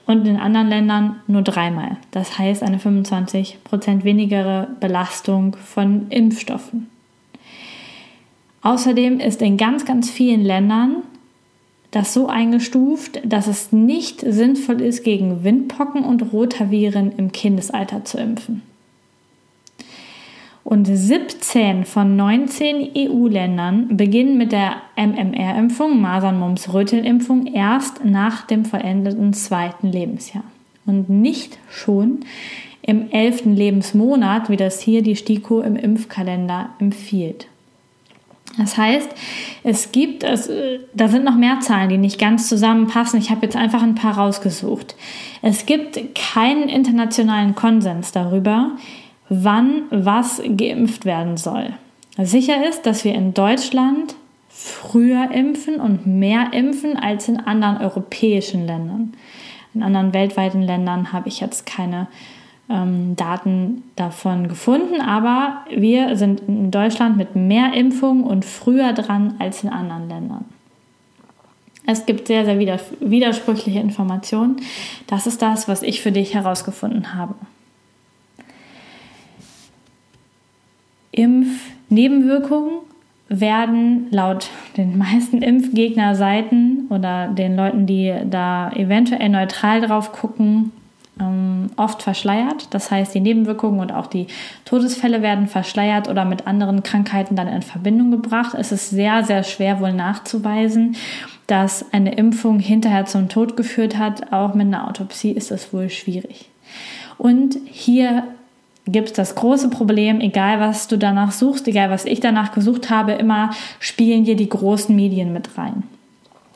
und 0.06 0.28
in 0.28 0.38
anderen 0.38 0.68
Ländern 0.68 1.16
nur 1.28 1.42
dreimal. 1.42 1.98
Das 2.12 2.38
heißt, 2.38 2.64
eine 2.64 2.78
25% 2.78 4.04
weniger 4.04 4.68
Belastung 4.80 5.56
von 5.56 6.08
Impfstoffen. 6.10 6.90
Außerdem 8.62 9.20
ist 9.20 9.42
in 9.42 9.58
ganz, 9.58 9.86
ganz 9.86 10.10
vielen 10.10 10.44
Ländern 10.44 10.98
das 11.92 12.14
so 12.14 12.28
eingestuft, 12.28 13.22
dass 13.24 13.48
es 13.48 13.72
nicht 13.72 14.22
sinnvoll 14.22 14.82
ist, 14.82 15.04
gegen 15.04 15.44
Windpocken 15.44 16.04
und 16.04 16.34
Rotaviren 16.34 17.12
im 17.14 17.32
Kindesalter 17.32 18.04
zu 18.04 18.18
impfen 18.18 18.64
und 20.66 20.86
17 20.86 21.86
von 21.86 22.16
19 22.16 22.90
EU-Ländern 22.98 23.96
beginnen 23.96 24.36
mit 24.36 24.52
der 24.52 24.78
MMR-Impfung, 24.98 26.02
Masern-Mumps-Röteln-Impfung, 26.02 27.46
erst 27.46 28.04
nach 28.04 28.48
dem 28.48 28.66
vollendeten 28.66 29.32
zweiten 29.34 29.92
Lebensjahr 29.92 30.44
und 30.88 31.08
nicht 31.08 31.60
schon 31.70 32.22
im 32.82 33.12
elften 33.12 33.56
Lebensmonat, 33.56 34.50
wie 34.50 34.58
das 34.58 34.82
hier 34.82 35.04
die 35.04 35.16
STIKO 35.16 35.62
im 35.62 35.76
Impfkalender 35.76 36.72
empfiehlt. 36.80 37.46
Das 38.58 38.76
heißt, 38.76 39.10
es 39.64 39.92
gibt, 39.92 40.24
es, 40.24 40.50
da 40.96 41.08
sind 41.08 41.26
noch 41.26 41.36
mehr 41.36 41.60
Zahlen, 41.60 41.90
die 41.90 41.98
nicht 41.98 42.20
ganz 42.20 42.50
zusammenpassen. 42.50 43.20
Ich 43.20 43.30
habe 43.30 43.46
jetzt 43.46 43.56
einfach 43.56 43.84
ein 43.84 43.96
paar 43.96 44.18
rausgesucht. 44.18 44.96
Es 45.44 45.68
gibt 45.68 46.16
keinen 46.16 46.70
internationalen 46.70 47.54
Konsens 47.54 48.12
darüber, 48.12 48.72
wann 49.30 49.84
was 49.90 50.42
geimpft 50.58 51.06
werden 51.06 51.38
soll. 51.38 51.74
Sicher 52.18 52.68
ist, 52.68 52.86
dass 52.86 53.04
wir 53.04 53.14
in 53.14 53.34
Deutschland 53.34 54.16
früher 54.50 55.32
impfen 55.32 55.82
und 55.82 56.08
mehr 56.08 56.54
impfen 56.54 56.98
als 56.98 57.28
in 57.28 57.38
anderen 57.38 57.78
europäischen 57.78 58.66
Ländern. 58.66 59.14
In 59.74 59.84
anderen 59.84 60.14
weltweiten 60.14 60.62
Ländern 60.62 61.12
habe 61.12 61.28
ich 61.28 61.42
jetzt 61.42 61.66
keine 61.66 62.08
ähm, 62.70 63.16
Daten 63.18 63.84
davon 63.98 64.48
gefunden, 64.48 65.02
aber 65.02 65.66
wir 65.70 66.16
sind 66.16 66.42
in 66.48 66.72
Deutschland 66.72 67.18
mit 67.18 67.36
mehr 67.36 67.74
Impfungen 67.74 68.24
und 68.24 68.46
früher 68.46 68.94
dran 68.94 69.36
als 69.40 69.64
in 69.64 69.70
anderen 69.70 70.08
Ländern. 70.08 70.46
Es 71.86 72.06
gibt 72.06 72.28
sehr, 72.28 72.46
sehr 72.46 72.58
widersprüchliche 72.58 73.80
Informationen. 73.80 74.58
Das 75.06 75.28
ist 75.28 75.42
das, 75.42 75.68
was 75.68 75.84
ich 75.84 76.02
für 76.02 76.12
dich 76.12 76.34
herausgefunden 76.34 77.14
habe. 77.14 77.36
Impfnebenwirkungen 81.16 82.80
werden 83.28 84.08
laut 84.12 84.50
den 84.78 84.98
meisten 84.98 85.42
Impfgegnerseiten 85.42 86.88
oder 86.90 87.28
den 87.28 87.56
Leuten, 87.56 87.86
die 87.86 88.14
da 88.30 88.72
eventuell 88.72 89.30
neutral 89.30 89.82
drauf 89.82 90.12
gucken, 90.12 90.72
ähm, 91.20 91.70
oft 91.78 92.04
verschleiert. 92.04 92.74
Das 92.74 92.92
heißt, 92.92 93.16
die 93.16 93.22
Nebenwirkungen 93.22 93.80
und 93.80 93.94
auch 93.94 94.08
die 94.08 94.28
Todesfälle 94.66 95.22
werden 95.22 95.48
verschleiert 95.48 96.10
oder 96.10 96.26
mit 96.26 96.46
anderen 96.46 96.84
Krankheiten 96.84 97.36
dann 97.36 97.48
in 97.48 97.62
Verbindung 97.62 98.12
gebracht. 98.12 98.54
Es 98.58 98.72
ist 98.72 98.90
sehr, 98.90 99.24
sehr 99.24 99.44
schwer 99.44 99.80
wohl 99.80 99.94
nachzuweisen, 99.94 100.96
dass 101.48 101.94
eine 101.94 102.16
Impfung 102.16 102.60
hinterher 102.60 103.06
zum 103.06 103.30
Tod 103.30 103.56
geführt 103.56 103.98
hat. 103.98 104.34
Auch 104.34 104.54
mit 104.56 104.68
einer 104.68 104.88
Autopsie 104.88 105.32
ist 105.32 105.52
das 105.52 105.72
wohl 105.74 105.90
schwierig. 105.90 106.50
Und 107.18 107.58
hier 107.66 108.24
gibt 108.88 109.08
es 109.08 109.14
das 109.14 109.36
große 109.36 109.70
Problem, 109.70 110.22
egal 110.22 110.60
was 110.60 110.88
du 110.88 110.98
danach 110.98 111.32
suchst, 111.32 111.68
egal 111.68 111.90
was 111.90 112.06
ich 112.06 112.20
danach 112.20 112.52
gesucht 112.54 112.90
habe, 112.90 113.14
immer 113.14 113.52
spielen 113.80 114.26
dir 114.26 114.36
die 114.36 114.50
großen 114.50 114.96
Medien 114.96 115.34
mit 115.34 115.58
rein. 115.58 115.84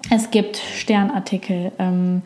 Es 0.10 0.32
gibt 0.32 0.58
Sternartikel, 0.58 1.72
ähm, 1.80 2.22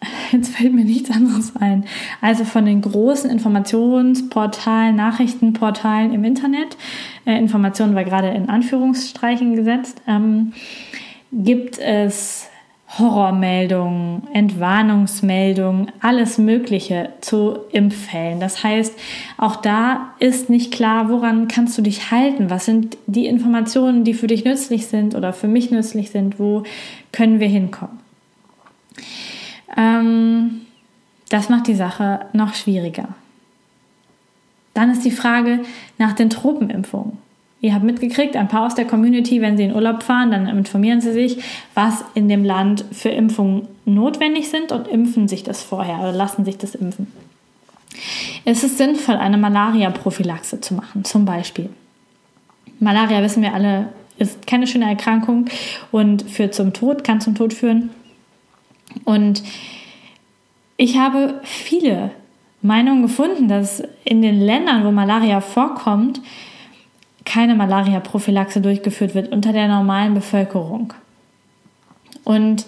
jetzt 0.32 0.54
fällt 0.54 0.74
mir 0.74 0.84
nichts 0.84 1.10
anderes 1.10 1.54
ein. 1.56 1.84
Also 2.20 2.44
von 2.44 2.64
den 2.64 2.80
großen 2.80 3.30
Informationsportalen, 3.30 4.96
Nachrichtenportalen 4.96 6.12
im 6.12 6.24
Internet, 6.24 6.76
äh, 7.26 7.36
Informationen 7.38 7.94
war 7.94 8.04
gerade 8.04 8.28
in 8.28 8.48
Anführungsstreichen 8.48 9.56
gesetzt, 9.56 10.02
ähm, 10.06 10.54
gibt 11.32 11.78
es 11.78 12.48
Horrormeldungen, 12.98 14.28
Entwarnungsmeldungen, 14.34 15.90
alles 16.00 16.36
Mögliche 16.36 17.10
zu 17.22 17.60
Impffällen. 17.72 18.38
Das 18.38 18.62
heißt, 18.62 18.98
auch 19.38 19.56
da 19.56 20.10
ist 20.18 20.50
nicht 20.50 20.72
klar, 20.72 21.08
woran 21.08 21.48
kannst 21.48 21.78
du 21.78 21.82
dich 21.82 22.10
halten? 22.10 22.50
Was 22.50 22.66
sind 22.66 22.98
die 23.06 23.26
Informationen, 23.26 24.04
die 24.04 24.12
für 24.12 24.26
dich 24.26 24.44
nützlich 24.44 24.88
sind 24.88 25.14
oder 25.14 25.32
für 25.32 25.48
mich 25.48 25.70
nützlich 25.70 26.10
sind? 26.10 26.38
Wo 26.38 26.64
können 27.12 27.40
wir 27.40 27.48
hinkommen? 27.48 27.98
Ähm, 29.74 30.60
das 31.30 31.48
macht 31.48 31.68
die 31.68 31.74
Sache 31.74 32.26
noch 32.34 32.54
schwieriger. 32.54 33.08
Dann 34.74 34.90
ist 34.90 35.04
die 35.04 35.10
Frage 35.10 35.60
nach 35.96 36.12
den 36.12 36.28
Tropenimpfungen. 36.28 37.21
Ihr 37.62 37.74
habt 37.74 37.84
mitgekriegt, 37.84 38.34
ein 38.36 38.48
paar 38.48 38.66
aus 38.66 38.74
der 38.74 38.86
Community, 38.86 39.40
wenn 39.40 39.56
sie 39.56 39.62
in 39.62 39.74
Urlaub 39.74 40.02
fahren, 40.02 40.32
dann 40.32 40.48
informieren 40.48 41.00
sie 41.00 41.12
sich, 41.12 41.38
was 41.74 42.04
in 42.14 42.28
dem 42.28 42.44
Land 42.44 42.84
für 42.90 43.08
Impfungen 43.08 43.68
notwendig 43.84 44.48
sind 44.48 44.72
und 44.72 44.88
impfen 44.88 45.28
sich 45.28 45.44
das 45.44 45.62
vorher 45.62 46.00
oder 46.00 46.10
lassen 46.10 46.44
sich 46.44 46.58
das 46.58 46.74
impfen. 46.74 47.06
Es 48.44 48.64
ist 48.64 48.78
sinnvoll, 48.78 49.14
eine 49.14 49.38
Malaria-Prophylaxe 49.38 50.60
zu 50.60 50.74
machen, 50.74 51.04
zum 51.04 51.24
Beispiel. 51.24 51.70
Malaria, 52.80 53.22
wissen 53.22 53.44
wir 53.44 53.54
alle, 53.54 53.90
ist 54.18 54.44
keine 54.44 54.66
schöne 54.66 54.88
Erkrankung 54.88 55.46
und 55.92 56.22
führt 56.22 56.54
zum 56.54 56.72
Tod, 56.72 57.04
kann 57.04 57.20
zum 57.20 57.36
Tod 57.36 57.54
führen. 57.54 57.90
Und 59.04 59.44
ich 60.76 60.98
habe 60.98 61.40
viele 61.44 62.10
Meinungen 62.60 63.02
gefunden, 63.02 63.46
dass 63.46 63.84
in 64.02 64.20
den 64.20 64.40
Ländern, 64.40 64.84
wo 64.84 64.90
Malaria 64.90 65.40
vorkommt, 65.40 66.20
keine 67.32 67.54
Malaria-Prophylaxe 67.54 68.60
durchgeführt 68.60 69.14
wird 69.14 69.32
unter 69.32 69.52
der 69.52 69.68
normalen 69.68 70.12
Bevölkerung. 70.12 70.92
Und 72.24 72.66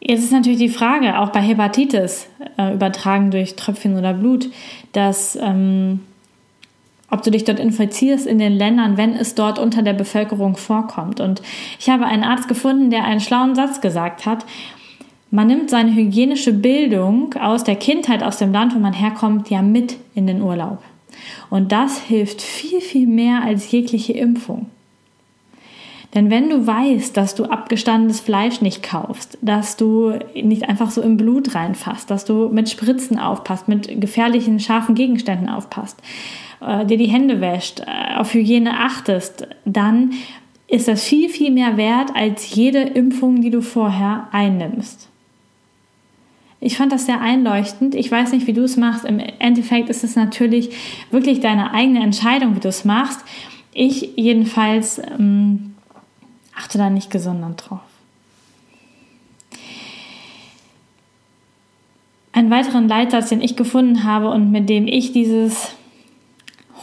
jetzt 0.00 0.24
ist 0.24 0.32
natürlich 0.32 0.58
die 0.58 0.68
Frage, 0.68 1.18
auch 1.18 1.30
bei 1.30 1.40
Hepatitis, 1.40 2.28
äh, 2.58 2.74
übertragen 2.74 3.30
durch 3.30 3.56
Tröpfchen 3.56 3.96
oder 3.96 4.12
Blut, 4.12 4.50
dass 4.92 5.38
ähm, 5.40 6.00
ob 7.10 7.22
du 7.22 7.30
dich 7.30 7.44
dort 7.44 7.60
infizierst 7.60 8.26
in 8.26 8.38
den 8.38 8.52
Ländern, 8.52 8.96
wenn 8.96 9.14
es 9.14 9.34
dort 9.34 9.58
unter 9.58 9.80
der 9.82 9.92
Bevölkerung 9.94 10.56
vorkommt. 10.56 11.20
Und 11.20 11.40
ich 11.78 11.88
habe 11.88 12.04
einen 12.04 12.24
Arzt 12.24 12.48
gefunden, 12.48 12.90
der 12.90 13.04
einen 13.04 13.20
schlauen 13.20 13.54
Satz 13.54 13.80
gesagt 13.80 14.26
hat. 14.26 14.44
Man 15.30 15.46
nimmt 15.46 15.70
seine 15.70 15.94
hygienische 15.94 16.52
Bildung 16.52 17.34
aus 17.34 17.64
der 17.64 17.76
Kindheit, 17.76 18.22
aus 18.22 18.38
dem 18.38 18.52
Land, 18.52 18.74
wo 18.74 18.78
man 18.78 18.92
herkommt, 18.92 19.48
ja 19.48 19.62
mit 19.62 19.96
in 20.14 20.26
den 20.26 20.42
Urlaub. 20.42 20.82
Und 21.50 21.72
das 21.72 22.00
hilft 22.00 22.42
viel, 22.42 22.80
viel 22.80 23.06
mehr 23.06 23.42
als 23.42 23.70
jegliche 23.70 24.12
Impfung. 24.12 24.66
Denn 26.14 26.30
wenn 26.30 26.48
du 26.48 26.66
weißt, 26.66 27.16
dass 27.16 27.34
du 27.34 27.44
abgestandenes 27.44 28.20
Fleisch 28.20 28.62
nicht 28.62 28.82
kaufst, 28.82 29.36
dass 29.42 29.76
du 29.76 30.18
nicht 30.34 30.68
einfach 30.68 30.90
so 30.90 31.02
im 31.02 31.18
Blut 31.18 31.54
reinfasst, 31.54 32.10
dass 32.10 32.24
du 32.24 32.48
mit 32.48 32.70
Spritzen 32.70 33.18
aufpasst, 33.18 33.68
mit 33.68 34.00
gefährlichen, 34.00 34.58
scharfen 34.58 34.94
Gegenständen 34.94 35.48
aufpasst, 35.48 36.00
äh, 36.60 36.86
dir 36.86 36.96
die 36.96 37.08
Hände 37.08 37.40
wäscht, 37.42 37.80
äh, 37.80 38.16
auf 38.16 38.32
Hygiene 38.32 38.78
achtest, 38.78 39.46
dann 39.66 40.12
ist 40.68 40.88
das 40.88 41.04
viel, 41.04 41.28
viel 41.28 41.50
mehr 41.50 41.76
wert 41.76 42.10
als 42.14 42.54
jede 42.54 42.80
Impfung, 42.80 43.42
die 43.42 43.50
du 43.50 43.60
vorher 43.60 44.28
einnimmst. 44.32 45.08
Ich 46.66 46.76
fand 46.76 46.90
das 46.90 47.06
sehr 47.06 47.20
einleuchtend. 47.20 47.94
Ich 47.94 48.10
weiß 48.10 48.32
nicht, 48.32 48.48
wie 48.48 48.52
du 48.52 48.64
es 48.64 48.76
machst. 48.76 49.04
Im 49.04 49.20
Endeffekt 49.20 49.88
ist 49.88 50.02
es 50.02 50.16
natürlich 50.16 50.70
wirklich 51.12 51.38
deine 51.38 51.72
eigene 51.72 52.02
Entscheidung, 52.02 52.56
wie 52.56 52.60
du 52.60 52.66
es 52.66 52.84
machst. 52.84 53.20
Ich 53.72 54.14
jedenfalls 54.16 54.98
ähm, 54.98 55.76
achte 56.56 56.76
da 56.76 56.90
nicht 56.90 57.08
gesondert 57.08 57.70
drauf. 57.70 57.78
Einen 62.32 62.50
weiteren 62.50 62.88
Leitsatz, 62.88 63.28
den 63.28 63.42
ich 63.42 63.54
gefunden 63.54 64.02
habe 64.02 64.28
und 64.30 64.50
mit 64.50 64.68
dem 64.68 64.88
ich 64.88 65.12
dieses 65.12 65.68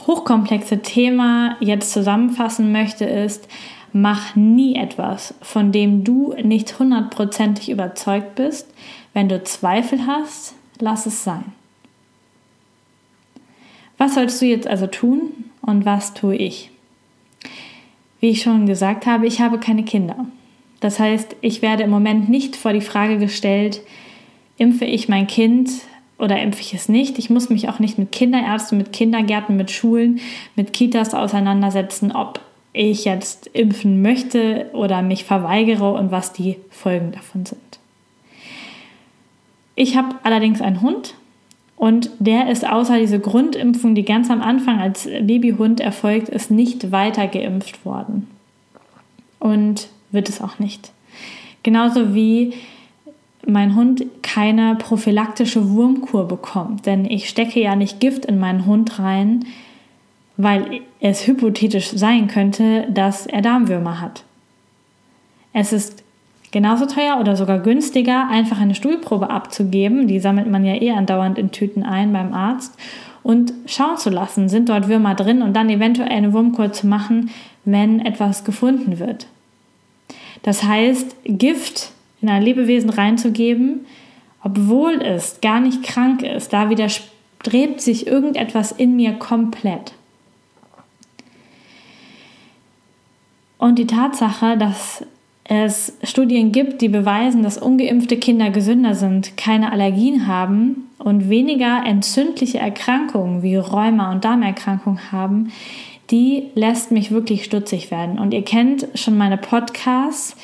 hochkomplexe 0.07 0.81
Thema 0.81 1.57
jetzt 1.59 1.91
zusammenfassen 1.91 2.71
möchte, 2.71 3.03
ist, 3.03 3.49
mach 3.91 4.37
nie 4.37 4.75
etwas, 4.75 5.33
von 5.41 5.73
dem 5.73 6.05
du 6.05 6.33
nicht 6.41 6.79
hundertprozentig 6.79 7.69
überzeugt 7.69 8.35
bist. 8.35 8.73
Wenn 9.13 9.29
du 9.29 9.43
Zweifel 9.43 10.07
hast, 10.07 10.55
lass 10.79 11.05
es 11.05 11.23
sein. 11.23 11.45
Was 13.97 14.15
sollst 14.15 14.41
du 14.41 14.45
jetzt 14.45 14.67
also 14.67 14.87
tun 14.87 15.31
und 15.61 15.85
was 15.85 16.13
tue 16.13 16.35
ich? 16.35 16.71
Wie 18.19 18.29
ich 18.29 18.41
schon 18.41 18.65
gesagt 18.65 19.05
habe, 19.05 19.27
ich 19.27 19.39
habe 19.39 19.59
keine 19.59 19.83
Kinder. 19.83 20.25
Das 20.79 20.99
heißt, 20.99 21.35
ich 21.41 21.61
werde 21.61 21.83
im 21.83 21.89
Moment 21.89 22.27
nicht 22.27 22.55
vor 22.55 22.73
die 22.73 22.81
Frage 22.81 23.17
gestellt, 23.17 23.81
impfe 24.57 24.85
ich 24.85 25.07
mein 25.07 25.27
Kind 25.27 25.69
oder 26.17 26.41
impfe 26.41 26.61
ich 26.61 26.73
es 26.73 26.89
nicht. 26.89 27.19
Ich 27.19 27.29
muss 27.29 27.49
mich 27.49 27.69
auch 27.69 27.79
nicht 27.79 27.97
mit 27.97 28.11
Kinderärzten, 28.11 28.77
mit 28.77 28.91
Kindergärten, 28.91 29.55
mit 29.55 29.71
Schulen, 29.71 30.19
mit 30.55 30.73
Kitas 30.73 31.13
auseinandersetzen, 31.13 32.11
ob 32.11 32.41
ich 32.73 33.05
jetzt 33.05 33.47
impfen 33.47 34.01
möchte 34.01 34.69
oder 34.73 35.01
mich 35.01 35.23
verweigere 35.23 35.93
und 35.93 36.11
was 36.11 36.33
die 36.33 36.57
Folgen 36.69 37.11
davon 37.11 37.45
sind. 37.45 37.61
Ich 39.75 39.97
habe 39.97 40.15
allerdings 40.23 40.61
einen 40.61 40.81
Hund 40.81 41.15
und 41.75 42.11
der 42.19 42.49
ist 42.49 42.67
außer 42.67 42.99
diese 42.99 43.19
Grundimpfung, 43.19 43.95
die 43.95 44.05
ganz 44.05 44.29
am 44.29 44.41
Anfang 44.41 44.79
als 44.79 45.05
Babyhund 45.05 45.79
erfolgt 45.79 46.29
ist, 46.29 46.51
nicht 46.51 46.91
weiter 46.91 47.27
geimpft 47.27 47.85
worden. 47.85 48.27
Und 49.39 49.89
wird 50.11 50.29
es 50.29 50.41
auch 50.41 50.59
nicht. 50.59 50.91
Genauso 51.63 52.13
wie 52.13 52.53
mein 53.45 53.75
Hund 53.75 54.05
keine 54.21 54.75
prophylaktische 54.75 55.71
Wurmkur 55.71 56.27
bekommt. 56.27 56.85
Denn 56.85 57.05
ich 57.05 57.27
stecke 57.27 57.59
ja 57.59 57.75
nicht 57.75 57.99
Gift 57.99 58.25
in 58.25 58.39
meinen 58.39 58.65
Hund 58.65 58.99
rein, 58.99 59.45
weil 60.37 60.81
es 60.99 61.27
hypothetisch 61.27 61.89
sein 61.89 62.27
könnte, 62.27 62.87
dass 62.91 63.27
er 63.27 63.41
Darmwürmer 63.41 63.99
hat. 63.99 64.23
Es 65.51 65.73
ist 65.73 66.02
genauso 66.53 66.85
teuer 66.85 67.17
oder 67.19 67.35
sogar 67.35 67.59
günstiger, 67.59 68.29
einfach 68.29 68.61
eine 68.61 68.75
Stuhlprobe 68.75 69.29
abzugeben. 69.29 70.07
Die 70.07 70.19
sammelt 70.19 70.49
man 70.49 70.63
ja 70.63 70.75
eh 70.75 70.91
andauernd 70.91 71.37
in 71.37 71.51
Tüten 71.51 71.83
ein 71.83 72.13
beim 72.13 72.33
Arzt. 72.33 72.73
Und 73.23 73.53
schauen 73.65 73.97
zu 73.97 74.09
lassen, 74.09 74.47
sind 74.47 74.69
dort 74.69 74.87
Würmer 74.87 75.15
drin 75.15 75.41
und 75.41 75.53
dann 75.53 75.69
eventuell 75.69 76.09
eine 76.09 76.31
Wurmkur 76.31 76.71
zu 76.71 76.87
machen, 76.87 77.31
wenn 77.65 77.99
etwas 78.05 78.43
gefunden 78.43 78.99
wird. 78.99 79.27
Das 80.43 80.63
heißt, 80.63 81.15
Gift 81.25 81.91
in 82.21 82.29
ein 82.29 82.43
Lebewesen 82.43 82.89
reinzugeben, 82.89 83.85
obwohl 84.43 85.01
es 85.01 85.39
gar 85.41 85.59
nicht 85.59 85.83
krank 85.83 86.21
ist, 86.21 86.53
da 86.53 86.69
widerstrebt 86.69 87.81
sich 87.81 88.07
irgendetwas 88.07 88.71
in 88.73 88.95
mir 88.95 89.13
komplett. 89.13 89.93
Und 93.57 93.79
die 93.79 93.87
Tatsache, 93.87 94.57
dass 94.57 95.05
es 95.45 95.97
Studien 96.03 96.51
gibt, 96.51 96.81
die 96.81 96.87
beweisen, 96.87 97.43
dass 97.43 97.57
ungeimpfte 97.57 98.17
Kinder 98.17 98.49
gesünder 98.49 98.95
sind, 98.95 99.35
keine 99.35 99.71
Allergien 99.71 100.27
haben 100.27 100.89
und 100.99 101.29
weniger 101.29 101.83
entzündliche 101.85 102.59
Erkrankungen 102.59 103.43
wie 103.43 103.57
Rheuma 103.57 104.11
und 104.11 104.23
Darmerkrankungen 104.23 105.11
haben, 105.11 105.51
die 106.11 106.51
lässt 106.55 106.91
mich 106.91 107.11
wirklich 107.11 107.43
stutzig 107.43 107.91
werden. 107.91 108.19
Und 108.19 108.33
ihr 108.33 108.43
kennt 108.43 108.87
schon 108.95 109.17
meine 109.17 109.37
Podcasts. 109.37 110.35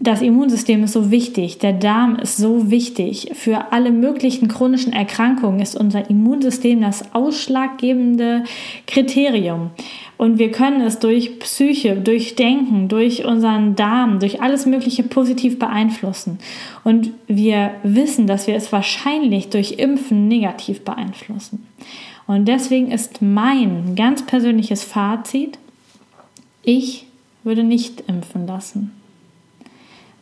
Das 0.00 0.22
Immunsystem 0.22 0.84
ist 0.84 0.92
so 0.92 1.10
wichtig, 1.10 1.58
der 1.58 1.72
Darm 1.72 2.16
ist 2.16 2.36
so 2.36 2.70
wichtig. 2.70 3.32
Für 3.34 3.72
alle 3.72 3.90
möglichen 3.90 4.46
chronischen 4.46 4.92
Erkrankungen 4.92 5.58
ist 5.58 5.74
unser 5.74 6.08
Immunsystem 6.08 6.80
das 6.80 7.14
ausschlaggebende 7.14 8.44
Kriterium. 8.86 9.70
Und 10.16 10.38
wir 10.38 10.52
können 10.52 10.82
es 10.82 11.00
durch 11.00 11.40
Psyche, 11.40 11.96
durch 11.96 12.36
Denken, 12.36 12.86
durch 12.86 13.24
unseren 13.24 13.74
Darm, 13.74 14.20
durch 14.20 14.40
alles 14.40 14.66
Mögliche 14.66 15.02
positiv 15.02 15.58
beeinflussen. 15.58 16.38
Und 16.84 17.10
wir 17.26 17.72
wissen, 17.82 18.28
dass 18.28 18.46
wir 18.46 18.54
es 18.54 18.70
wahrscheinlich 18.70 19.48
durch 19.48 19.72
Impfen 19.78 20.28
negativ 20.28 20.84
beeinflussen. 20.84 21.66
Und 22.28 22.46
deswegen 22.46 22.92
ist 22.92 23.20
mein 23.20 23.96
ganz 23.96 24.24
persönliches 24.24 24.84
Fazit, 24.84 25.58
ich 26.62 27.06
würde 27.42 27.64
nicht 27.64 28.02
impfen 28.06 28.46
lassen. 28.46 28.97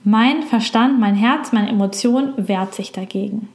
Mein 0.08 0.44
Verstand, 0.44 1.00
mein 1.00 1.16
Herz, 1.16 1.50
meine 1.50 1.68
Emotion 1.68 2.34
wehrt 2.36 2.76
sich 2.76 2.92
dagegen. 2.92 3.48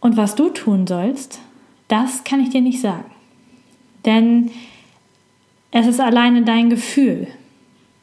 Und 0.00 0.18
was 0.18 0.34
du 0.34 0.50
tun 0.50 0.86
sollst, 0.86 1.40
das 1.88 2.22
kann 2.22 2.40
ich 2.40 2.50
dir 2.50 2.60
nicht 2.60 2.82
sagen. 2.82 3.10
Denn 4.04 4.50
es 5.70 5.86
ist 5.86 5.98
alleine 5.98 6.42
dein 6.42 6.68
Gefühl, 6.68 7.26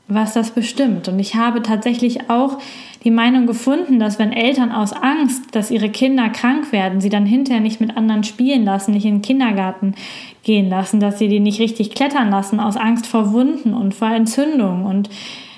was 0.08 0.34
das 0.34 0.50
bestimmt. 0.50 1.10
Und 1.10 1.20
ich 1.20 1.36
habe 1.36 1.62
tatsächlich 1.62 2.28
auch 2.28 2.58
die 3.04 3.12
Meinung 3.12 3.46
gefunden, 3.46 4.00
dass 4.00 4.18
wenn 4.18 4.34
Eltern 4.34 4.72
aus 4.72 4.94
Angst, 4.94 5.54
dass 5.54 5.70
ihre 5.70 5.90
Kinder 5.90 6.30
krank 6.30 6.72
werden, 6.72 7.02
sie 7.02 7.10
dann 7.10 7.28
hinterher 7.28 7.62
nicht 7.62 7.80
mit 7.80 7.96
anderen 7.96 8.24
spielen 8.24 8.66
lassen, 8.66 8.94
nicht 8.94 9.06
in 9.06 9.18
den 9.18 9.22
Kindergarten 9.22 9.94
gehen 10.42 10.70
lassen, 10.70 11.00
dass 11.00 11.20
sie 11.20 11.28
die 11.28 11.40
nicht 11.40 11.60
richtig 11.60 11.92
klettern 11.92 12.32
lassen, 12.32 12.60
aus 12.60 12.78
Angst 12.78 13.06
vor 13.06 13.32
Wunden 13.32 13.76
und 13.76 13.94
vor 13.94 14.10
Entzündungen 14.10 14.88
und 14.88 15.12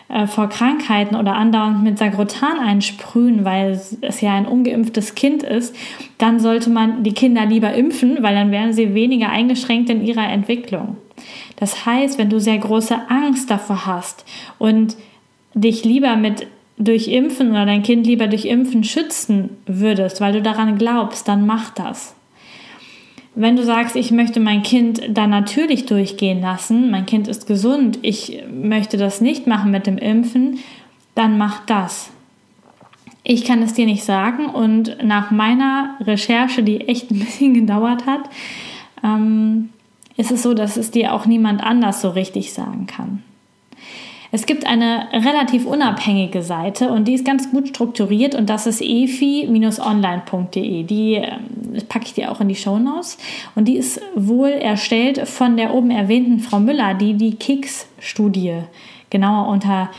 äh, 0.08 0.28
vor 0.28 0.50
Krankheiten 0.50 1.16
oder 1.16 1.36
andauernd 1.36 1.84
mit 1.84 1.98
Sagrotan 1.98 2.60
einsprühen, 2.60 3.44
weil 3.44 3.80
es 4.02 4.22
ja 4.22 4.36
ein 4.36 4.46
ungeimpftes 4.46 5.16
Kind 5.16 5.44
ist, 5.44 5.76
dann 6.18 6.40
sollte 6.40 6.70
man 6.70 7.04
die 7.04 7.14
Kinder 7.14 7.46
lieber 7.46 7.74
impfen, 7.74 8.22
weil 8.22 8.36
dann 8.36 8.52
wären 8.52 8.74
sie 8.74 8.94
weniger 8.94 9.30
eingeschränkt 9.30 9.90
in 9.90 10.04
ihrer 10.04 10.30
Entwicklung. 10.30 10.98
Das 11.56 11.86
heißt, 11.86 12.18
wenn 12.18 12.30
du 12.30 12.40
sehr 12.40 12.58
große 12.58 13.10
Angst 13.10 13.50
davor 13.50 13.86
hast 13.86 14.26
und 14.60 14.96
dich 15.54 15.84
lieber 15.86 16.16
mit 16.18 16.48
durch 16.78 17.08
Impfen 17.08 17.52
oder 17.52 17.66
dein 17.66 17.84
Kind 17.84 18.06
lieber 18.06 18.28
durch 18.28 18.46
Impfen 18.46 18.84
schützen 18.84 19.52
würdest, 19.66 20.20
weil 20.20 20.34
du 20.34 20.42
daran 20.42 20.78
glaubst, 20.78 21.28
dann 21.28 21.46
mach 21.46 21.70
das. 21.70 22.16
Wenn 23.36 23.58
du 23.58 23.66
sagst, 23.66 23.98
ich 23.98 24.12
möchte 24.12 24.40
mein 24.40 24.64
Kind 24.64 25.02
da 25.10 25.28
natürlich 25.28 25.86
durchgehen 25.86 26.42
lassen, 26.42 26.90
mein 26.90 27.06
Kind 27.06 27.28
ist 27.28 27.48
gesund, 27.48 28.00
ich 28.02 28.44
möchte 28.50 28.96
das 28.96 29.20
nicht 29.20 29.46
machen 29.46 29.72
mit 29.72 29.88
dem 29.88 29.98
Impfen, 29.98 30.60
dann 31.16 31.38
mach 31.38 31.66
das. 31.66 32.12
Ich 33.24 33.44
kann 33.44 33.62
es 33.62 33.74
dir 33.74 33.86
nicht 33.86 34.06
sagen 34.06 34.46
und 34.46 35.04
nach 35.04 35.32
meiner 35.32 35.96
Recherche, 36.00 36.64
die 36.64 36.88
echt 36.88 37.12
ein 37.12 37.20
bisschen 37.26 37.54
gedauert 37.54 38.06
hat, 38.06 38.30
ähm, 39.04 39.70
ist 40.16 40.32
es 40.32 40.44
so, 40.44 40.54
dass 40.54 40.78
es 40.78 40.92
dir 40.92 41.14
auch 41.14 41.26
niemand 41.26 41.62
anders 41.62 42.02
so 42.02 42.12
richtig 42.12 42.54
sagen 42.54 42.88
kann. 42.88 43.22
Es 44.36 44.46
gibt 44.46 44.68
eine 44.68 45.08
relativ 45.14 45.66
unabhängige 45.66 46.44
Seite 46.44 46.90
und 46.90 47.08
die 47.08 47.14
ist 47.14 47.24
ganz 47.24 47.50
gut 47.52 47.70
strukturiert 47.70 48.36
und 48.36 48.50
das 48.50 48.68
ist 48.68 48.82
efi-online.de. 48.82 50.84
Die 50.84 51.14
ähm, 51.14 51.78
packe 51.88 52.08
ich 52.08 52.16
dir 52.16 52.30
auch 52.30 52.42
in 52.42 52.50
die 52.50 52.56
Show 52.56 52.78
Notes 52.78 53.18
und 53.56 53.70
die 53.70 53.78
ist 53.78 54.02
wohl 54.14 54.50
erstellt 54.50 55.26
von 55.26 55.56
der 55.56 55.74
oben 55.74 55.90
erwähnten 55.90 56.42
Frau 56.42 56.60
Müller, 56.60 56.96
die 56.96 57.14
die 57.14 57.36
Kicks-Studie 57.36 58.64
genauer 59.10 59.48
unter 59.48 59.90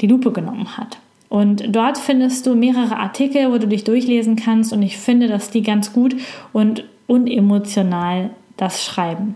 die 0.00 0.06
Lupe 0.06 0.32
genommen 0.32 0.78
hat. 0.78 0.96
Und 1.28 1.76
dort 1.76 1.98
findest 1.98 2.46
du 2.46 2.54
mehrere 2.54 2.96
Artikel, 2.96 3.52
wo 3.52 3.58
du 3.58 3.68
dich 3.68 3.84
durchlesen 3.84 4.36
kannst 4.36 4.72
und 4.72 4.80
ich 4.80 4.96
finde, 4.96 5.28
dass 5.28 5.50
die 5.50 5.62
ganz 5.62 5.92
gut 5.92 6.16
und 6.54 6.84
unemotional 7.08 8.30
das 8.56 8.82
Schreiben. 8.82 9.34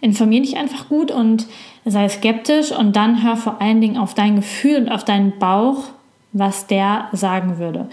Informier 0.00 0.40
dich 0.40 0.56
einfach 0.56 0.88
gut 0.88 1.10
und 1.10 1.46
sei 1.90 2.08
skeptisch 2.08 2.72
und 2.72 2.96
dann 2.96 3.22
hör 3.22 3.36
vor 3.36 3.60
allen 3.60 3.80
Dingen 3.80 3.96
auf 3.96 4.14
dein 4.14 4.36
Gefühl 4.36 4.76
und 4.76 4.88
auf 4.88 5.04
deinen 5.04 5.38
Bauch, 5.38 5.84
was 6.32 6.66
der 6.66 7.08
sagen 7.12 7.58
würde. 7.58 7.88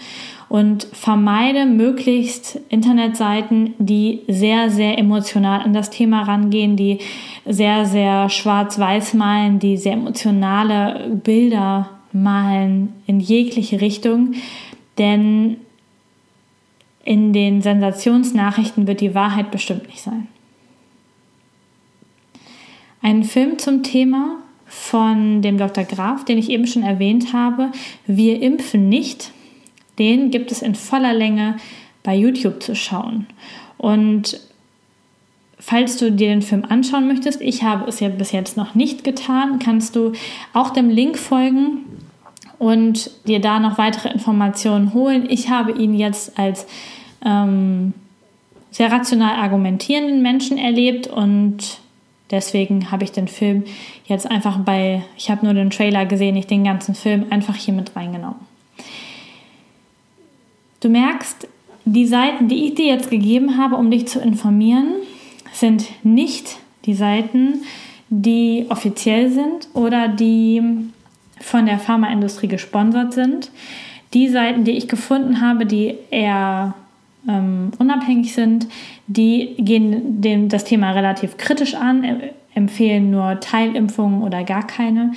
Und 0.48 0.86
vermeide 0.92 1.66
möglichst 1.66 2.60
Internetseiten, 2.68 3.74
die 3.78 4.20
sehr, 4.28 4.70
sehr 4.70 4.98
emotional 4.98 5.62
an 5.62 5.72
das 5.72 5.90
Thema 5.90 6.22
rangehen, 6.22 6.76
die 6.76 6.98
sehr, 7.44 7.84
sehr 7.84 8.28
schwarz-weiß 8.28 9.14
malen, 9.14 9.58
die 9.58 9.76
sehr 9.76 9.94
emotionale 9.94 11.10
Bilder 11.24 11.90
malen 12.12 12.92
in 13.06 13.18
jegliche 13.18 13.80
Richtung. 13.80 14.34
Denn 14.98 15.56
in 17.04 17.32
den 17.32 17.62
Sensationsnachrichten 17.62 18.86
wird 18.86 19.00
die 19.00 19.14
Wahrheit 19.14 19.50
bestimmt 19.50 19.86
nicht 19.86 20.00
sein. 20.00 20.28
Ein 23.02 23.24
Film 23.24 23.58
zum 23.58 23.82
Thema 23.82 24.38
von 24.66 25.42
dem 25.42 25.58
Dr. 25.58 25.84
Graf, 25.84 26.24
den 26.24 26.38
ich 26.38 26.50
eben 26.50 26.66
schon 26.66 26.82
erwähnt 26.82 27.32
habe, 27.32 27.70
Wir 28.06 28.42
impfen 28.42 28.88
nicht, 28.88 29.32
den 29.98 30.30
gibt 30.30 30.52
es 30.52 30.62
in 30.62 30.74
voller 30.74 31.14
Länge 31.14 31.56
bei 32.02 32.14
YouTube 32.14 32.62
zu 32.62 32.74
schauen. 32.74 33.26
Und 33.78 34.40
falls 35.58 35.96
du 35.96 36.12
dir 36.12 36.28
den 36.28 36.42
Film 36.42 36.64
anschauen 36.68 37.08
möchtest, 37.08 37.40
ich 37.40 37.62
habe 37.62 37.88
es 37.88 38.00
ja 38.00 38.08
bis 38.08 38.32
jetzt 38.32 38.56
noch 38.56 38.74
nicht 38.74 39.04
getan, 39.04 39.58
kannst 39.58 39.96
du 39.96 40.12
auch 40.52 40.70
dem 40.70 40.90
Link 40.90 41.18
folgen 41.18 41.84
und 42.58 43.10
dir 43.26 43.40
da 43.40 43.58
noch 43.60 43.78
weitere 43.78 44.10
Informationen 44.10 44.94
holen. 44.94 45.26
Ich 45.28 45.50
habe 45.50 45.72
ihn 45.72 45.94
jetzt 45.94 46.38
als 46.38 46.66
ähm, 47.24 47.92
sehr 48.70 48.90
rational 48.90 49.36
argumentierenden 49.36 50.22
Menschen 50.22 50.58
erlebt 50.58 51.06
und 51.06 51.78
deswegen 52.30 52.90
habe 52.90 53.04
ich 53.04 53.12
den 53.12 53.28
Film 53.28 53.64
jetzt 54.06 54.30
einfach 54.30 54.58
bei, 54.58 55.02
ich 55.16 55.30
habe 55.30 55.44
nur 55.44 55.54
den 55.54 55.70
Trailer 55.70 56.06
gesehen, 56.06 56.34
nicht 56.34 56.50
den 56.50 56.64
ganzen 56.64 56.94
Film, 56.94 57.26
einfach 57.30 57.54
hier 57.56 57.74
mit 57.74 57.94
reingenommen. 57.96 58.40
Du 60.80 60.88
merkst, 60.88 61.48
die 61.84 62.06
Seiten, 62.06 62.48
die 62.48 62.66
ich 62.66 62.74
dir 62.74 62.86
jetzt 62.86 63.10
gegeben 63.10 63.56
habe, 63.56 63.76
um 63.76 63.90
dich 63.90 64.06
zu 64.06 64.20
informieren, 64.20 64.94
sind 65.52 65.86
nicht 66.04 66.58
die 66.84 66.94
Seiten, 66.94 67.62
die 68.08 68.66
offiziell 68.68 69.30
sind 69.30 69.68
oder 69.74 70.08
die 70.08 70.62
von 71.40 71.66
der 71.66 71.78
Pharmaindustrie 71.78 72.48
gesponsert 72.48 73.12
sind. 73.12 73.50
Die 74.14 74.28
Seiten, 74.28 74.64
die 74.64 74.72
ich 74.72 74.88
gefunden 74.88 75.40
habe, 75.40 75.66
die 75.66 75.96
eher 76.10 76.74
ähm, 77.28 77.70
unabhängig 77.78 78.34
sind, 78.34 78.66
die 79.06 79.54
gehen 79.58 80.20
dem, 80.20 80.48
das 80.48 80.64
Thema 80.64 80.92
relativ 80.92 81.36
kritisch 81.36 81.74
an, 81.74 82.20
empfehlen 82.54 83.10
nur 83.10 83.40
Teilimpfungen 83.40 84.22
oder 84.22 84.44
gar 84.44 84.66
keine. 84.66 85.12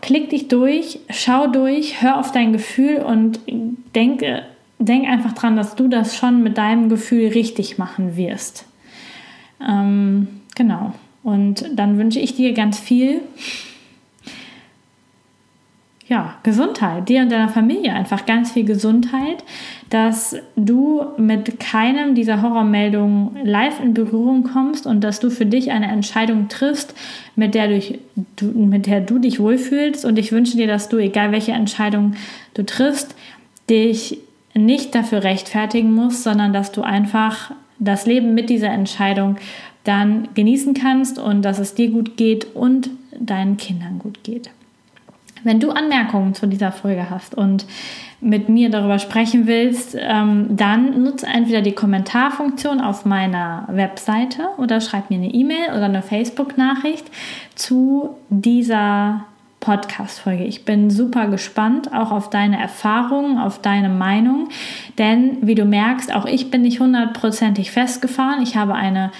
Klick 0.00 0.30
dich 0.30 0.48
durch, 0.48 0.98
schau 1.08 1.46
durch, 1.46 2.02
hör 2.02 2.18
auf 2.18 2.32
dein 2.32 2.52
Gefühl 2.52 2.96
und 2.96 3.40
denke, 3.94 4.42
denk 4.78 5.08
einfach 5.08 5.32
dran, 5.32 5.56
dass 5.56 5.76
du 5.76 5.88
das 5.88 6.16
schon 6.16 6.42
mit 6.42 6.58
deinem 6.58 6.88
Gefühl 6.88 7.28
richtig 7.28 7.78
machen 7.78 8.16
wirst. 8.16 8.66
Ähm, 9.66 10.28
genau. 10.54 10.92
Und 11.22 11.64
dann 11.74 11.96
wünsche 11.96 12.20
ich 12.20 12.34
dir 12.34 12.52
ganz 12.52 12.78
viel 12.78 13.22
ja, 16.06 16.34
Gesundheit, 16.42 17.08
dir 17.08 17.22
und 17.22 17.32
deiner 17.32 17.48
Familie 17.48 17.94
einfach 17.94 18.26
ganz 18.26 18.52
viel 18.52 18.64
Gesundheit, 18.64 19.42
dass 19.88 20.36
du 20.54 21.02
mit 21.16 21.58
keinem 21.58 22.14
dieser 22.14 22.42
Horrormeldungen 22.42 23.38
live 23.44 23.80
in 23.82 23.94
Berührung 23.94 24.44
kommst 24.44 24.86
und 24.86 25.02
dass 25.02 25.20
du 25.20 25.30
für 25.30 25.46
dich 25.46 25.70
eine 25.70 25.90
Entscheidung 25.90 26.48
triffst, 26.48 26.94
mit 27.36 27.54
der, 27.54 27.68
du, 28.36 28.46
mit 28.46 28.86
der 28.86 29.00
du 29.00 29.18
dich 29.18 29.40
wohlfühlst. 29.40 30.04
Und 30.04 30.18
ich 30.18 30.30
wünsche 30.30 30.58
dir, 30.58 30.66
dass 30.66 30.90
du, 30.90 30.98
egal 30.98 31.32
welche 31.32 31.52
Entscheidung 31.52 32.14
du 32.52 32.66
triffst, 32.66 33.14
dich 33.70 34.18
nicht 34.52 34.94
dafür 34.94 35.24
rechtfertigen 35.24 35.92
musst, 35.94 36.22
sondern 36.22 36.52
dass 36.52 36.70
du 36.70 36.82
einfach 36.82 37.52
das 37.78 38.04
Leben 38.04 38.34
mit 38.34 38.50
dieser 38.50 38.68
Entscheidung 38.68 39.36
dann 39.84 40.28
genießen 40.34 40.74
kannst 40.74 41.18
und 41.18 41.42
dass 41.42 41.58
es 41.58 41.74
dir 41.74 41.90
gut 41.90 42.16
geht 42.18 42.54
und 42.54 42.90
deinen 43.18 43.56
Kindern 43.56 43.98
gut 43.98 44.22
geht. 44.22 44.50
Wenn 45.44 45.60
du 45.60 45.70
Anmerkungen 45.70 46.34
zu 46.34 46.46
dieser 46.46 46.72
Folge 46.72 47.08
hast 47.10 47.34
und 47.34 47.66
mit 48.20 48.48
mir 48.48 48.70
darüber 48.70 48.98
sprechen 48.98 49.46
willst, 49.46 49.96
ähm, 50.00 50.56
dann 50.56 51.02
nutze 51.02 51.26
entweder 51.26 51.60
die 51.60 51.72
Kommentarfunktion 51.72 52.80
auf 52.80 53.04
meiner 53.04 53.68
Webseite 53.70 54.48
oder 54.56 54.80
schreib 54.80 55.10
mir 55.10 55.16
eine 55.16 55.32
E-Mail 55.32 55.68
oder 55.68 55.84
eine 55.84 56.02
Facebook-Nachricht 56.02 57.04
zu 57.54 58.16
dieser 58.30 59.24
Podcast-Folge. 59.60 60.44
Ich 60.44 60.64
bin 60.64 60.90
super 60.90 61.26
gespannt 61.28 61.92
auch 61.94 62.10
auf 62.12 62.30
deine 62.30 62.60
Erfahrungen, 62.60 63.38
auf 63.38 63.60
deine 63.60 63.88
Meinung, 63.88 64.48
denn 64.98 65.38
wie 65.40 65.54
du 65.54 65.64
merkst, 65.64 66.14
auch 66.14 66.26
ich 66.26 66.50
bin 66.50 66.62
nicht 66.62 66.80
hundertprozentig 66.80 67.70
festgefahren. 67.70 68.42
Ich 68.42 68.56
habe 68.56 68.74
eine 68.74 69.10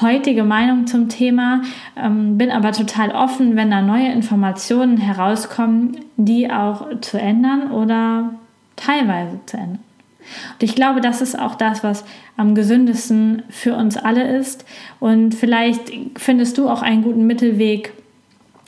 heutige 0.00 0.44
Meinung 0.44 0.86
zum 0.86 1.08
Thema, 1.08 1.62
ähm, 1.96 2.38
bin 2.38 2.50
aber 2.50 2.72
total 2.72 3.10
offen, 3.10 3.56
wenn 3.56 3.70
da 3.70 3.80
neue 3.80 4.12
Informationen 4.12 4.96
herauskommen, 4.98 5.96
die 6.16 6.50
auch 6.50 7.00
zu 7.00 7.18
ändern 7.18 7.70
oder 7.70 8.34
teilweise 8.76 9.40
zu 9.46 9.56
ändern. 9.56 9.80
Und 10.52 10.62
ich 10.62 10.74
glaube, 10.74 11.00
das 11.00 11.22
ist 11.22 11.38
auch 11.38 11.54
das, 11.54 11.82
was 11.82 12.04
am 12.36 12.54
gesündesten 12.54 13.42
für 13.48 13.74
uns 13.74 13.96
alle 13.96 14.36
ist. 14.36 14.64
Und 15.00 15.34
vielleicht 15.34 15.90
findest 16.16 16.58
du 16.58 16.68
auch 16.68 16.82
einen 16.82 17.02
guten 17.02 17.26
Mittelweg, 17.26 17.94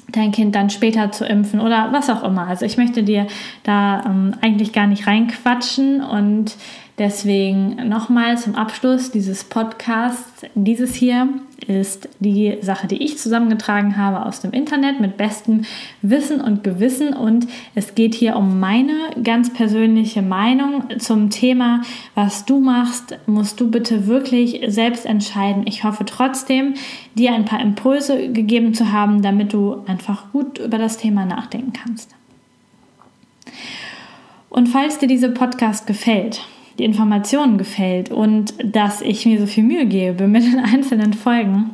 dein 0.09 0.33
Kind 0.33 0.55
dann 0.55 0.71
später 0.71 1.13
zu 1.13 1.25
impfen 1.25 1.61
oder 1.61 1.93
was 1.93 2.11
auch 2.11 2.25
immer. 2.25 2.49
Also 2.49 2.65
ich 2.65 2.77
möchte 2.77 3.03
dir 3.03 3.27
da 3.63 4.05
ähm, 4.07 4.35
eigentlich 4.41 4.73
gar 4.73 4.87
nicht 4.87 5.07
reinquatschen 5.07 6.03
und 6.03 6.57
Deswegen 7.01 7.89
nochmal 7.89 8.37
zum 8.37 8.57
Abschluss 8.57 9.11
dieses 9.11 9.43
Podcasts. 9.43 10.43
Dieses 10.55 10.95
hier 10.95 11.31
ist 11.67 12.11
die 12.19 12.59
Sache, 12.61 12.89
die 12.89 13.03
ich 13.03 13.17
zusammengetragen 13.17 13.97
habe 13.97 14.27
aus 14.27 14.41
dem 14.41 14.53
Internet 14.53 15.01
mit 15.01 15.17
bestem 15.17 15.63
Wissen 16.03 16.43
und 16.43 16.63
Gewissen. 16.63 17.15
Und 17.15 17.47
es 17.75 17.95
geht 17.95 18.15
hier 18.15 18.37
um 18.37 18.61
meine 18.61 18.93
ganz 19.23 19.51
persönliche 19.51 20.21
Meinung 20.21 20.85
zum 20.99 21.31
Thema, 21.31 21.81
was 22.15 22.45
du 22.45 22.61
machst, 22.61 23.19
musst 23.25 23.63
du 23.63 23.71
bitte 23.71 24.07
wirklich 24.07 24.61
selbst 24.67 25.07
entscheiden. 25.07 25.67
Ich 25.67 25.85
hoffe 25.85 26.05
trotzdem, 26.05 26.75
dir 27.15 27.33
ein 27.33 27.47
paar 27.47 27.63
Impulse 27.63 28.29
gegeben 28.29 28.75
zu 28.75 28.93
haben, 28.93 29.23
damit 29.23 29.55
du 29.55 29.85
einfach 29.87 30.31
gut 30.33 30.59
über 30.59 30.77
das 30.77 30.99
Thema 30.99 31.25
nachdenken 31.25 31.73
kannst. 31.73 32.15
Und 34.51 34.69
falls 34.69 34.99
dir 34.99 35.07
dieser 35.07 35.31
Podcast 35.31 35.87
gefällt, 35.87 36.43
die 36.81 36.87
Informationen 36.87 37.59
gefällt 37.59 38.11
und 38.11 38.55
dass 38.65 39.03
ich 39.03 39.27
mir 39.27 39.39
so 39.39 39.47
viel 39.47 39.65
Mühe 39.65 39.85
gebe 39.85 40.27
mit 40.27 40.45
den 40.45 40.59
einzelnen 40.65 41.13
Folgen, 41.13 41.73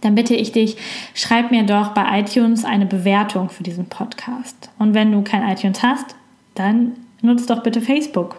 dann 0.00 0.16
bitte 0.16 0.34
ich 0.34 0.50
dich, 0.50 0.76
schreib 1.14 1.52
mir 1.52 1.62
doch 1.62 1.94
bei 1.94 2.20
iTunes 2.20 2.64
eine 2.64 2.84
Bewertung 2.84 3.48
für 3.48 3.62
diesen 3.62 3.86
Podcast. 3.86 4.70
Und 4.78 4.92
wenn 4.92 5.12
du 5.12 5.22
kein 5.22 5.48
iTunes 5.48 5.82
hast, 5.82 6.16
dann 6.56 6.92
nutzt 7.22 7.48
doch 7.48 7.62
bitte 7.62 7.80
Facebook 7.80 8.36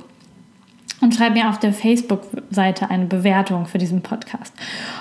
und 1.05 1.13
schreib 1.13 1.33
mir 1.33 1.49
auf 1.49 1.59
der 1.59 1.71
Facebook-Seite 1.71 2.89
eine 2.89 3.05
Bewertung 3.05 3.67
für 3.67 3.77
diesen 3.77 4.01
Podcast. 4.01 4.51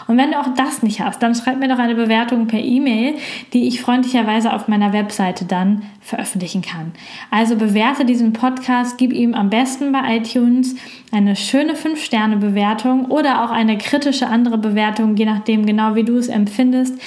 Und 0.07 0.19
wenn 0.19 0.33
du 0.33 0.39
auch 0.39 0.55
das 0.55 0.83
nicht 0.83 1.01
hast, 1.01 1.23
dann 1.23 1.35
schreib 1.35 1.59
mir 1.59 1.69
doch 1.69 1.79
eine 1.79 1.95
Bewertung 1.95 2.47
per 2.47 2.61
E-Mail, 2.61 3.15
die 3.55 3.67
ich 3.67 3.81
freundlicherweise 3.81 4.53
auf 4.53 4.69
meiner 4.69 4.93
Webseite 4.93 5.47
dann 5.47 5.83
veröffentlichen 6.03 6.61
kann. 6.61 6.93
Also 7.31 7.57
bewerte 7.57 8.05
diesen 8.05 8.35
Podcast, 8.35 8.99
gib 8.99 9.15
ihm 9.15 9.33
am 9.33 9.49
besten 9.49 9.93
bei 9.93 10.19
iTunes 10.19 10.77
eine 11.11 11.37
schöne 11.37 11.73
5-Sterne-Bewertung 11.73 13.07
oder 13.07 13.43
auch 13.43 13.51
eine 13.51 13.79
kritische 13.79 14.27
andere 14.27 14.59
Bewertung, 14.59 15.17
je 15.17 15.25
nachdem 15.25 15.65
genau 15.65 15.95
wie 15.95 16.05
du 16.05 16.19
es 16.19 16.29
empfindest. 16.29 17.01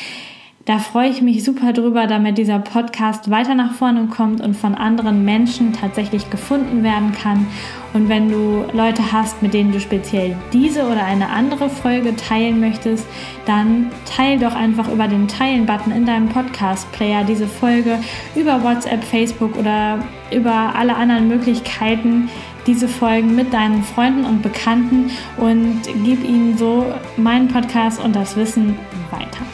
Da 0.68 0.80
freue 0.80 1.10
ich 1.10 1.22
mich 1.22 1.46
super 1.46 1.72
drüber, 1.72 2.08
damit 2.08 2.38
dieser 2.38 2.60
Podcast 2.60 3.32
weiter 3.32 3.56
nach 3.56 3.72
vorne 3.76 4.08
kommt 4.08 4.42
und 4.42 4.54
von 4.54 4.76
anderen 4.76 5.24
Menschen 5.24 5.72
tatsächlich 5.72 6.30
gefunden 6.30 6.84
werden 6.84 7.14
kann. 7.14 7.48
Und 7.94 8.10
wenn 8.10 8.28
du 8.28 8.66
Leute 8.74 9.14
hast, 9.14 9.42
mit 9.42 9.54
denen 9.54 9.72
du 9.72 9.80
speziell 9.80 10.36
diese 10.52 10.84
oder 10.84 11.06
eine 11.06 11.30
andere 11.30 11.70
Folge 11.70 12.18
teilen 12.18 12.60
möchtest, 12.60 13.08
dann 13.46 13.92
teil 14.14 14.40
doch 14.40 14.54
einfach 14.54 14.92
über 14.92 15.08
den 15.08 15.30
Teilen-Button 15.30 15.94
in 15.94 16.06
deinem 16.06 16.28
Podcast-Player 16.28 17.24
diese 17.24 17.48
Folge 17.48 18.00
über 18.36 18.62
WhatsApp, 18.62 19.06
Facebook 19.06 19.56
oder 19.56 20.00
über 20.34 20.76
alle 20.76 20.98
anderen 20.98 21.30
Möglichkeiten 21.30 22.30
diese 22.66 22.90
Folgen 22.90 23.38
mit 23.38 23.54
deinen 23.54 23.84
Freunden 23.84 24.26
und 24.26 24.42
Bekannten 24.42 25.12
und 25.38 25.80
gib 26.04 26.28
ihnen 26.28 26.58
so 26.58 26.94
meinen 27.16 27.48
Podcast 27.48 28.04
und 28.04 28.14
das 28.14 28.36
Wissen 28.36 28.78
weiter. 29.12 29.46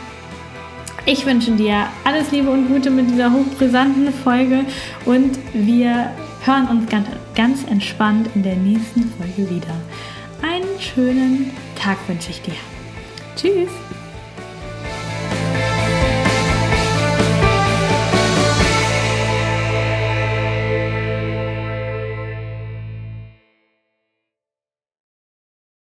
Ich 1.05 1.25
wünsche 1.25 1.51
dir 1.51 1.87
alles 2.05 2.31
Liebe 2.31 2.49
und 2.49 2.69
Gute 2.69 2.89
mit 2.89 3.09
dieser 3.09 3.29
hochbrisanten 3.31 4.13
Folge 4.13 4.65
und 5.03 5.37
wir 5.53 6.11
hören 6.45 6.67
uns 6.69 6.89
ganz, 6.89 7.07
ganz 7.35 7.63
entspannt 7.65 8.29
in 8.35 8.43
der 8.43 8.55
nächsten 8.55 9.11
Folge 9.17 9.49
wieder. 9.49 9.75
Einen 10.41 10.79
schönen 10.79 11.51
Tag 11.75 11.97
wünsche 12.07 12.31
ich 12.31 12.41
dir. 12.41 12.55
Tschüss! 13.35 13.92